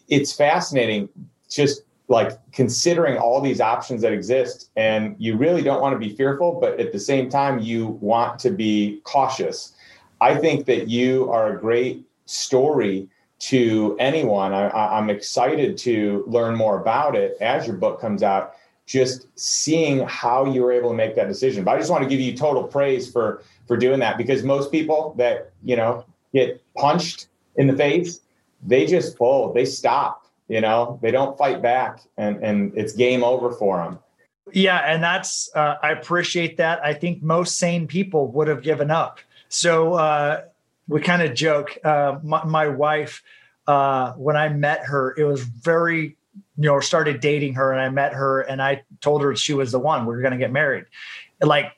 it's 0.07 0.31
fascinating 0.31 1.09
just 1.49 1.81
like 2.07 2.37
considering 2.51 3.17
all 3.17 3.41
these 3.41 3.59
options 3.59 4.01
that 4.01 4.13
exist 4.13 4.69
and 4.75 5.15
you 5.17 5.35
really 5.37 5.63
don't 5.63 5.81
want 5.81 5.93
to 5.93 5.99
be 5.99 6.15
fearful 6.15 6.59
but 6.59 6.79
at 6.79 6.91
the 6.91 6.99
same 6.99 7.29
time 7.29 7.59
you 7.59 7.87
want 7.99 8.37
to 8.39 8.51
be 8.51 9.01
cautious 9.03 9.73
i 10.21 10.35
think 10.35 10.65
that 10.65 10.87
you 10.87 11.29
are 11.31 11.55
a 11.55 11.59
great 11.59 12.05
story 12.25 13.07
to 13.49 13.95
anyone 13.99 14.53
I, 14.53 14.97
am 14.97 15.09
excited 15.09 15.77
to 15.79 16.23
learn 16.27 16.55
more 16.55 16.79
about 16.79 17.15
it 17.15 17.37
as 17.41 17.67
your 17.67 17.75
book 17.75 17.99
comes 17.99 18.23
out 18.23 18.53
just 18.85 19.27
seeing 19.37 20.05
how 20.07 20.45
you 20.45 20.61
were 20.61 20.71
able 20.71 20.89
to 20.89 20.95
make 20.95 21.15
that 21.15 21.27
decision 21.27 21.63
but 21.63 21.71
i 21.71 21.77
just 21.77 21.91
want 21.91 22.03
to 22.03 22.09
give 22.09 22.19
you 22.19 22.35
total 22.35 22.63
praise 22.63 23.11
for 23.11 23.43
for 23.67 23.75
doing 23.77 23.99
that 23.99 24.17
because 24.17 24.43
most 24.43 24.71
people 24.71 25.15
that 25.17 25.51
you 25.63 25.75
know 25.75 26.05
get 26.33 26.61
punched 26.75 27.27
in 27.55 27.67
the 27.67 27.75
face 27.75 28.21
they 28.65 28.85
just 28.85 29.17
fold. 29.17 29.55
They 29.55 29.65
stop. 29.65 30.23
You 30.47 30.61
know, 30.61 30.99
they 31.01 31.09
don't 31.09 31.37
fight 31.37 31.61
back, 31.61 32.01
and 32.17 32.43
and 32.43 32.71
it's 32.75 32.93
game 32.93 33.23
over 33.23 33.51
for 33.51 33.77
them. 33.77 33.99
Yeah, 34.51 34.77
and 34.77 35.03
that's 35.03 35.49
uh, 35.55 35.75
I 35.81 35.91
appreciate 35.91 36.57
that. 36.57 36.83
I 36.85 36.93
think 36.93 37.23
most 37.23 37.57
sane 37.57 37.87
people 37.87 38.27
would 38.33 38.47
have 38.47 38.61
given 38.61 38.91
up. 38.91 39.19
So 39.49 39.93
uh, 39.93 40.41
we 40.87 41.01
kind 41.01 41.21
of 41.21 41.33
joke. 41.33 41.77
Uh, 41.83 42.19
my, 42.23 42.43
my, 42.45 42.67
wife, 42.67 43.23
uh, 43.67 44.13
when 44.13 44.35
I 44.35 44.49
met 44.49 44.85
her, 44.85 45.15
it 45.17 45.23
was 45.23 45.43
very 45.43 46.17
you 46.57 46.69
know 46.69 46.79
started 46.79 47.19
dating 47.19 47.55
her, 47.55 47.71
and 47.71 47.81
I 47.81 47.89
met 47.89 48.13
her, 48.13 48.41
and 48.41 48.61
I 48.61 48.83
told 49.01 49.21
her 49.23 49.35
she 49.35 49.53
was 49.53 49.71
the 49.71 49.79
one. 49.79 50.05
We 50.05 50.15
were 50.15 50.21
going 50.21 50.33
to 50.33 50.37
get 50.37 50.51
married. 50.51 50.85
Like 51.41 51.73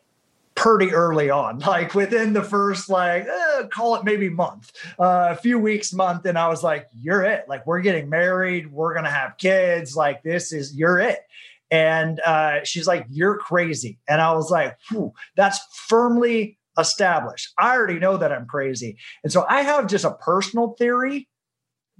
pretty 0.55 0.91
early 0.91 1.29
on, 1.29 1.59
like 1.67 1.93
within 1.93 2.33
the 2.33 2.43
first 2.43 2.89
like 2.89 3.27
eh, 3.27 3.67
call 3.71 3.95
it 3.95 4.03
maybe 4.03 4.29
month, 4.29 4.71
uh, 4.99 5.29
a 5.31 5.35
few 5.35 5.59
weeks, 5.59 5.93
month, 5.93 6.25
and 6.25 6.37
I 6.37 6.47
was 6.49 6.63
like, 6.63 6.87
"You're 6.99 7.23
it! 7.23 7.45
Like 7.47 7.65
we're 7.65 7.81
getting 7.81 8.09
married, 8.09 8.71
we're 8.71 8.93
gonna 8.93 9.09
have 9.09 9.37
kids. 9.37 9.95
Like 9.95 10.23
this 10.23 10.51
is 10.51 10.75
you're 10.75 10.99
it." 10.99 11.19
And 11.69 12.19
uh, 12.21 12.63
she's 12.63 12.87
like, 12.87 13.05
"You're 13.09 13.37
crazy," 13.37 13.99
and 14.07 14.21
I 14.21 14.33
was 14.33 14.51
like, 14.51 14.77
"That's 15.35 15.59
firmly 15.87 16.57
established. 16.77 17.53
I 17.57 17.75
already 17.75 17.99
know 17.99 18.17
that 18.17 18.31
I'm 18.31 18.45
crazy." 18.45 18.97
And 19.23 19.31
so 19.31 19.45
I 19.47 19.61
have 19.61 19.87
just 19.87 20.05
a 20.05 20.11
personal 20.11 20.75
theory 20.77 21.27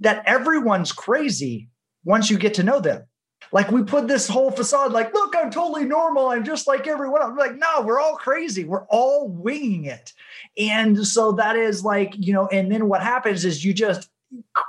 that 0.00 0.22
everyone's 0.26 0.92
crazy 0.92 1.68
once 2.04 2.30
you 2.30 2.38
get 2.38 2.54
to 2.54 2.62
know 2.62 2.80
them. 2.80 3.04
Like 3.52 3.70
we 3.70 3.82
put 3.82 4.08
this 4.08 4.28
whole 4.28 4.50
facade, 4.50 4.92
like, 4.92 5.14
look, 5.14 5.34
I'm 5.36 5.50
totally 5.50 5.84
normal. 5.84 6.28
I'm 6.28 6.44
just 6.44 6.66
like 6.66 6.86
everyone. 6.86 7.22
I'm 7.22 7.36
like, 7.36 7.56
no, 7.56 7.82
we're 7.82 8.00
all 8.00 8.16
crazy. 8.16 8.64
We're 8.64 8.84
all 8.86 9.28
winging 9.28 9.84
it. 9.84 10.12
And 10.58 11.06
so 11.06 11.32
that 11.32 11.56
is 11.56 11.84
like, 11.84 12.14
you 12.16 12.32
know, 12.32 12.46
and 12.48 12.70
then 12.70 12.88
what 12.88 13.02
happens 13.02 13.44
is 13.44 13.64
you 13.64 13.72
just, 13.72 14.10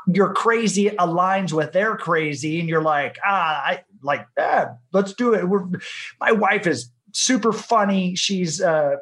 your 0.07 0.33
crazy 0.33 0.89
aligns 0.91 1.51
with 1.51 1.73
their 1.73 1.97
crazy. 1.97 2.59
And 2.59 2.69
you're 2.69 2.81
like, 2.81 3.17
ah, 3.25 3.61
I 3.65 3.83
like, 4.01 4.25
ah, 4.37 4.75
let's 4.93 5.13
do 5.13 5.33
it. 5.33 5.49
We're, 5.49 5.65
my 6.21 6.31
wife 6.31 6.65
is 6.65 6.91
super 7.11 7.51
funny. 7.51 8.15
She's, 8.15 8.61
uh, 8.61 8.97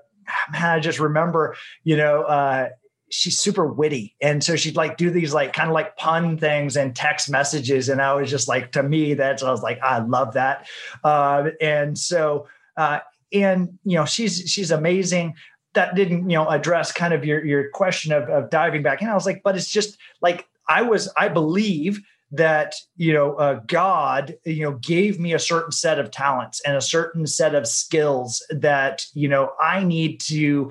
man, 0.51 0.65
I 0.65 0.79
just 0.79 0.99
remember, 0.99 1.55
you 1.83 1.97
know, 1.97 2.23
uh, 2.23 2.69
she's 3.09 3.39
super 3.39 3.67
witty. 3.67 4.15
And 4.21 4.43
so 4.43 4.55
she'd 4.55 4.75
like 4.75 4.97
do 4.97 5.09
these 5.09 5.33
like 5.33 5.53
kind 5.53 5.69
of 5.69 5.73
like 5.73 5.95
pun 5.97 6.37
things 6.37 6.75
and 6.75 6.95
text 6.95 7.29
messages 7.29 7.87
and 7.87 8.01
i 8.01 8.13
was 8.13 8.29
just 8.29 8.49
like 8.49 8.73
to 8.73 8.83
me 8.83 9.13
that's 9.13 9.41
i 9.41 9.49
was 9.49 9.61
like 9.61 9.79
i 9.81 9.99
love 9.99 10.33
that. 10.33 10.67
Uh, 11.03 11.49
and 11.61 11.97
so 11.97 12.47
uh, 12.75 12.99
and 13.33 13.77
you 13.83 13.97
know 13.97 14.05
she's 14.05 14.49
she's 14.49 14.71
amazing. 14.71 15.33
That 15.73 15.95
didn't 15.95 16.29
you 16.29 16.37
know 16.37 16.47
address 16.47 16.91
kind 16.91 17.13
of 17.13 17.25
your 17.25 17.43
your 17.45 17.69
question 17.71 18.11
of, 18.11 18.29
of 18.29 18.49
diving 18.49 18.81
back 18.81 19.01
and 19.01 19.11
i 19.11 19.13
was 19.13 19.27
like 19.27 19.41
but 19.43 19.55
it's 19.55 19.69
just 19.69 19.97
like 20.21 20.47
i 20.67 20.81
was 20.81 21.11
i 21.17 21.27
believe 21.27 22.01
that 22.31 22.75
you 22.95 23.13
know 23.13 23.35
uh, 23.35 23.59
god 23.67 24.35
you 24.45 24.63
know 24.63 24.73
gave 24.81 25.19
me 25.19 25.33
a 25.33 25.39
certain 25.39 25.71
set 25.71 25.99
of 25.99 26.11
talents 26.11 26.61
and 26.65 26.75
a 26.75 26.81
certain 26.81 27.25
set 27.25 27.55
of 27.55 27.67
skills 27.67 28.45
that 28.49 29.03
you 29.13 29.27
know 29.27 29.51
i 29.61 29.83
need 29.83 30.19
to 30.19 30.69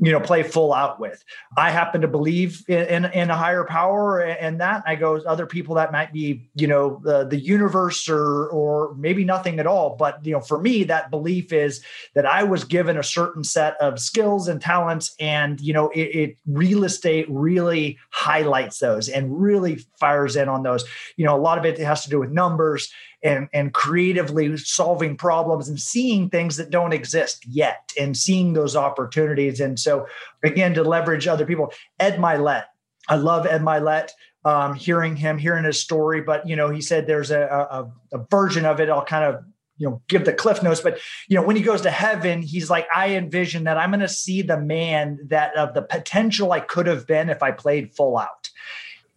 you 0.00 0.12
know 0.12 0.20
play 0.20 0.42
full 0.42 0.72
out 0.72 1.00
with. 1.00 1.24
I 1.56 1.70
happen 1.70 2.00
to 2.02 2.08
believe 2.08 2.62
in, 2.68 2.86
in, 2.86 3.04
in 3.06 3.30
a 3.30 3.36
higher 3.36 3.64
power 3.64 4.20
and 4.20 4.60
that 4.60 4.82
i 4.86 4.94
go 4.94 5.16
other 5.26 5.46
people 5.46 5.74
that 5.76 5.92
might 5.92 6.12
be 6.12 6.48
you 6.54 6.66
know 6.66 7.00
the, 7.02 7.24
the 7.24 7.38
universe 7.38 8.08
or 8.08 8.48
or 8.48 8.94
maybe 8.94 9.24
nothing 9.24 9.58
at 9.58 9.66
all. 9.66 9.96
But 9.96 10.24
you 10.24 10.32
know 10.32 10.40
for 10.40 10.60
me 10.60 10.84
that 10.84 11.10
belief 11.10 11.52
is 11.52 11.82
that 12.14 12.26
i 12.26 12.42
was 12.42 12.64
given 12.64 12.96
a 12.96 13.02
certain 13.02 13.44
set 13.44 13.76
of 13.80 13.98
skills 13.98 14.48
and 14.48 14.60
talents 14.60 15.14
and 15.18 15.60
you 15.60 15.72
know 15.72 15.88
it, 15.90 16.00
it 16.00 16.36
real 16.46 16.84
estate 16.84 17.26
really 17.28 17.98
highlights 18.10 18.78
those 18.78 19.08
and 19.08 19.40
really 19.40 19.84
fires 19.98 20.36
in 20.36 20.48
on 20.48 20.62
those. 20.62 20.84
You 21.16 21.24
know 21.24 21.36
a 21.36 21.40
lot 21.40 21.58
of 21.58 21.64
it 21.64 21.78
has 21.78 22.04
to 22.04 22.10
do 22.10 22.20
with 22.20 22.30
numbers 22.30 22.92
and 23.22 23.48
and 23.52 23.74
creatively 23.74 24.56
solving 24.56 25.16
problems 25.16 25.68
and 25.68 25.80
seeing 25.80 26.30
things 26.30 26.56
that 26.56 26.70
don't 26.70 26.92
exist 26.92 27.44
yet 27.46 27.92
and 27.98 28.16
seeing 28.16 28.52
those 28.52 28.76
opportunities. 28.76 29.60
And 29.60 29.78
so 29.78 30.06
again 30.42 30.74
to 30.74 30.82
leverage 30.82 31.26
other 31.26 31.46
people 31.46 31.72
ed 31.98 32.16
mylett 32.16 32.64
i 33.08 33.16
love 33.16 33.46
ed 33.46 33.62
mylett 33.62 34.10
um, 34.44 34.74
hearing 34.74 35.16
him 35.16 35.36
hearing 35.36 35.64
his 35.64 35.80
story 35.80 36.20
but 36.20 36.48
you 36.48 36.56
know 36.56 36.70
he 36.70 36.80
said 36.80 37.06
there's 37.06 37.30
a, 37.30 37.40
a, 37.40 38.16
a 38.16 38.24
version 38.30 38.64
of 38.64 38.80
it. 38.80 38.88
I'll 38.88 39.04
kind 39.04 39.24
of 39.24 39.44
you 39.76 39.88
know 39.88 40.00
give 40.08 40.24
the 40.24 40.32
cliff 40.32 40.62
notes 40.62 40.80
but 40.80 40.98
you 41.28 41.36
know 41.36 41.42
when 41.42 41.56
he 41.56 41.62
goes 41.62 41.82
to 41.82 41.90
heaven 41.90 42.42
he's 42.42 42.70
like 42.70 42.86
i 42.94 43.14
envision 43.14 43.64
that 43.64 43.76
i'm 43.76 43.90
going 43.90 44.00
to 44.00 44.08
see 44.08 44.42
the 44.42 44.58
man 44.58 45.18
that 45.26 45.56
of 45.56 45.74
the 45.74 45.82
potential 45.82 46.52
i 46.52 46.60
could 46.60 46.86
have 46.86 47.06
been 47.06 47.28
if 47.28 47.42
i 47.42 47.50
played 47.50 47.94
full 47.94 48.18
out. 48.18 48.48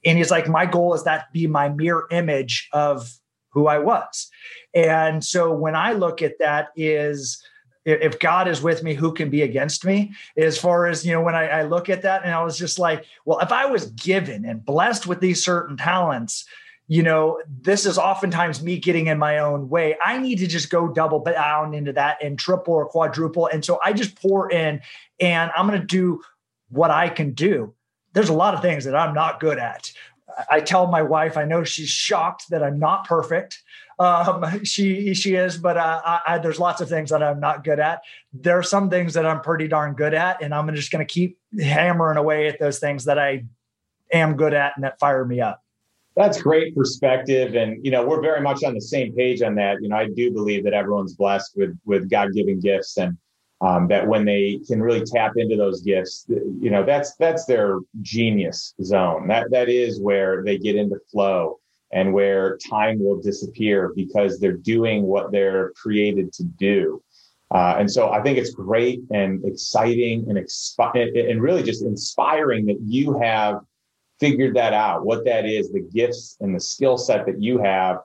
And 0.03 0.17
he's 0.17 0.31
like 0.31 0.47
my 0.47 0.65
goal 0.65 0.93
is 0.93 1.03
that 1.03 1.31
be 1.31 1.47
my 1.47 1.69
mirror 1.69 2.07
image 2.11 2.67
of 2.73 3.11
who 3.51 3.67
I 3.67 3.79
was. 3.79 4.29
And 4.73 5.23
so 5.23 5.53
when 5.53 5.75
I 5.75 5.93
look 5.93 6.21
at 6.21 6.39
that 6.39 6.69
is 6.75 7.43
if 7.85 8.19
God 8.19 8.47
is 8.47 8.61
with 8.61 8.83
me, 8.83 8.93
who 8.93 9.11
can 9.11 9.29
be 9.29 9.41
against 9.41 9.85
me? 9.85 10.13
As 10.37 10.57
far 10.57 10.85
as, 10.85 11.05
you 11.05 11.13
know, 11.13 11.21
when 11.21 11.35
I, 11.35 11.47
I, 11.47 11.63
look 11.63 11.89
at 11.89 12.03
that 12.03 12.23
and 12.23 12.33
I 12.33 12.43
was 12.43 12.57
just 12.57 12.77
like, 12.77 13.05
well, 13.25 13.39
if 13.39 13.51
I 13.51 13.65
was 13.65 13.87
given 13.91 14.45
and 14.45 14.63
blessed 14.63 15.07
with 15.07 15.19
these 15.19 15.43
certain 15.43 15.77
talents, 15.77 16.45
you 16.87 17.01
know, 17.01 17.41
this 17.61 17.85
is 17.85 17.97
oftentimes 17.97 18.61
me 18.61 18.77
getting 18.77 19.07
in 19.07 19.17
my 19.17 19.39
own 19.39 19.69
way. 19.69 19.95
I 20.03 20.19
need 20.19 20.39
to 20.39 20.47
just 20.47 20.69
go 20.69 20.89
double 20.89 21.23
down 21.23 21.73
into 21.73 21.93
that 21.93 22.21
and 22.21 22.37
triple 22.37 22.73
or 22.73 22.85
quadruple. 22.85 23.47
And 23.47 23.63
so 23.65 23.79
I 23.83 23.93
just 23.93 24.21
pour 24.21 24.51
in 24.51 24.81
and 25.19 25.51
I'm 25.55 25.67
going 25.67 25.79
to 25.79 25.85
do 25.85 26.21
what 26.69 26.91
I 26.91 27.09
can 27.09 27.31
do. 27.31 27.73
There's 28.13 28.29
a 28.29 28.33
lot 28.33 28.53
of 28.53 28.61
things 28.61 28.83
that 28.83 28.95
I'm 28.95 29.13
not 29.13 29.39
good 29.39 29.57
at. 29.57 29.91
I 30.49 30.61
tell 30.61 30.87
my 30.87 31.01
wife, 31.01 31.37
I 31.37 31.45
know 31.45 31.63
she's 31.63 31.89
shocked 31.89 32.49
that 32.49 32.63
I'm 32.63 32.79
not 32.79 33.07
perfect. 33.07 33.61
Um, 33.99 34.63
she 34.63 35.13
she 35.13 35.35
is, 35.35 35.57
but 35.57 35.77
uh, 35.77 36.01
I, 36.03 36.21
I, 36.27 36.37
there's 36.39 36.59
lots 36.59 36.81
of 36.81 36.89
things 36.89 37.11
that 37.11 37.21
I'm 37.21 37.39
not 37.39 37.63
good 37.63 37.79
at. 37.79 38.01
There 38.33 38.57
are 38.57 38.63
some 38.63 38.89
things 38.89 39.13
that 39.13 39.25
I'm 39.25 39.41
pretty 39.41 39.67
darn 39.67 39.93
good 39.93 40.13
at, 40.13 40.41
and 40.41 40.53
I'm 40.53 40.73
just 40.75 40.91
going 40.91 41.05
to 41.05 41.11
keep 41.11 41.37
hammering 41.59 42.17
away 42.17 42.47
at 42.47 42.59
those 42.59 42.79
things 42.79 43.05
that 43.05 43.19
I 43.19 43.45
am 44.11 44.35
good 44.35 44.53
at 44.53 44.73
and 44.75 44.83
that 44.83 44.99
fire 44.99 45.23
me 45.23 45.39
up. 45.39 45.63
That's 46.15 46.41
great 46.41 46.75
perspective, 46.75 47.55
and 47.55 47.83
you 47.85 47.91
know 47.91 48.05
we're 48.05 48.21
very 48.21 48.41
much 48.41 48.63
on 48.63 48.73
the 48.73 48.81
same 48.81 49.13
page 49.15 49.41
on 49.41 49.55
that. 49.55 49.77
You 49.81 49.89
know, 49.89 49.95
I 49.95 50.07
do 50.09 50.31
believe 50.31 50.63
that 50.63 50.73
everyone's 50.73 51.13
blessed 51.13 51.53
with 51.55 51.77
with 51.85 52.09
God 52.09 52.33
given 52.33 52.59
gifts, 52.59 52.97
and 52.97 53.17
um, 53.61 53.87
that 53.87 54.07
when 54.07 54.25
they 54.25 54.59
can 54.67 54.81
really 54.81 55.03
tap 55.05 55.33
into 55.37 55.55
those 55.55 55.81
gifts, 55.81 56.25
you 56.27 56.69
know, 56.71 56.83
that's 56.83 57.15
that's 57.15 57.45
their 57.45 57.79
genius 58.01 58.73
zone. 58.83 59.27
That 59.27 59.51
that 59.51 59.69
is 59.69 60.01
where 60.01 60.43
they 60.43 60.57
get 60.57 60.75
into 60.75 60.97
flow 61.11 61.59
and 61.93 62.13
where 62.13 62.57
time 62.57 63.03
will 63.03 63.21
disappear 63.21 63.91
because 63.95 64.39
they're 64.39 64.53
doing 64.53 65.03
what 65.03 65.31
they're 65.31 65.71
created 65.71 66.31
to 66.33 66.43
do. 66.43 67.03
Uh, 67.53 67.75
and 67.77 67.91
so 67.91 68.09
I 68.11 68.21
think 68.21 68.37
it's 68.37 68.51
great 68.51 69.01
and 69.11 69.43
exciting 69.45 70.25
and 70.29 70.37
expi- 70.37 71.29
and 71.29 71.41
really 71.41 71.63
just 71.63 71.83
inspiring 71.83 72.65
that 72.67 72.79
you 72.81 73.19
have 73.19 73.59
figured 74.21 74.55
that 74.55 74.73
out, 74.73 75.05
what 75.05 75.25
that 75.25 75.45
is, 75.45 75.71
the 75.71 75.81
gifts 75.93 76.37
and 76.39 76.55
the 76.55 76.59
skill 76.59 76.97
set 76.97 77.25
that 77.25 77.41
you 77.41 77.57
have. 77.57 77.97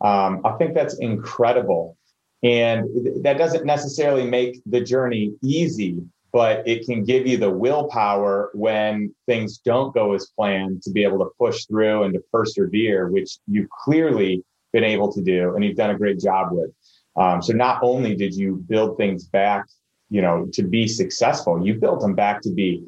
Um, 0.00 0.40
I 0.44 0.52
think 0.52 0.74
that's 0.74 0.98
incredible. 0.98 1.98
And 2.44 3.24
that 3.24 3.38
doesn't 3.38 3.64
necessarily 3.64 4.26
make 4.26 4.60
the 4.66 4.82
journey 4.82 5.32
easy, 5.42 6.02
but 6.30 6.66
it 6.68 6.84
can 6.84 7.02
give 7.02 7.26
you 7.26 7.38
the 7.38 7.50
willpower 7.50 8.50
when 8.52 9.14
things 9.26 9.58
don't 9.58 9.94
go 9.94 10.12
as 10.12 10.26
planned 10.36 10.82
to 10.82 10.90
be 10.90 11.04
able 11.04 11.18
to 11.20 11.30
push 11.38 11.64
through 11.64 12.02
and 12.02 12.12
to 12.12 12.20
persevere, 12.30 13.08
which 13.08 13.38
you've 13.46 13.70
clearly 13.70 14.44
been 14.74 14.84
able 14.84 15.10
to 15.12 15.22
do 15.22 15.54
and 15.54 15.64
you've 15.64 15.76
done 15.76 15.90
a 15.90 15.98
great 15.98 16.20
job 16.20 16.48
with. 16.52 16.70
Um, 17.16 17.40
so 17.40 17.54
not 17.54 17.78
only 17.82 18.14
did 18.14 18.34
you 18.34 18.62
build 18.68 18.98
things 18.98 19.24
back, 19.24 19.64
you 20.10 20.20
know, 20.20 20.46
to 20.52 20.62
be 20.62 20.86
successful, 20.86 21.64
you 21.64 21.74
built 21.74 22.00
them 22.00 22.14
back 22.14 22.42
to 22.42 22.50
be 22.50 22.84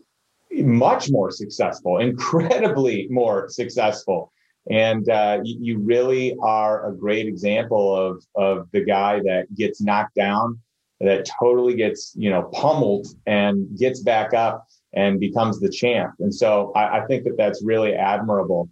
much 0.53 1.11
more 1.11 1.31
successful, 1.31 1.99
incredibly 2.11 3.07
more 3.11 3.49
successful. 3.49 4.33
And 4.71 5.09
uh, 5.09 5.41
you, 5.45 5.59
you 5.61 5.79
really 5.79 6.37
are 6.43 6.89
a 6.89 6.97
great 6.97 7.27
example 7.27 7.95
of 7.95 8.25
of 8.35 8.69
the 8.73 8.85
guy 8.85 9.21
that 9.21 9.47
gets 9.55 9.81
knocked 9.81 10.15
down 10.15 10.59
that 11.01 11.29
totally 11.39 11.75
gets 11.75 12.13
you 12.17 12.31
know 12.31 12.45
pummeled 12.53 13.07
and 13.27 13.79
gets 13.79 14.01
back 14.01 14.35
up 14.35 14.67
and 14.95 15.21
becomes 15.21 15.61
the 15.61 15.69
champ. 15.69 16.15
And 16.21 16.35
so 16.35 16.73
I, 16.75 17.01
I 17.01 17.07
think 17.07 17.25
that 17.25 17.37
that's 17.37 17.63
really 17.63 17.95
admirable. 17.95 18.69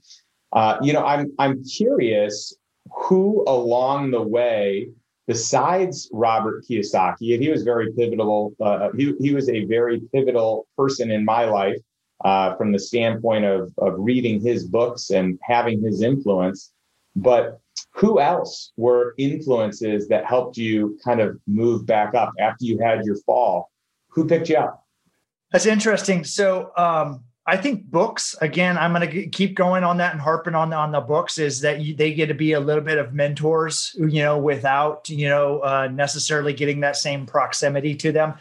Uh, 0.52 0.78
you 0.82 0.92
know, 0.92 1.04
I'm 1.04 1.32
I'm 1.38 1.62
curious 1.64 2.56
who 2.92 3.44
along 3.46 4.10
the 4.10 4.22
way, 4.22 4.88
besides 5.26 6.08
Robert 6.12 6.64
Kiyosaki, 6.68 7.34
and 7.34 7.42
he 7.42 7.50
was 7.50 7.62
very 7.62 7.92
pivotal. 7.92 8.54
Uh, 8.60 8.88
he 8.96 9.14
he 9.20 9.34
was 9.34 9.48
a 9.48 9.64
very 9.66 10.00
pivotal 10.12 10.66
person 10.76 11.10
in 11.10 11.24
my 11.24 11.44
life 11.44 11.78
uh, 12.24 12.56
from 12.56 12.72
the 12.72 12.78
standpoint 12.78 13.44
of 13.44 13.72
of 13.78 13.94
reading 13.98 14.40
his 14.40 14.64
books 14.64 15.10
and 15.10 15.38
having 15.42 15.82
his 15.82 16.02
influence. 16.02 16.72
But 17.14 17.60
who 17.92 18.20
else 18.20 18.72
were 18.76 19.14
influences 19.18 20.08
that 20.08 20.24
helped 20.24 20.56
you 20.56 20.98
kind 21.04 21.20
of 21.20 21.38
move 21.46 21.86
back 21.86 22.14
up 22.14 22.32
after 22.40 22.64
you 22.64 22.78
had 22.78 23.04
your 23.04 23.16
fall? 23.26 23.70
Who 24.08 24.26
picked 24.26 24.48
you 24.48 24.56
up? 24.56 24.84
That's 25.52 25.66
interesting. 25.66 26.24
So 26.24 26.72
um, 26.76 27.22
I 27.46 27.58
think 27.58 27.84
books 27.84 28.34
again. 28.40 28.78
I'm 28.78 28.94
going 28.94 29.08
to 29.08 29.26
keep 29.28 29.54
going 29.54 29.84
on 29.84 29.98
that 29.98 30.12
and 30.12 30.20
harping 30.20 30.54
on 30.54 30.72
on 30.72 30.92
the 30.92 31.00
books 31.00 31.38
is 31.38 31.60
that 31.60 31.80
you, 31.80 31.94
they 31.94 32.14
get 32.14 32.26
to 32.26 32.34
be 32.34 32.52
a 32.52 32.60
little 32.60 32.82
bit 32.82 32.96
of 32.96 33.12
mentors, 33.12 33.94
you 33.98 34.22
know, 34.22 34.38
without 34.38 35.08
you 35.10 35.28
know 35.28 35.60
uh, 35.60 35.88
necessarily 35.92 36.54
getting 36.54 36.80
that 36.80 36.96
same 36.96 37.26
proximity 37.26 37.94
to 37.96 38.12
them. 38.12 38.34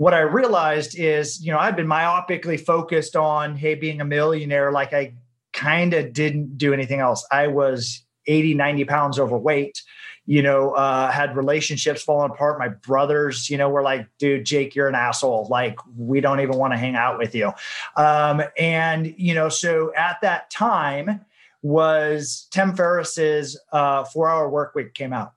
What 0.00 0.14
I 0.14 0.20
realized 0.20 0.98
is, 0.98 1.44
you 1.44 1.52
know, 1.52 1.58
I've 1.58 1.76
been 1.76 1.86
myopically 1.86 2.58
focused 2.58 3.16
on 3.16 3.54
hey 3.54 3.74
being 3.74 4.00
a 4.00 4.04
millionaire, 4.06 4.72
like 4.72 4.94
I 4.94 5.12
kind 5.52 5.92
of 5.92 6.14
didn't 6.14 6.56
do 6.56 6.72
anything 6.72 7.00
else. 7.00 7.26
I 7.30 7.48
was 7.48 8.02
80, 8.26 8.54
90 8.54 8.86
pounds 8.86 9.18
overweight, 9.18 9.82
you 10.24 10.40
know, 10.40 10.70
uh, 10.70 11.10
had 11.10 11.36
relationships 11.36 12.02
falling 12.02 12.30
apart. 12.30 12.58
My 12.58 12.68
brothers, 12.68 13.50
you 13.50 13.58
know, 13.58 13.68
were 13.68 13.82
like, 13.82 14.08
dude, 14.18 14.46
Jake, 14.46 14.74
you're 14.74 14.88
an 14.88 14.94
asshole. 14.94 15.48
Like, 15.50 15.76
we 15.94 16.22
don't 16.22 16.40
even 16.40 16.56
want 16.56 16.72
to 16.72 16.78
hang 16.78 16.96
out 16.96 17.18
with 17.18 17.34
you. 17.34 17.52
Um, 17.94 18.42
and, 18.56 19.14
you 19.18 19.34
know, 19.34 19.50
so 19.50 19.92
at 19.94 20.16
that 20.22 20.48
time 20.48 21.26
was 21.60 22.48
Tim 22.50 22.74
Ferriss's 22.74 23.60
uh, 23.70 24.04
four 24.04 24.30
hour 24.30 24.48
work 24.48 24.74
week 24.74 24.94
came 24.94 25.12
out. 25.12 25.34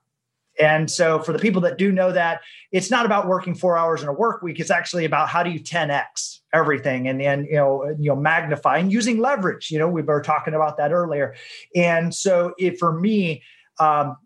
And 0.60 0.90
so, 0.90 1.20
for 1.20 1.32
the 1.32 1.38
people 1.38 1.60
that 1.62 1.78
do 1.78 1.90
know 1.90 2.12
that, 2.12 2.40
it's 2.70 2.90
not 2.90 3.06
about 3.06 3.26
working 3.26 3.54
four 3.54 3.76
hours 3.76 4.02
in 4.02 4.08
a 4.08 4.12
work 4.12 4.42
week. 4.42 4.60
It's 4.60 4.70
actually 4.70 5.04
about 5.04 5.28
how 5.28 5.42
do 5.42 5.50
you 5.50 5.60
10x 5.60 6.40
everything 6.52 7.08
and 7.08 7.20
then 7.20 7.44
you 7.46 7.56
know 7.56 7.84
you 7.98 8.10
know 8.10 8.16
magnify 8.16 8.78
and 8.78 8.92
using 8.92 9.18
leverage. 9.18 9.70
You 9.70 9.78
know, 9.78 9.88
we 9.88 10.02
were 10.02 10.22
talking 10.22 10.54
about 10.54 10.76
that 10.76 10.92
earlier. 10.92 11.34
And 11.74 12.14
so, 12.14 12.54
it 12.58 12.78
for 12.78 12.98
me, 12.98 13.42
um, 13.80 14.16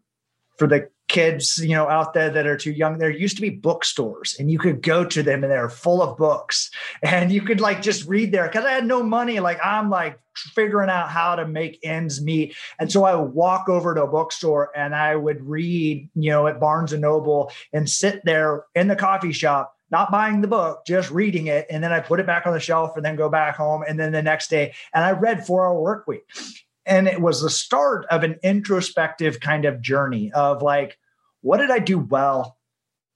for 0.58 0.66
the 0.66 0.88
kids 1.08 1.58
you 1.58 1.74
know 1.74 1.88
out 1.88 2.12
there 2.12 2.30
that 2.30 2.46
are 2.46 2.56
too 2.56 2.72
young. 2.72 2.98
There 2.98 3.10
used 3.10 3.36
to 3.36 3.42
be 3.42 3.50
bookstores 3.50 4.36
and 4.38 4.50
you 4.50 4.58
could 4.58 4.82
go 4.82 5.04
to 5.04 5.22
them 5.22 5.42
and 5.42 5.50
they're 5.50 5.68
full 5.68 6.02
of 6.02 6.16
books. 6.16 6.70
And 7.02 7.32
you 7.32 7.42
could 7.42 7.60
like 7.60 7.82
just 7.82 8.06
read 8.06 8.32
there 8.32 8.46
because 8.46 8.64
i 8.64 8.72
had 8.72 8.86
no 8.86 9.02
money. 9.02 9.40
Like 9.40 9.58
i'm 9.64 9.90
like 9.90 10.18
figuring 10.54 10.90
out 10.90 11.08
how 11.08 11.34
to 11.34 11.46
make 11.46 11.80
ends 11.82 12.22
meet. 12.22 12.54
And 12.78 12.92
so 12.92 13.04
i 13.04 13.14
would 13.14 13.32
walk 13.32 13.68
over 13.68 13.94
to 13.94 14.04
a 14.04 14.08
bookstore 14.08 14.70
and 14.76 14.94
i 14.94 15.16
would 15.16 15.42
read 15.42 16.08
you 16.14 16.30
know 16.30 16.46
at 16.46 16.60
barnes 16.60 16.92
and 16.92 17.02
noble 17.02 17.50
and 17.72 17.88
sit 17.88 18.24
there 18.24 18.64
in 18.74 18.88
the 18.88 18.96
coffee 18.96 19.32
shop 19.32 19.74
not 19.90 20.10
buying 20.10 20.40
the 20.40 20.48
book, 20.48 20.84
just 20.86 21.10
reading 21.10 21.46
it. 21.46 21.66
And 21.70 21.82
then 21.82 21.92
I 21.92 22.00
put 22.00 22.20
it 22.20 22.26
back 22.26 22.46
on 22.46 22.52
the 22.52 22.60
shelf 22.60 22.96
and 22.96 23.04
then 23.04 23.16
go 23.16 23.28
back 23.28 23.56
home. 23.56 23.82
And 23.86 23.98
then 23.98 24.12
the 24.12 24.22
next 24.22 24.50
day, 24.50 24.74
and 24.94 25.04
I 25.04 25.12
read 25.12 25.46
Four 25.46 25.66
Hour 25.66 25.80
Work 25.80 26.06
Week. 26.06 26.24
And 26.84 27.06
it 27.06 27.20
was 27.20 27.42
the 27.42 27.50
start 27.50 28.06
of 28.10 28.22
an 28.22 28.36
introspective 28.42 29.40
kind 29.40 29.64
of 29.64 29.80
journey 29.80 30.32
of 30.32 30.62
like 30.62 30.97
what 31.40 31.58
did 31.58 31.70
i 31.70 31.78
do 31.78 31.98
well? 31.98 32.56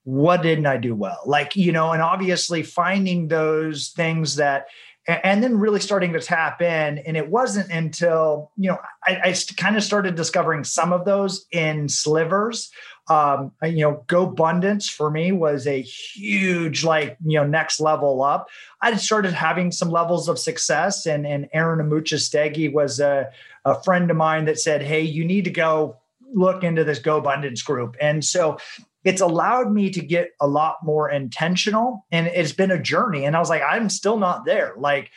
What 0.03 0.41
didn't 0.41 0.65
i 0.65 0.77
do 0.77 0.95
well? 0.95 1.19
Like 1.25 1.55
you 1.55 1.71
know 1.71 1.91
and 1.91 2.01
obviously 2.01 2.63
finding 2.63 3.27
those 3.27 3.89
things 3.89 4.35
that 4.35 4.67
and 5.05 5.43
then 5.43 5.59
really 5.59 5.81
starting 5.81 6.13
to 6.13 6.19
tap 6.21 6.61
in. 6.61 6.99
And 6.99 7.17
it 7.17 7.29
wasn't 7.29 7.69
until 7.71 8.51
you 8.57 8.69
know 8.69 8.77
i, 9.05 9.29
I 9.29 9.35
kind 9.57 9.75
of 9.75 9.83
started 9.83 10.15
discovering 10.15 10.63
some 10.63 10.93
of 10.93 11.05
those 11.05 11.45
in 11.51 11.89
slivers. 11.89 12.71
Um, 13.09 13.51
you 13.61 13.81
know, 13.81 14.05
GoBundance 14.07 14.89
for 14.89 15.11
me 15.11 15.33
was 15.33 15.67
a 15.67 15.81
huge, 15.81 16.85
like, 16.85 17.17
you 17.25 17.37
know, 17.37 17.45
next 17.45 17.81
level 17.81 18.23
up. 18.23 18.47
I 18.81 18.95
started 18.95 19.33
having 19.33 19.73
some 19.73 19.91
levels 19.91 20.29
of 20.29 20.39
success, 20.39 21.05
and 21.05 21.27
and 21.27 21.49
Aaron 21.53 21.85
Amuchastegui 21.85 22.71
was 22.71 23.01
a, 23.01 23.29
a 23.65 23.81
friend 23.83 24.09
of 24.09 24.15
mine 24.15 24.45
that 24.45 24.59
said, 24.59 24.81
Hey, 24.81 25.01
you 25.01 25.25
need 25.25 25.43
to 25.43 25.51
go 25.51 25.97
look 26.33 26.63
into 26.63 26.83
this 26.83 26.99
GoBundance 26.99 27.63
group. 27.63 27.95
And 28.01 28.23
so 28.23 28.57
it's 29.03 29.21
allowed 29.21 29.71
me 29.71 29.89
to 29.91 30.01
get 30.01 30.29
a 30.39 30.47
lot 30.47 30.77
more 30.83 31.09
intentional 31.09 32.05
and 32.11 32.27
it's 32.27 32.53
been 32.53 32.71
a 32.71 32.81
journey. 32.81 33.25
And 33.25 33.35
I 33.35 33.39
was 33.39 33.49
like, 33.49 33.61
I'm 33.61 33.89
still 33.89 34.17
not 34.17 34.45
there. 34.45 34.73
Like, 34.77 35.11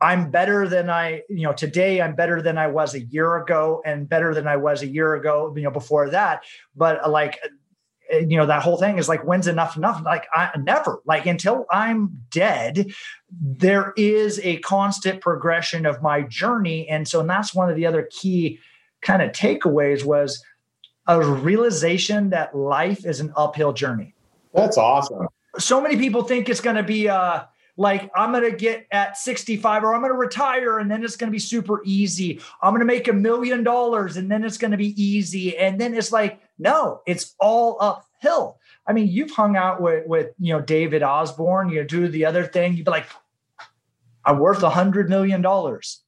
I'm 0.00 0.30
better 0.30 0.66
than 0.66 0.88
I, 0.88 1.22
you 1.28 1.42
know, 1.42 1.52
today 1.52 2.00
I'm 2.00 2.14
better 2.14 2.40
than 2.40 2.56
I 2.56 2.68
was 2.68 2.94
a 2.94 3.00
year 3.00 3.36
ago 3.36 3.82
and 3.84 4.08
better 4.08 4.34
than 4.34 4.48
I 4.48 4.56
was 4.56 4.82
a 4.82 4.86
year 4.86 5.14
ago, 5.14 5.52
you 5.54 5.62
know, 5.62 5.70
before 5.70 6.08
that. 6.10 6.42
But 6.74 7.04
uh, 7.04 7.10
like, 7.10 7.38
uh, 8.12 8.18
you 8.18 8.38
know, 8.38 8.46
that 8.46 8.62
whole 8.62 8.78
thing 8.78 8.98
is 8.98 9.08
like, 9.08 9.24
when's 9.24 9.46
enough 9.46 9.76
enough? 9.76 10.02
Like, 10.02 10.26
I 10.34 10.50
never, 10.58 11.00
like, 11.04 11.26
until 11.26 11.66
I'm 11.70 12.22
dead, 12.30 12.92
there 13.30 13.92
is 13.96 14.40
a 14.42 14.56
constant 14.60 15.20
progression 15.20 15.84
of 15.84 16.02
my 16.02 16.22
journey. 16.22 16.88
And 16.88 17.06
so, 17.06 17.20
and 17.20 17.28
that's 17.28 17.54
one 17.54 17.68
of 17.68 17.76
the 17.76 17.86
other 17.86 18.08
key 18.10 18.58
kind 19.02 19.22
of 19.22 19.32
takeaways 19.32 20.04
was 20.04 20.42
a 21.10 21.20
realization 21.20 22.30
that 22.30 22.56
life 22.56 23.04
is 23.04 23.20
an 23.20 23.32
uphill 23.36 23.72
journey. 23.72 24.14
That's 24.54 24.78
awesome. 24.78 25.26
So 25.58 25.80
many 25.80 25.96
people 25.96 26.22
think 26.22 26.48
it's 26.48 26.60
going 26.60 26.76
to 26.76 26.84
be 26.84 27.08
uh 27.08 27.44
like 27.76 28.10
I'm 28.14 28.30
going 28.32 28.48
to 28.48 28.56
get 28.56 28.86
at 28.92 29.16
65 29.16 29.82
or 29.82 29.94
I'm 29.94 30.02
going 30.02 30.12
to 30.12 30.18
retire 30.18 30.78
and 30.78 30.90
then 30.90 31.02
it's 31.02 31.16
going 31.16 31.28
to 31.28 31.32
be 31.32 31.38
super 31.38 31.82
easy. 31.84 32.40
I'm 32.62 32.72
going 32.72 32.80
to 32.80 32.86
make 32.86 33.08
a 33.08 33.12
million 33.12 33.64
dollars 33.64 34.16
and 34.16 34.30
then 34.30 34.44
it's 34.44 34.58
going 34.58 34.72
to 34.72 34.76
be 34.76 35.02
easy. 35.02 35.56
And 35.56 35.80
then 35.80 35.94
it's 35.94 36.12
like, 36.12 36.40
no, 36.58 37.00
it's 37.06 37.34
all 37.40 37.78
uphill. 37.80 38.58
I 38.86 38.92
mean, 38.92 39.08
you've 39.08 39.30
hung 39.30 39.56
out 39.56 39.80
with 39.80 40.06
with 40.06 40.32
you 40.38 40.52
know 40.52 40.60
David 40.60 41.02
Osborne, 41.02 41.70
you 41.70 41.82
do 41.84 42.06
the 42.06 42.26
other 42.26 42.44
thing, 42.44 42.74
you'd 42.74 42.84
be 42.84 42.90
like, 42.90 43.06
I'm 44.24 44.38
worth 44.38 44.62
a 44.62 44.70
hundred 44.70 45.08
million 45.08 45.42
dollars. 45.42 46.02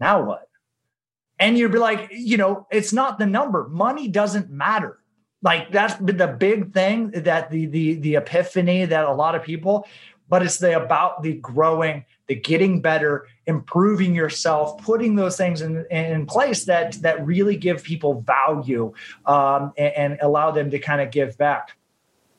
Now 0.00 0.22
what? 0.24 0.48
And 1.38 1.58
you'd 1.58 1.72
be 1.72 1.78
like, 1.78 2.08
you 2.12 2.36
know, 2.36 2.66
it's 2.70 2.92
not 2.92 3.18
the 3.18 3.26
number. 3.26 3.68
Money 3.68 4.08
doesn't 4.08 4.50
matter. 4.50 4.98
Like 5.42 5.70
that's 5.70 5.94
the 5.96 6.36
big 6.38 6.72
thing 6.72 7.10
that 7.10 7.50
the 7.50 7.66
the 7.66 7.94
the 7.94 8.14
epiphany 8.14 8.86
that 8.86 9.04
a 9.04 9.12
lot 9.12 9.34
of 9.34 9.42
people, 9.42 9.86
but 10.26 10.42
it's 10.42 10.56
the 10.56 10.82
about 10.82 11.22
the 11.22 11.34
growing, 11.34 12.06
the 12.28 12.34
getting 12.34 12.80
better, 12.80 13.26
improving 13.46 14.14
yourself, 14.14 14.82
putting 14.82 15.16
those 15.16 15.36
things 15.36 15.60
in, 15.60 15.84
in 15.90 16.24
place 16.24 16.64
that 16.64 16.94
that 17.02 17.26
really 17.26 17.56
give 17.56 17.82
people 17.82 18.22
value 18.22 18.94
um, 19.26 19.74
and, 19.76 19.94
and 19.94 20.18
allow 20.22 20.50
them 20.50 20.70
to 20.70 20.78
kind 20.78 21.02
of 21.02 21.10
give 21.10 21.36
back. 21.36 21.76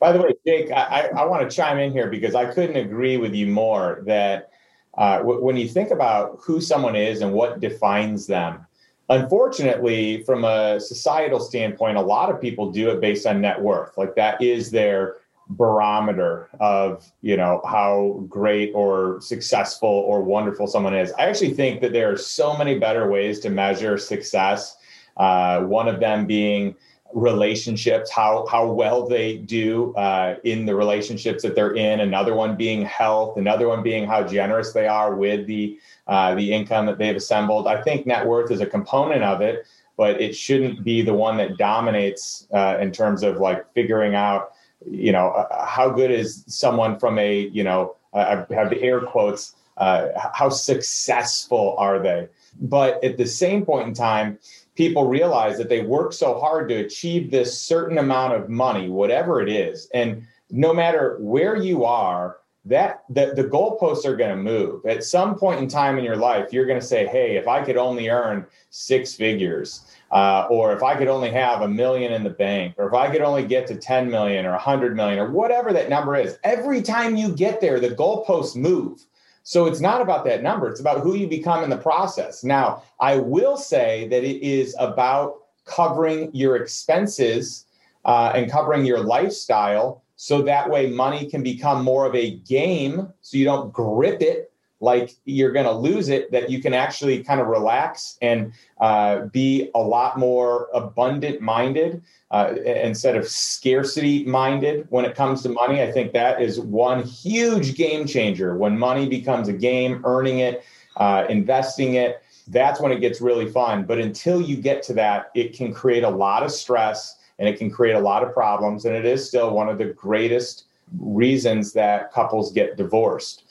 By 0.00 0.12
the 0.12 0.20
way, 0.20 0.34
Jake, 0.44 0.72
I, 0.72 1.08
I, 1.16 1.24
want 1.24 1.48
to 1.48 1.56
chime 1.56 1.78
in 1.78 1.90
here 1.90 2.10
because 2.10 2.34
I 2.34 2.52
couldn't 2.52 2.76
agree 2.76 3.16
with 3.16 3.34
you 3.34 3.46
more 3.46 4.02
that 4.04 4.50
uh, 4.98 5.18
w- 5.18 5.42
when 5.42 5.56
you 5.56 5.68
think 5.68 5.90
about 5.90 6.38
who 6.42 6.60
someone 6.60 6.94
is 6.94 7.22
and 7.22 7.32
what 7.32 7.60
defines 7.60 8.26
them, 8.26 8.65
Unfortunately, 9.08 10.22
from 10.24 10.44
a 10.44 10.80
societal 10.80 11.38
standpoint, 11.38 11.96
a 11.96 12.02
lot 12.02 12.28
of 12.30 12.40
people 12.40 12.72
do 12.72 12.90
it 12.90 13.00
based 13.00 13.26
on 13.26 13.40
net 13.40 13.60
worth. 13.60 13.96
Like 13.96 14.16
that 14.16 14.42
is 14.42 14.70
their 14.70 15.16
barometer 15.48 16.48
of 16.58 17.12
you 17.22 17.36
know 17.36 17.60
how 17.64 18.24
great 18.28 18.72
or 18.74 19.20
successful 19.20 19.88
or 19.88 20.22
wonderful 20.22 20.66
someone 20.66 20.94
is. 20.94 21.12
I 21.12 21.26
actually 21.26 21.54
think 21.54 21.80
that 21.82 21.92
there 21.92 22.10
are 22.10 22.16
so 22.16 22.56
many 22.56 22.78
better 22.78 23.08
ways 23.08 23.38
to 23.40 23.50
measure 23.50 23.96
success. 23.96 24.76
Uh, 25.16 25.60
one 25.60 25.86
of 25.86 26.00
them 26.00 26.26
being 26.26 26.74
relationships, 27.16 28.10
how 28.10 28.46
how 28.46 28.70
well 28.70 29.08
they 29.08 29.38
do 29.38 29.94
uh, 29.94 30.36
in 30.44 30.66
the 30.66 30.74
relationships 30.74 31.42
that 31.42 31.54
they're 31.54 31.74
in. 31.74 32.00
Another 32.00 32.34
one 32.34 32.56
being 32.56 32.82
health. 32.84 33.36
Another 33.36 33.68
one 33.68 33.82
being 33.82 34.06
how 34.06 34.22
generous 34.22 34.72
they 34.72 34.86
are 34.86 35.14
with 35.14 35.46
the 35.46 35.78
uh, 36.06 36.34
the 36.34 36.52
income 36.52 36.86
that 36.86 36.98
they've 36.98 37.16
assembled. 37.16 37.66
I 37.66 37.82
think 37.82 38.06
net 38.06 38.26
worth 38.26 38.50
is 38.50 38.60
a 38.60 38.66
component 38.66 39.22
of 39.22 39.40
it, 39.40 39.66
but 39.96 40.20
it 40.20 40.36
shouldn't 40.36 40.84
be 40.84 41.02
the 41.02 41.14
one 41.14 41.38
that 41.38 41.56
dominates 41.56 42.46
uh, 42.52 42.76
in 42.80 42.92
terms 42.92 43.22
of 43.22 43.38
like 43.38 43.72
figuring 43.72 44.14
out 44.14 44.52
you 44.88 45.12
know, 45.12 45.28
uh, 45.30 45.66
how 45.66 45.88
good 45.88 46.10
is 46.10 46.44
someone 46.46 46.98
from 46.98 47.18
a, 47.18 47.48
you 47.48 47.64
know, 47.64 47.96
I 48.12 48.44
have 48.50 48.70
the 48.70 48.80
air 48.80 49.00
quotes, 49.00 49.54
uh, 49.76 50.08
how 50.32 50.48
successful 50.48 51.74
are 51.78 51.98
they? 51.98 52.28
But 52.60 53.02
at 53.04 53.18
the 53.18 53.26
same 53.26 53.64
point 53.64 53.88
in 53.88 53.94
time, 53.94 54.38
people 54.76 55.06
realize 55.06 55.58
that 55.58 55.68
they 55.68 55.82
work 55.82 56.12
so 56.12 56.38
hard 56.38 56.68
to 56.68 56.76
achieve 56.76 57.30
this 57.30 57.58
certain 57.60 57.98
amount 57.98 58.34
of 58.34 58.48
money, 58.48 58.88
whatever 58.88 59.40
it 59.40 59.48
is. 59.48 59.88
And 59.92 60.26
no 60.50 60.72
matter 60.72 61.16
where 61.18 61.56
you 61.56 61.84
are, 61.84 62.36
that 62.66 63.04
the, 63.08 63.32
the 63.36 63.44
goalposts 63.44 64.04
are 64.04 64.16
going 64.16 64.30
to 64.30 64.36
move 64.36 64.84
at 64.86 65.04
some 65.04 65.36
point 65.36 65.60
in 65.60 65.68
time 65.68 65.98
in 65.98 66.04
your 66.04 66.16
life 66.16 66.52
you're 66.52 66.66
going 66.66 66.80
to 66.80 66.84
say 66.84 67.06
hey 67.06 67.36
if 67.36 67.46
i 67.46 67.62
could 67.62 67.76
only 67.76 68.08
earn 68.08 68.44
six 68.70 69.14
figures 69.14 69.86
uh, 70.10 70.48
or 70.50 70.72
if 70.74 70.82
i 70.82 70.96
could 70.96 71.06
only 71.06 71.30
have 71.30 71.62
a 71.62 71.68
million 71.68 72.12
in 72.12 72.24
the 72.24 72.30
bank 72.30 72.74
or 72.76 72.88
if 72.88 72.92
i 72.92 73.08
could 73.08 73.20
only 73.20 73.46
get 73.46 73.68
to 73.68 73.76
10 73.76 74.10
million 74.10 74.44
or 74.44 74.50
100 74.50 74.96
million 74.96 75.20
or 75.20 75.30
whatever 75.30 75.72
that 75.72 75.88
number 75.88 76.16
is 76.16 76.38
every 76.42 76.82
time 76.82 77.14
you 77.14 77.28
get 77.28 77.60
there 77.60 77.78
the 77.78 77.90
goalposts 77.90 78.56
move 78.56 79.06
so 79.48 79.66
it's 79.66 79.78
not 79.78 80.00
about 80.00 80.24
that 80.24 80.42
number. 80.42 80.68
It's 80.68 80.80
about 80.80 81.02
who 81.02 81.14
you 81.14 81.28
become 81.28 81.62
in 81.62 81.70
the 81.70 81.76
process. 81.76 82.42
Now 82.42 82.82
i 82.98 83.16
will 83.16 83.56
say 83.56 84.08
that 84.08 84.24
it 84.24 84.42
is 84.42 84.74
about 84.78 85.34
covering 85.64 86.30
your 86.34 86.56
expenses 86.56 87.66
uh, 88.04 88.32
and 88.34 88.50
covering 88.50 88.84
your 88.84 89.00
lifestyle 89.00 90.02
so 90.16 90.42
that 90.42 90.68
way 90.68 90.88
money 90.88 91.30
can 91.30 91.44
become 91.44 91.84
more 91.84 92.06
of 92.06 92.14
a 92.16 92.38
game 92.38 93.12
so 93.20 93.36
you 93.36 93.44
don't 93.44 93.72
grip 93.72 94.20
it 94.20 94.50
like 94.80 95.14
you're 95.24 95.52
going 95.52 95.64
to 95.64 95.72
lose 95.72 96.08
it 96.08 96.30
that 96.32 96.50
you 96.50 96.60
can 96.60 96.74
actually 96.74 97.22
kind 97.22 97.40
of 97.40 97.46
relax 97.46 98.18
and 98.20 98.52
uh, 98.80 99.20
be 99.26 99.70
a 99.74 99.78
lot 99.78 100.18
more 100.18 100.68
abundant 100.74 101.40
minded 101.40 102.02
uh, 102.30 102.54
instead 102.64 103.16
of 103.16 103.26
scarcity 103.26 104.24
minded 104.24 104.86
when 104.90 105.04
it 105.04 105.14
comes 105.14 105.42
to 105.42 105.48
money 105.48 105.82
i 105.82 105.90
think 105.90 106.12
that 106.12 106.42
is 106.42 106.60
one 106.60 107.02
huge 107.02 107.74
game 107.74 108.06
changer 108.06 108.56
when 108.56 108.78
money 108.78 109.08
becomes 109.08 109.48
a 109.48 109.52
game 109.52 110.02
earning 110.04 110.40
it 110.40 110.64
uh, 110.96 111.24
investing 111.28 111.94
it 111.94 112.22
that's 112.48 112.80
when 112.80 112.92
it 112.92 113.00
gets 113.00 113.20
really 113.20 113.50
fun 113.50 113.84
but 113.84 113.98
until 113.98 114.40
you 114.40 114.56
get 114.56 114.82
to 114.82 114.92
that 114.92 115.30
it 115.34 115.54
can 115.54 115.72
create 115.72 116.04
a 116.04 116.10
lot 116.10 116.42
of 116.42 116.50
stress 116.50 117.16
and 117.38 117.48
it 117.48 117.58
can 117.58 117.70
create 117.70 117.94
a 117.94 118.00
lot 118.00 118.22
of 118.22 118.32
problems. 118.32 118.84
And 118.84 118.94
it 118.94 119.04
is 119.04 119.26
still 119.26 119.50
one 119.50 119.68
of 119.68 119.78
the 119.78 119.86
greatest 119.86 120.64
reasons 120.98 121.72
that 121.72 122.12
couples 122.12 122.52
get 122.52 122.76
divorced. 122.76 123.44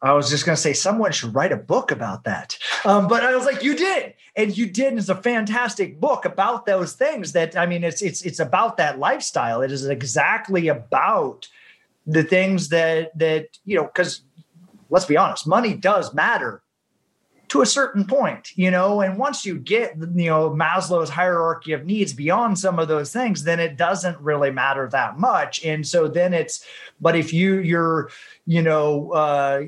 I 0.00 0.12
was 0.12 0.30
just 0.30 0.46
going 0.46 0.54
to 0.54 0.62
say 0.62 0.72
someone 0.72 1.10
should 1.10 1.34
write 1.34 1.50
a 1.50 1.56
book 1.56 1.90
about 1.90 2.24
that. 2.24 2.56
Um, 2.84 3.08
but 3.08 3.24
I 3.24 3.34
was 3.34 3.44
like, 3.44 3.64
you 3.64 3.74
did, 3.74 4.14
and 4.36 4.56
you 4.56 4.66
did. 4.66 4.88
And 4.88 4.98
it's 4.98 5.08
a 5.08 5.16
fantastic 5.16 6.00
book 6.00 6.24
about 6.24 6.66
those 6.66 6.92
things. 6.92 7.32
That 7.32 7.56
I 7.56 7.66
mean, 7.66 7.82
it's 7.82 8.00
it's 8.02 8.22
it's 8.22 8.38
about 8.38 8.76
that 8.76 8.98
lifestyle. 8.98 9.62
It 9.62 9.72
is 9.72 9.86
exactly 9.86 10.68
about 10.68 11.48
the 12.06 12.22
things 12.22 12.68
that 12.68 13.18
that 13.18 13.58
you 13.64 13.76
know. 13.76 13.84
Because 13.84 14.22
let's 14.88 15.06
be 15.06 15.16
honest, 15.16 15.46
money 15.46 15.74
does 15.74 16.14
matter 16.14 16.62
to 17.48 17.62
a 17.62 17.66
certain 17.66 18.04
point, 18.04 18.56
you 18.56 18.70
know, 18.70 19.00
and 19.00 19.16
once 19.16 19.46
you 19.46 19.58
get, 19.58 19.96
you 19.96 20.26
know, 20.26 20.50
Maslow's 20.50 21.08
hierarchy 21.08 21.72
of 21.72 21.86
needs 21.86 22.12
beyond 22.12 22.58
some 22.58 22.78
of 22.78 22.88
those 22.88 23.12
things, 23.12 23.44
then 23.44 23.58
it 23.58 23.76
doesn't 23.76 24.20
really 24.20 24.50
matter 24.50 24.86
that 24.92 25.18
much. 25.18 25.64
And 25.64 25.86
so 25.86 26.08
then 26.08 26.34
it's, 26.34 26.64
but 27.00 27.16
if 27.16 27.32
you, 27.32 27.58
you're, 27.60 28.10
you 28.44 28.60
know, 28.60 29.12
uh, 29.12 29.62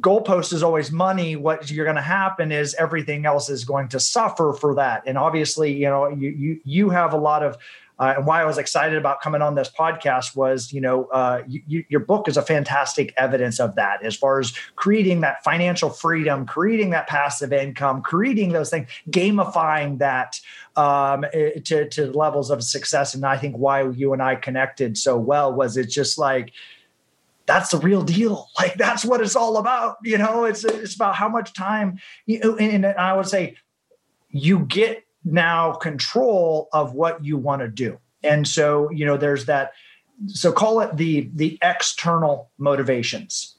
goalpost 0.00 0.52
is 0.52 0.62
always 0.62 0.90
money 0.90 1.36
what 1.36 1.70
you're 1.70 1.84
going 1.84 1.96
to 1.96 2.02
happen 2.02 2.50
is 2.52 2.74
everything 2.74 3.26
else 3.26 3.48
is 3.48 3.64
going 3.64 3.88
to 3.88 4.00
suffer 4.00 4.52
for 4.52 4.74
that 4.74 5.02
and 5.06 5.18
obviously 5.18 5.72
you 5.72 5.86
know 5.86 6.08
you 6.08 6.30
you 6.30 6.60
you 6.64 6.90
have 6.90 7.12
a 7.12 7.16
lot 7.16 7.42
of 7.42 7.56
uh, 7.98 8.14
and 8.16 8.26
why 8.26 8.42
I 8.42 8.44
was 8.44 8.58
excited 8.58 8.98
about 8.98 9.20
coming 9.20 9.40
on 9.40 9.54
this 9.54 9.70
podcast 9.70 10.34
was, 10.34 10.72
you 10.72 10.80
know, 10.80 11.04
uh, 11.06 11.42
you, 11.46 11.84
your 11.88 12.00
book 12.00 12.26
is 12.26 12.36
a 12.36 12.42
fantastic 12.42 13.14
evidence 13.16 13.60
of 13.60 13.76
that, 13.76 14.04
as 14.04 14.16
far 14.16 14.40
as 14.40 14.52
creating 14.74 15.20
that 15.20 15.44
financial 15.44 15.90
freedom, 15.90 16.44
creating 16.44 16.90
that 16.90 17.06
passive 17.06 17.52
income, 17.52 18.02
creating 18.02 18.52
those 18.52 18.68
things, 18.68 18.88
gamifying 19.10 19.98
that 19.98 20.40
um, 20.74 21.24
eh, 21.32 21.60
to 21.64 21.88
to 21.90 22.10
levels 22.10 22.50
of 22.50 22.64
success. 22.64 23.14
And 23.14 23.24
I 23.24 23.36
think 23.36 23.56
why 23.56 23.88
you 23.88 24.12
and 24.12 24.20
I 24.20 24.34
connected 24.34 24.98
so 24.98 25.16
well 25.16 25.52
was 25.52 25.76
it's 25.76 25.94
just 25.94 26.18
like 26.18 26.52
that's 27.46 27.70
the 27.70 27.78
real 27.78 28.02
deal. 28.02 28.48
Like 28.58 28.74
that's 28.74 29.04
what 29.04 29.20
it's 29.20 29.36
all 29.36 29.56
about. 29.56 29.96
You 30.02 30.16
know, 30.16 30.44
it's 30.44 30.64
it's 30.64 30.94
about 30.94 31.16
how 31.16 31.28
much 31.28 31.52
time. 31.52 31.98
You 32.24 32.38
know, 32.38 32.56
and, 32.56 32.84
and 32.84 32.96
I 32.96 33.14
would 33.14 33.26
say 33.26 33.56
you 34.30 34.60
get 34.60 35.04
now 35.24 35.72
control 35.72 36.68
of 36.72 36.94
what 36.94 37.24
you 37.24 37.36
want 37.36 37.62
to 37.62 37.68
do. 37.68 37.98
And 38.22 38.46
so, 38.46 38.90
you 38.90 39.04
know, 39.04 39.16
there's 39.16 39.46
that 39.46 39.72
so 40.28 40.52
call 40.52 40.80
it 40.80 40.96
the 40.96 41.30
the 41.34 41.58
external 41.62 42.50
motivations. 42.58 43.56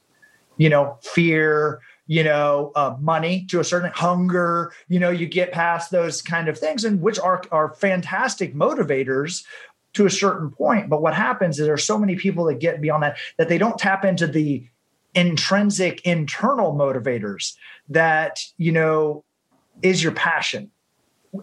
You 0.58 0.70
know, 0.70 0.98
fear, 1.02 1.82
you 2.08 2.24
know, 2.24 2.72
uh, 2.76 2.96
money 3.00 3.46
to 3.50 3.60
a 3.60 3.64
certain 3.64 3.92
hunger, 3.92 4.72
you 4.88 5.00
know, 5.00 5.10
you 5.10 5.28
get 5.28 5.52
past 5.52 5.92
those 5.92 6.22
kind 6.22 6.48
of 6.48 6.58
things 6.58 6.86
and 6.86 7.02
which 7.02 7.20
are 7.20 7.44
are 7.52 7.74
fantastic 7.74 8.56
motivators 8.56 9.44
to 9.96 10.06
a 10.06 10.10
certain 10.10 10.50
point. 10.52 10.90
But 10.90 11.02
what 11.02 11.14
happens 11.14 11.60
is 11.60 11.68
there's 11.68 11.84
so 11.84 11.98
many 11.98 12.16
people 12.16 12.46
that 12.46 12.60
get 12.60 12.80
beyond 12.80 13.04
that 13.04 13.18
that 13.38 13.50
they 13.50 13.58
don't 13.58 13.78
tap 13.78 14.06
into 14.06 14.28
the 14.28 14.66
intrinsic 15.14 16.02
internal 16.06 16.74
motivators 16.74 17.56
that, 17.90 18.44
you 18.58 18.72
know, 18.72 19.24
is 19.82 20.04
your 20.04 20.12
passion 20.12 20.72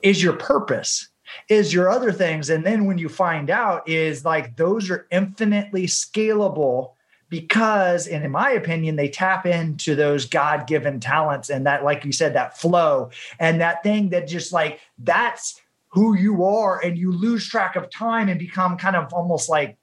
is 0.03 0.23
your 0.23 0.33
purpose 0.35 1.09
is 1.49 1.73
your 1.73 1.91
other 1.91 2.13
things 2.13 2.51
and 2.51 2.65
then 2.65 2.87
when 2.87 2.99
you 2.99 3.09
find 3.09 3.51
out 3.51 3.87
is 3.89 4.25
like 4.25 4.57
those 4.57 4.91
are 4.91 5.07
infinitely 5.11 5.87
scalable 5.87 6.93
because 7.29 8.07
and 8.07 8.25
in 8.25 8.31
my 8.31 8.51
opinion 8.51 8.97
they 8.97 9.09
tap 9.09 9.47
into 9.47 9.95
those 9.95 10.27
god-given 10.27 11.01
talents 11.01 11.51
and 11.51 11.67
that 11.67 11.85
like 11.85 12.05
you 12.05 12.13
said 12.13 12.35
that 12.35 12.59
flow 12.59 13.11
and 13.39 13.61
that 13.61 13.83
thing 13.83 14.11
that 14.11 14.29
just 14.29 14.53
like 14.53 14.81
that's 14.99 15.61
who 15.93 16.17
you 16.17 16.45
are 16.45 16.81
and 16.81 16.99
you 16.99 17.13
lose 17.13 17.47
track 17.47 17.77
of 17.77 17.91
time 17.91 18.29
and 18.29 18.39
become 18.39 18.77
kind 18.77 18.97
of 18.97 19.13
almost 19.13 19.49
like 19.49 19.77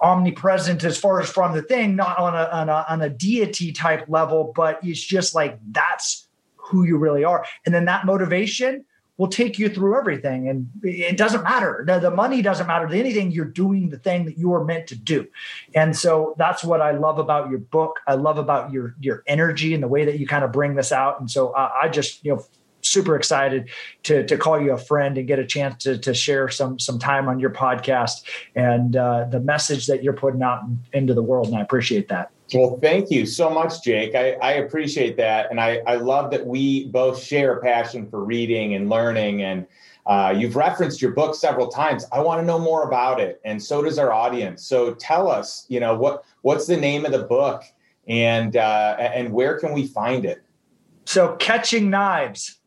omnipresent 0.00 0.84
as 0.84 0.98
far 0.98 1.20
as 1.20 1.28
from 1.30 1.54
the 1.54 1.62
thing 1.62 1.96
not 1.96 2.18
on 2.18 2.34
a, 2.34 2.44
on 2.52 2.68
a, 2.68 2.84
on 2.88 3.02
a 3.02 3.08
deity 3.08 3.72
type 3.72 4.04
level 4.08 4.52
but 4.54 4.78
it's 4.82 5.00
just 5.00 5.34
like 5.34 5.58
that's 5.70 6.28
who 6.56 6.84
you 6.84 6.98
really 6.98 7.24
are 7.24 7.46
and 7.64 7.74
then 7.74 7.86
that 7.86 8.04
motivation 8.04 8.84
will 9.18 9.28
take 9.28 9.58
you 9.58 9.68
through 9.68 9.96
everything. 9.96 10.48
And 10.48 10.68
it 10.82 11.16
doesn't 11.16 11.42
matter. 11.42 11.84
The, 11.86 11.98
the 11.98 12.10
money 12.10 12.42
doesn't 12.42 12.66
matter. 12.66 12.86
Anything 12.86 13.30
you're 13.30 13.46
doing 13.46 13.88
the 13.88 13.98
thing 13.98 14.26
that 14.26 14.36
you 14.36 14.52
are 14.52 14.64
meant 14.64 14.86
to 14.88 14.96
do. 14.96 15.26
And 15.74 15.96
so 15.96 16.34
that's 16.38 16.62
what 16.62 16.80
I 16.80 16.90
love 16.92 17.18
about 17.18 17.48
your 17.48 17.58
book. 17.58 18.00
I 18.06 18.14
love 18.14 18.38
about 18.38 18.72
your 18.72 18.94
your 19.00 19.22
energy 19.26 19.72
and 19.74 19.82
the 19.82 19.88
way 19.88 20.04
that 20.04 20.18
you 20.18 20.26
kind 20.26 20.44
of 20.44 20.52
bring 20.52 20.74
this 20.74 20.92
out. 20.92 21.18
And 21.20 21.30
so 21.30 21.54
I 21.54 21.88
just, 21.88 22.24
you 22.24 22.34
know, 22.34 22.44
super 22.96 23.14
excited 23.14 23.68
to, 24.04 24.24
to 24.26 24.38
call 24.38 24.58
you 24.58 24.72
a 24.72 24.78
friend 24.78 25.18
and 25.18 25.28
get 25.28 25.38
a 25.38 25.44
chance 25.44 25.82
to, 25.84 25.98
to 25.98 26.14
share 26.14 26.48
some 26.48 26.78
some 26.78 26.98
time 26.98 27.28
on 27.28 27.38
your 27.38 27.50
podcast 27.50 28.22
and 28.54 28.96
uh, 28.96 29.26
the 29.30 29.40
message 29.40 29.86
that 29.86 30.02
you're 30.02 30.14
putting 30.24 30.42
out 30.42 30.62
into 30.94 31.12
the 31.12 31.22
world. 31.22 31.48
And 31.48 31.56
I 31.56 31.60
appreciate 31.60 32.08
that. 32.08 32.30
Well, 32.54 32.78
thank 32.80 33.10
you 33.10 33.26
so 33.26 33.50
much, 33.50 33.82
Jake. 33.82 34.14
I, 34.14 34.32
I 34.34 34.52
appreciate 34.52 35.16
that. 35.16 35.50
And 35.50 35.60
I, 35.60 35.82
I 35.86 35.96
love 35.96 36.30
that 36.30 36.46
we 36.46 36.86
both 36.88 37.22
share 37.22 37.54
a 37.54 37.60
passion 37.60 38.08
for 38.08 38.24
reading 38.24 38.74
and 38.74 38.88
learning. 38.88 39.42
And 39.42 39.66
uh, 40.06 40.32
you've 40.36 40.56
referenced 40.56 41.02
your 41.02 41.10
book 41.10 41.34
several 41.34 41.68
times. 41.68 42.06
I 42.12 42.20
want 42.20 42.40
to 42.40 42.46
know 42.46 42.60
more 42.60 42.84
about 42.84 43.20
it. 43.20 43.40
And 43.44 43.60
so 43.60 43.82
does 43.82 43.98
our 43.98 44.12
audience. 44.12 44.64
So 44.64 44.94
tell 44.94 45.28
us, 45.28 45.66
you 45.68 45.80
know, 45.80 45.96
what 45.96 46.24
what's 46.42 46.66
the 46.66 46.76
name 46.76 47.04
of 47.04 47.12
the 47.12 47.24
book 47.24 47.64
and 48.06 48.56
uh, 48.56 48.96
and 48.98 49.32
where 49.32 49.58
can 49.58 49.72
we 49.72 49.86
find 49.86 50.24
it? 50.24 50.42
So 51.06 51.36
catching 51.36 51.90
knives, 51.90 52.58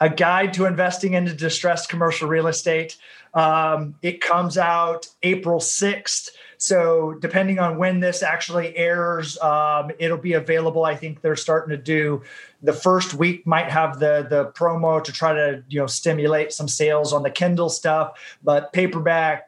a 0.00 0.08
guide 0.08 0.52
to 0.54 0.64
investing 0.66 1.14
into 1.14 1.34
distressed 1.34 1.88
commercial 1.88 2.28
real 2.28 2.46
estate. 2.46 2.96
Um, 3.34 3.94
it 4.02 4.20
comes 4.20 4.56
out 4.56 5.08
April 5.22 5.60
6th. 5.60 6.30
So 6.56 7.14
depending 7.20 7.58
on 7.58 7.78
when 7.78 8.00
this 8.00 8.22
actually 8.22 8.76
airs, 8.76 9.38
um, 9.38 9.90
it'll 9.98 10.18
be 10.18 10.32
available. 10.32 10.84
I 10.84 10.96
think 10.96 11.20
they're 11.20 11.36
starting 11.36 11.70
to 11.76 11.82
do 11.82 12.22
the 12.62 12.72
first 12.72 13.14
week 13.14 13.46
might 13.46 13.70
have 13.70 14.00
the 14.00 14.26
the 14.28 14.46
promo 14.46 15.02
to 15.02 15.12
try 15.12 15.32
to 15.32 15.62
you 15.68 15.78
know 15.78 15.86
stimulate 15.86 16.52
some 16.52 16.68
sales 16.68 17.12
on 17.12 17.22
the 17.22 17.30
Kindle 17.30 17.68
stuff, 17.68 18.18
but 18.42 18.72
paperback. 18.72 19.44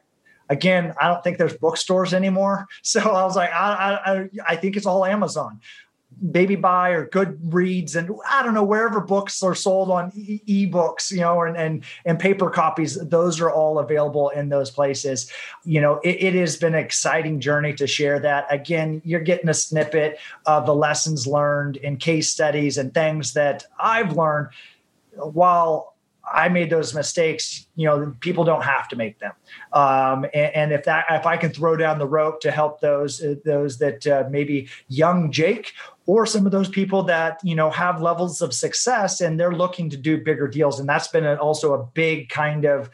Again, 0.49 0.93
I 0.99 1.07
don't 1.07 1.23
think 1.23 1.37
there's 1.37 1.55
bookstores 1.55 2.13
anymore. 2.13 2.67
So 2.83 2.99
I 2.99 3.23
was 3.23 3.37
like, 3.37 3.51
I, 3.53 3.99
I, 4.05 4.29
I 4.49 4.55
think 4.57 4.75
it's 4.75 4.85
all 4.85 5.05
Amazon. 5.05 5.61
Baby 6.29 6.55
Buy 6.55 6.89
or 6.89 7.07
Goodreads 7.07 7.95
and 7.95 8.15
I 8.29 8.43
don't 8.43 8.53
know 8.53 8.63
wherever 8.63 8.99
books 8.99 9.41
are 9.41 9.55
sold 9.55 9.89
on 9.89 10.11
e- 10.15 10.67
ebooks, 10.67 11.11
you 11.11 11.21
know, 11.21 11.41
and, 11.41 11.57
and 11.57 11.83
and 12.05 12.19
paper 12.19 12.49
copies. 12.49 12.95
Those 12.95 13.39
are 13.41 13.49
all 13.49 13.79
available 13.79 14.29
in 14.29 14.49
those 14.49 14.69
places. 14.69 15.31
You 15.63 15.81
know, 15.81 15.99
it, 16.03 16.21
it 16.21 16.33
has 16.35 16.57
been 16.57 16.75
an 16.75 16.83
exciting 16.83 17.39
journey 17.39 17.73
to 17.73 17.87
share 17.87 18.19
that. 18.19 18.45
Again, 18.49 19.01
you're 19.03 19.21
getting 19.21 19.49
a 19.49 19.53
snippet 19.53 20.19
of 20.45 20.65
the 20.65 20.75
lessons 20.75 21.25
learned 21.25 21.77
in 21.77 21.97
case 21.97 22.29
studies 22.29 22.77
and 22.77 22.93
things 22.93 23.33
that 23.33 23.65
I've 23.79 24.15
learned 24.15 24.49
while 25.15 25.91
I 26.33 26.49
made 26.49 26.69
those 26.69 26.93
mistakes. 26.93 27.67
You 27.75 27.87
know, 27.87 28.15
people 28.19 28.43
don't 28.43 28.63
have 28.63 28.87
to 28.89 28.95
make 28.95 29.19
them. 29.19 29.33
Um, 29.73 30.25
and, 30.33 30.55
and, 30.55 30.71
if 30.71 30.85
that, 30.85 31.05
if 31.09 31.25
I 31.25 31.37
can 31.37 31.51
throw 31.51 31.75
down 31.75 31.99
the 31.99 32.07
rope 32.07 32.41
to 32.41 32.51
help 32.51 32.79
those 32.79 33.21
uh, 33.21 33.35
those 33.43 33.79
that 33.79 34.05
uh, 34.07 34.25
maybe 34.29 34.69
young 34.87 35.31
Jake 35.31 35.73
or 36.11 36.25
some 36.25 36.45
of 36.45 36.51
those 36.51 36.67
people 36.67 37.03
that 37.03 37.39
you 37.41 37.55
know 37.55 37.69
have 37.69 38.01
levels 38.01 38.41
of 38.41 38.53
success 38.53 39.21
and 39.21 39.39
they're 39.39 39.53
looking 39.53 39.89
to 39.89 39.95
do 39.95 40.21
bigger 40.21 40.45
deals, 40.45 40.77
and 40.77 40.89
that's 40.89 41.07
been 41.07 41.25
also 41.37 41.73
a 41.73 41.85
big 41.93 42.27
kind 42.27 42.65
of 42.65 42.89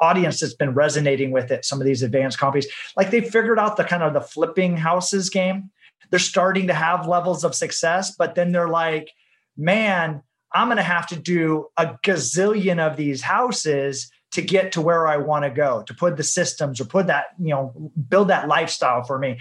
audience 0.00 0.38
that's 0.38 0.54
been 0.54 0.72
resonating 0.72 1.32
with 1.32 1.50
it. 1.50 1.64
Some 1.64 1.80
of 1.80 1.84
these 1.84 2.04
advanced 2.04 2.38
copies, 2.38 2.68
like 2.96 3.10
they 3.10 3.20
figured 3.20 3.58
out 3.58 3.76
the 3.76 3.84
kind 3.84 4.04
of 4.04 4.12
the 4.14 4.20
flipping 4.20 4.76
houses 4.76 5.28
game. 5.28 5.70
They're 6.10 6.20
starting 6.20 6.68
to 6.68 6.74
have 6.74 7.08
levels 7.08 7.42
of 7.42 7.52
success, 7.54 8.14
but 8.14 8.36
then 8.36 8.52
they're 8.52 8.68
like, 8.68 9.10
man 9.56 10.22
I'm 10.54 10.68
going 10.68 10.76
to 10.76 10.82
have 10.82 11.06
to 11.08 11.16
do 11.16 11.68
a 11.78 11.94
gazillion 12.04 12.78
of 12.78 12.98
these 12.98 13.22
houses 13.22 14.10
to 14.32 14.42
get 14.42 14.72
to 14.72 14.82
where 14.82 15.06
I 15.06 15.16
want 15.16 15.44
to 15.44 15.50
go, 15.50 15.82
to 15.86 15.94
put 15.94 16.18
the 16.18 16.22
systems 16.22 16.78
or 16.78 16.84
put 16.84 17.06
that, 17.06 17.28
you 17.38 17.50
know, 17.50 17.90
build 18.08 18.28
that 18.28 18.48
lifestyle 18.48 19.02
for 19.02 19.18
me. 19.18 19.38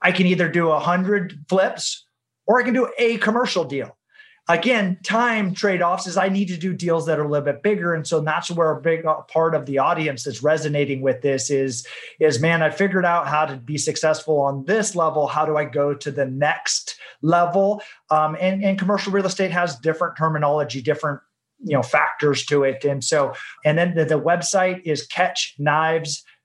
I 0.00 0.10
can 0.10 0.26
either 0.26 0.48
do 0.48 0.70
a 0.70 0.80
hundred 0.80 1.44
flips 1.48 2.04
or 2.46 2.60
I 2.60 2.64
can 2.64 2.74
do 2.74 2.90
a 2.98 3.18
commercial 3.18 3.64
deal 3.64 3.96
again, 4.48 4.98
time 5.02 5.54
trade 5.54 5.82
offs 5.82 6.06
is 6.06 6.16
I 6.16 6.28
need 6.28 6.48
to 6.48 6.56
do 6.56 6.74
deals 6.74 7.06
that 7.06 7.18
are 7.18 7.24
a 7.24 7.28
little 7.28 7.44
bit 7.44 7.62
bigger. 7.62 7.94
And 7.94 8.06
so 8.06 8.20
that's 8.20 8.50
where 8.50 8.70
a 8.70 8.80
big 8.80 9.06
uh, 9.06 9.20
part 9.22 9.54
of 9.54 9.66
the 9.66 9.78
audience 9.78 10.24
that's 10.24 10.42
resonating 10.42 11.00
with 11.00 11.22
this 11.22 11.50
is, 11.50 11.86
is 12.20 12.40
man, 12.40 12.62
I 12.62 12.70
figured 12.70 13.04
out 13.04 13.28
how 13.28 13.46
to 13.46 13.56
be 13.56 13.78
successful 13.78 14.40
on 14.40 14.64
this 14.64 14.96
level. 14.96 15.26
How 15.26 15.46
do 15.46 15.56
I 15.56 15.64
go 15.64 15.94
to 15.94 16.10
the 16.10 16.26
next 16.26 16.98
level? 17.22 17.82
Um, 18.10 18.36
and, 18.40 18.64
and 18.64 18.78
commercial 18.78 19.12
real 19.12 19.26
estate 19.26 19.52
has 19.52 19.76
different 19.76 20.16
terminology, 20.16 20.82
different 20.82 21.20
you 21.64 21.76
know 21.76 21.82
factors 21.82 22.44
to 22.44 22.64
it 22.64 22.84
and 22.84 23.04
so 23.04 23.32
and 23.64 23.78
then 23.78 23.94
the, 23.94 24.04
the 24.04 24.20
website 24.20 24.82
is 24.84 25.06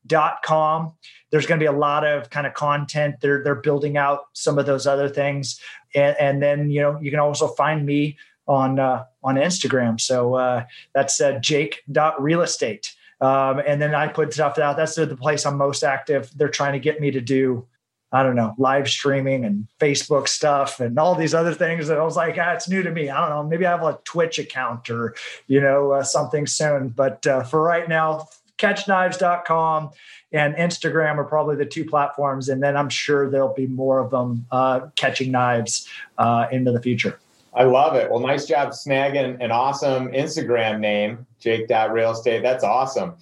catchknives.com 0.08 0.94
there's 1.30 1.46
going 1.46 1.60
to 1.60 1.64
be 1.64 1.68
a 1.68 1.78
lot 1.78 2.06
of 2.06 2.30
kind 2.30 2.48
of 2.48 2.54
content 2.54 3.16
they're 3.22 3.44
they're 3.44 3.56
building 3.56 3.98
out 3.98 4.26
some 4.34 4.58
of 4.58 4.66
those 4.66 4.88
other 4.88 5.10
things 5.10 5.60
and, 5.96 6.16
and 6.20 6.42
then 6.42 6.70
you 6.70 6.82
know 6.82 7.00
you 7.02 7.12
can 7.12 7.20
also 7.20 7.48
find 7.48 7.86
me 7.86 8.18
on 8.48 8.80
uh, 8.80 9.04
on 9.24 9.36
Instagram. 9.36 10.00
So 10.00 10.36
uh, 10.36 10.66
that's 10.94 11.20
uh, 11.20 11.40
Jake.realestate. 11.40 12.94
Um, 13.20 13.62
and 13.66 13.82
then 13.82 13.96
I 13.96 14.08
put 14.08 14.34
stuff 14.34 14.58
out. 14.58 14.78
That's 14.78 14.96
the 14.96 15.16
place 15.16 15.46
I'm 15.46 15.58
most 15.58 15.84
active. 15.84 16.32
They're 16.36 16.50
trying 16.50 16.74
to 16.74 16.80
get 16.80 17.02
me 17.02 17.12
to 17.12 17.20
do, 17.20 17.66
I 18.12 18.22
don't 18.22 18.36
know, 18.36 18.54
live 18.58 18.88
streaming 18.88 19.44
and 19.44 19.68
Facebook 19.80 20.28
stuff 20.28 20.80
and 20.80 21.00
all 21.00 21.16
these 21.16 21.34
other 21.34 21.54
things. 21.54 21.88
that 21.88 21.98
I 21.98 22.04
was 22.04 22.16
like, 22.16 22.38
ah, 22.40 22.52
it's 22.52 22.70
new 22.70 22.84
to 22.84 22.92
me. 22.92 23.10
I 23.10 23.20
don't 23.20 23.30
know. 23.30 23.44
Maybe 23.50 23.66
I 23.66 23.72
have 23.72 23.84
a 23.84 24.00
Twitch 24.04 24.38
account 24.38 24.90
or, 24.90 25.16
you 25.48 25.60
know, 25.60 25.92
uh, 25.94 26.04
something 26.04 26.46
soon. 26.46 26.90
But 26.90 27.26
uh, 27.26 27.44
for 27.44 27.62
right 27.62 27.90
now, 27.90 28.28
catchknives.com 28.58 29.90
and 30.32 30.56
Instagram 30.56 31.18
are 31.18 31.24
probably 31.24 31.56
the 31.56 31.66
two 31.66 31.86
platforms. 31.86 32.50
And 32.50 32.62
then 32.62 32.76
I'm 32.76 32.90
sure 32.90 33.30
there'll 33.30 33.54
be 33.54 33.68
more 33.68 34.00
of 34.00 34.12
them 34.12 34.46
uh, 34.52 34.88
catching 34.96 35.32
knives 35.32 35.88
uh, 36.18 36.48
into 36.52 36.72
the 36.72 36.82
future. 36.82 37.20
I 37.54 37.64
love 37.64 37.96
it. 37.96 38.12
Well, 38.12 38.20
nice 38.20 38.46
job 38.46 38.70
snagging 38.70 39.44
an 39.44 39.52
awesome 39.52 40.10
Instagram 40.10 40.80
name, 40.80 41.26
Jake 41.40 41.68
Real 41.70 42.12
Estate. 42.12 42.44
That's 42.44 42.64
awesome 42.64 43.16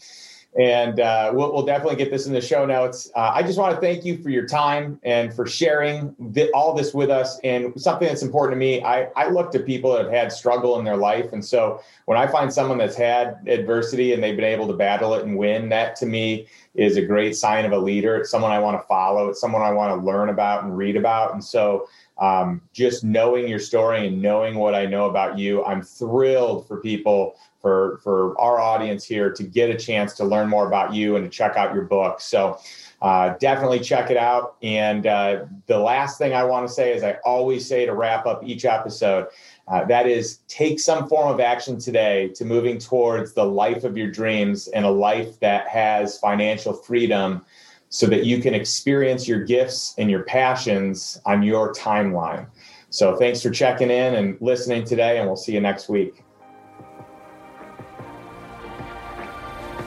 and 0.58 1.02
uh, 1.02 1.32
we'll, 1.34 1.52
we'll, 1.52 1.66
definitely 1.66 1.98
get 1.98 2.12
this 2.12 2.28
in 2.28 2.34
the 2.34 2.40
show 2.40 2.66
notes. 2.66 3.12
Uh, 3.14 3.32
I 3.34 3.44
just 3.44 3.60
want 3.60 3.76
to 3.76 3.82
thank 3.82 4.06
you 4.06 4.22
for 4.24 4.30
your 4.30 4.48
time 4.48 5.00
and 5.04 5.34
for 5.34 5.46
sharing 5.46 6.16
th- 6.34 6.50
all 6.54 6.74
this 6.74 6.94
with 6.94 7.10
us. 7.10 7.40
And 7.44 7.80
something 7.80 8.08
that's 8.08 8.22
important 8.22 8.54
to 8.54 8.58
me, 8.58 8.82
I, 8.82 9.10
I 9.18 9.30
look 9.30 9.52
to 9.52 9.60
people 9.60 9.92
that 9.94 10.06
have 10.06 10.14
had 10.14 10.32
struggle 10.32 10.80
in 10.80 10.86
their 10.86 10.96
life. 10.96 11.34
And 11.34 11.44
so 11.44 11.82
when 12.06 12.18
I 12.18 12.28
find 12.28 12.54
someone 12.54 12.78
that's 12.78 12.96
had 12.96 13.40
adversity 13.48 14.14
and 14.14 14.24
they've 14.24 14.36
been 14.36 14.46
able 14.46 14.68
to 14.68 14.74
battle 14.74 15.14
it 15.16 15.26
and 15.26 15.38
win, 15.38 15.68
that 15.70 15.98
to 15.98 16.06
me 16.06 16.48
is 16.76 16.98
a 16.98 17.02
great 17.02 17.36
sign 17.36 17.66
of 17.66 17.72
a 17.72 17.78
leader. 17.78 18.18
It's 18.18 18.30
someone 18.30 18.52
I 18.52 18.60
want 18.60 18.80
to 18.80 18.88
follow, 18.88 19.30
it's 19.30 19.42
someone 19.42 19.62
I 19.62 19.72
want 19.72 20.00
to 20.00 20.06
learn 20.06 20.30
about 20.30 20.64
and 20.64 20.78
read 20.78 20.96
about. 20.96 21.34
And 21.34 21.44
so 21.44 21.88
um, 22.18 22.62
just 22.74 23.04
knowing 23.04 23.48
your 23.48 23.60
story 23.60 24.08
and 24.08 24.22
knowing 24.22 24.56
what 24.56 24.76
I 24.76 24.86
know 24.86 25.10
about 25.10 25.38
you, 25.38 25.64
I'm 25.66 25.82
thrilled 25.82 26.68
for 26.68 26.78
people 26.82 27.36
for 27.62 28.00
for 28.04 28.40
our 28.40 28.60
audience 28.60 29.04
here 29.06 29.32
to 29.32 29.44
get 29.44 29.70
a 29.70 29.76
chance 29.76 30.14
to 30.14 30.24
learn 30.24 30.48
more 30.48 30.68
about 30.68 30.94
you 30.94 31.16
and 31.16 31.26
to 31.26 31.30
check 31.36 31.58
out 31.58 31.74
your 31.74 31.86
book. 31.86 32.22
So 32.22 32.60
uh, 33.02 33.36
definitely 33.40 33.80
check 33.80 34.10
it 34.12 34.18
out. 34.18 34.56
And 34.62 35.08
uh, 35.08 35.46
the 35.68 35.78
last 35.78 36.18
thing 36.18 36.34
I 36.34 36.44
want 36.44 36.68
to 36.68 36.74
say 36.74 36.94
is 36.94 37.04
I 37.04 37.18
always 37.26 37.68
say 37.68 37.86
to 37.86 37.94
wrap 37.94 38.26
up 38.26 38.44
each 38.44 38.66
episode. 38.66 39.28
Uh, 39.68 39.84
that 39.86 40.06
is, 40.08 40.40
take 40.48 40.80
some 40.80 41.08
form 41.08 41.34
of 41.34 41.40
action 41.40 41.80
today 41.80 42.30
to 42.36 42.46
moving 42.46 42.78
towards 42.78 43.34
the 43.34 43.44
life 43.44 43.84
of 43.84 43.98
your 43.98 44.10
dreams 44.12 44.68
and 44.70 44.86
a 44.86 44.90
life 44.90 45.40
that 45.40 45.68
has 45.68 46.20
financial 46.20 46.74
freedom 46.74 47.44
so 47.90 48.06
that 48.06 48.26
you 48.26 48.42
can 48.42 48.54
experience 48.54 49.28
your 49.28 49.44
gifts 49.44 49.96
and 49.98 50.12
your 50.12 50.24
passions 50.24 51.20
on 51.26 51.42
your 51.42 51.74
timeline. 51.74 52.46
So, 52.90 53.16
thanks 53.16 53.42
for 53.42 53.50
checking 53.50 53.90
in 53.90 54.16
and 54.16 54.38
listening 54.40 54.86
today, 54.86 55.18
and 55.18 55.28
we'll 55.28 55.36
see 55.36 55.54
you 55.54 55.62
next 55.62 55.90
week. 55.90 56.25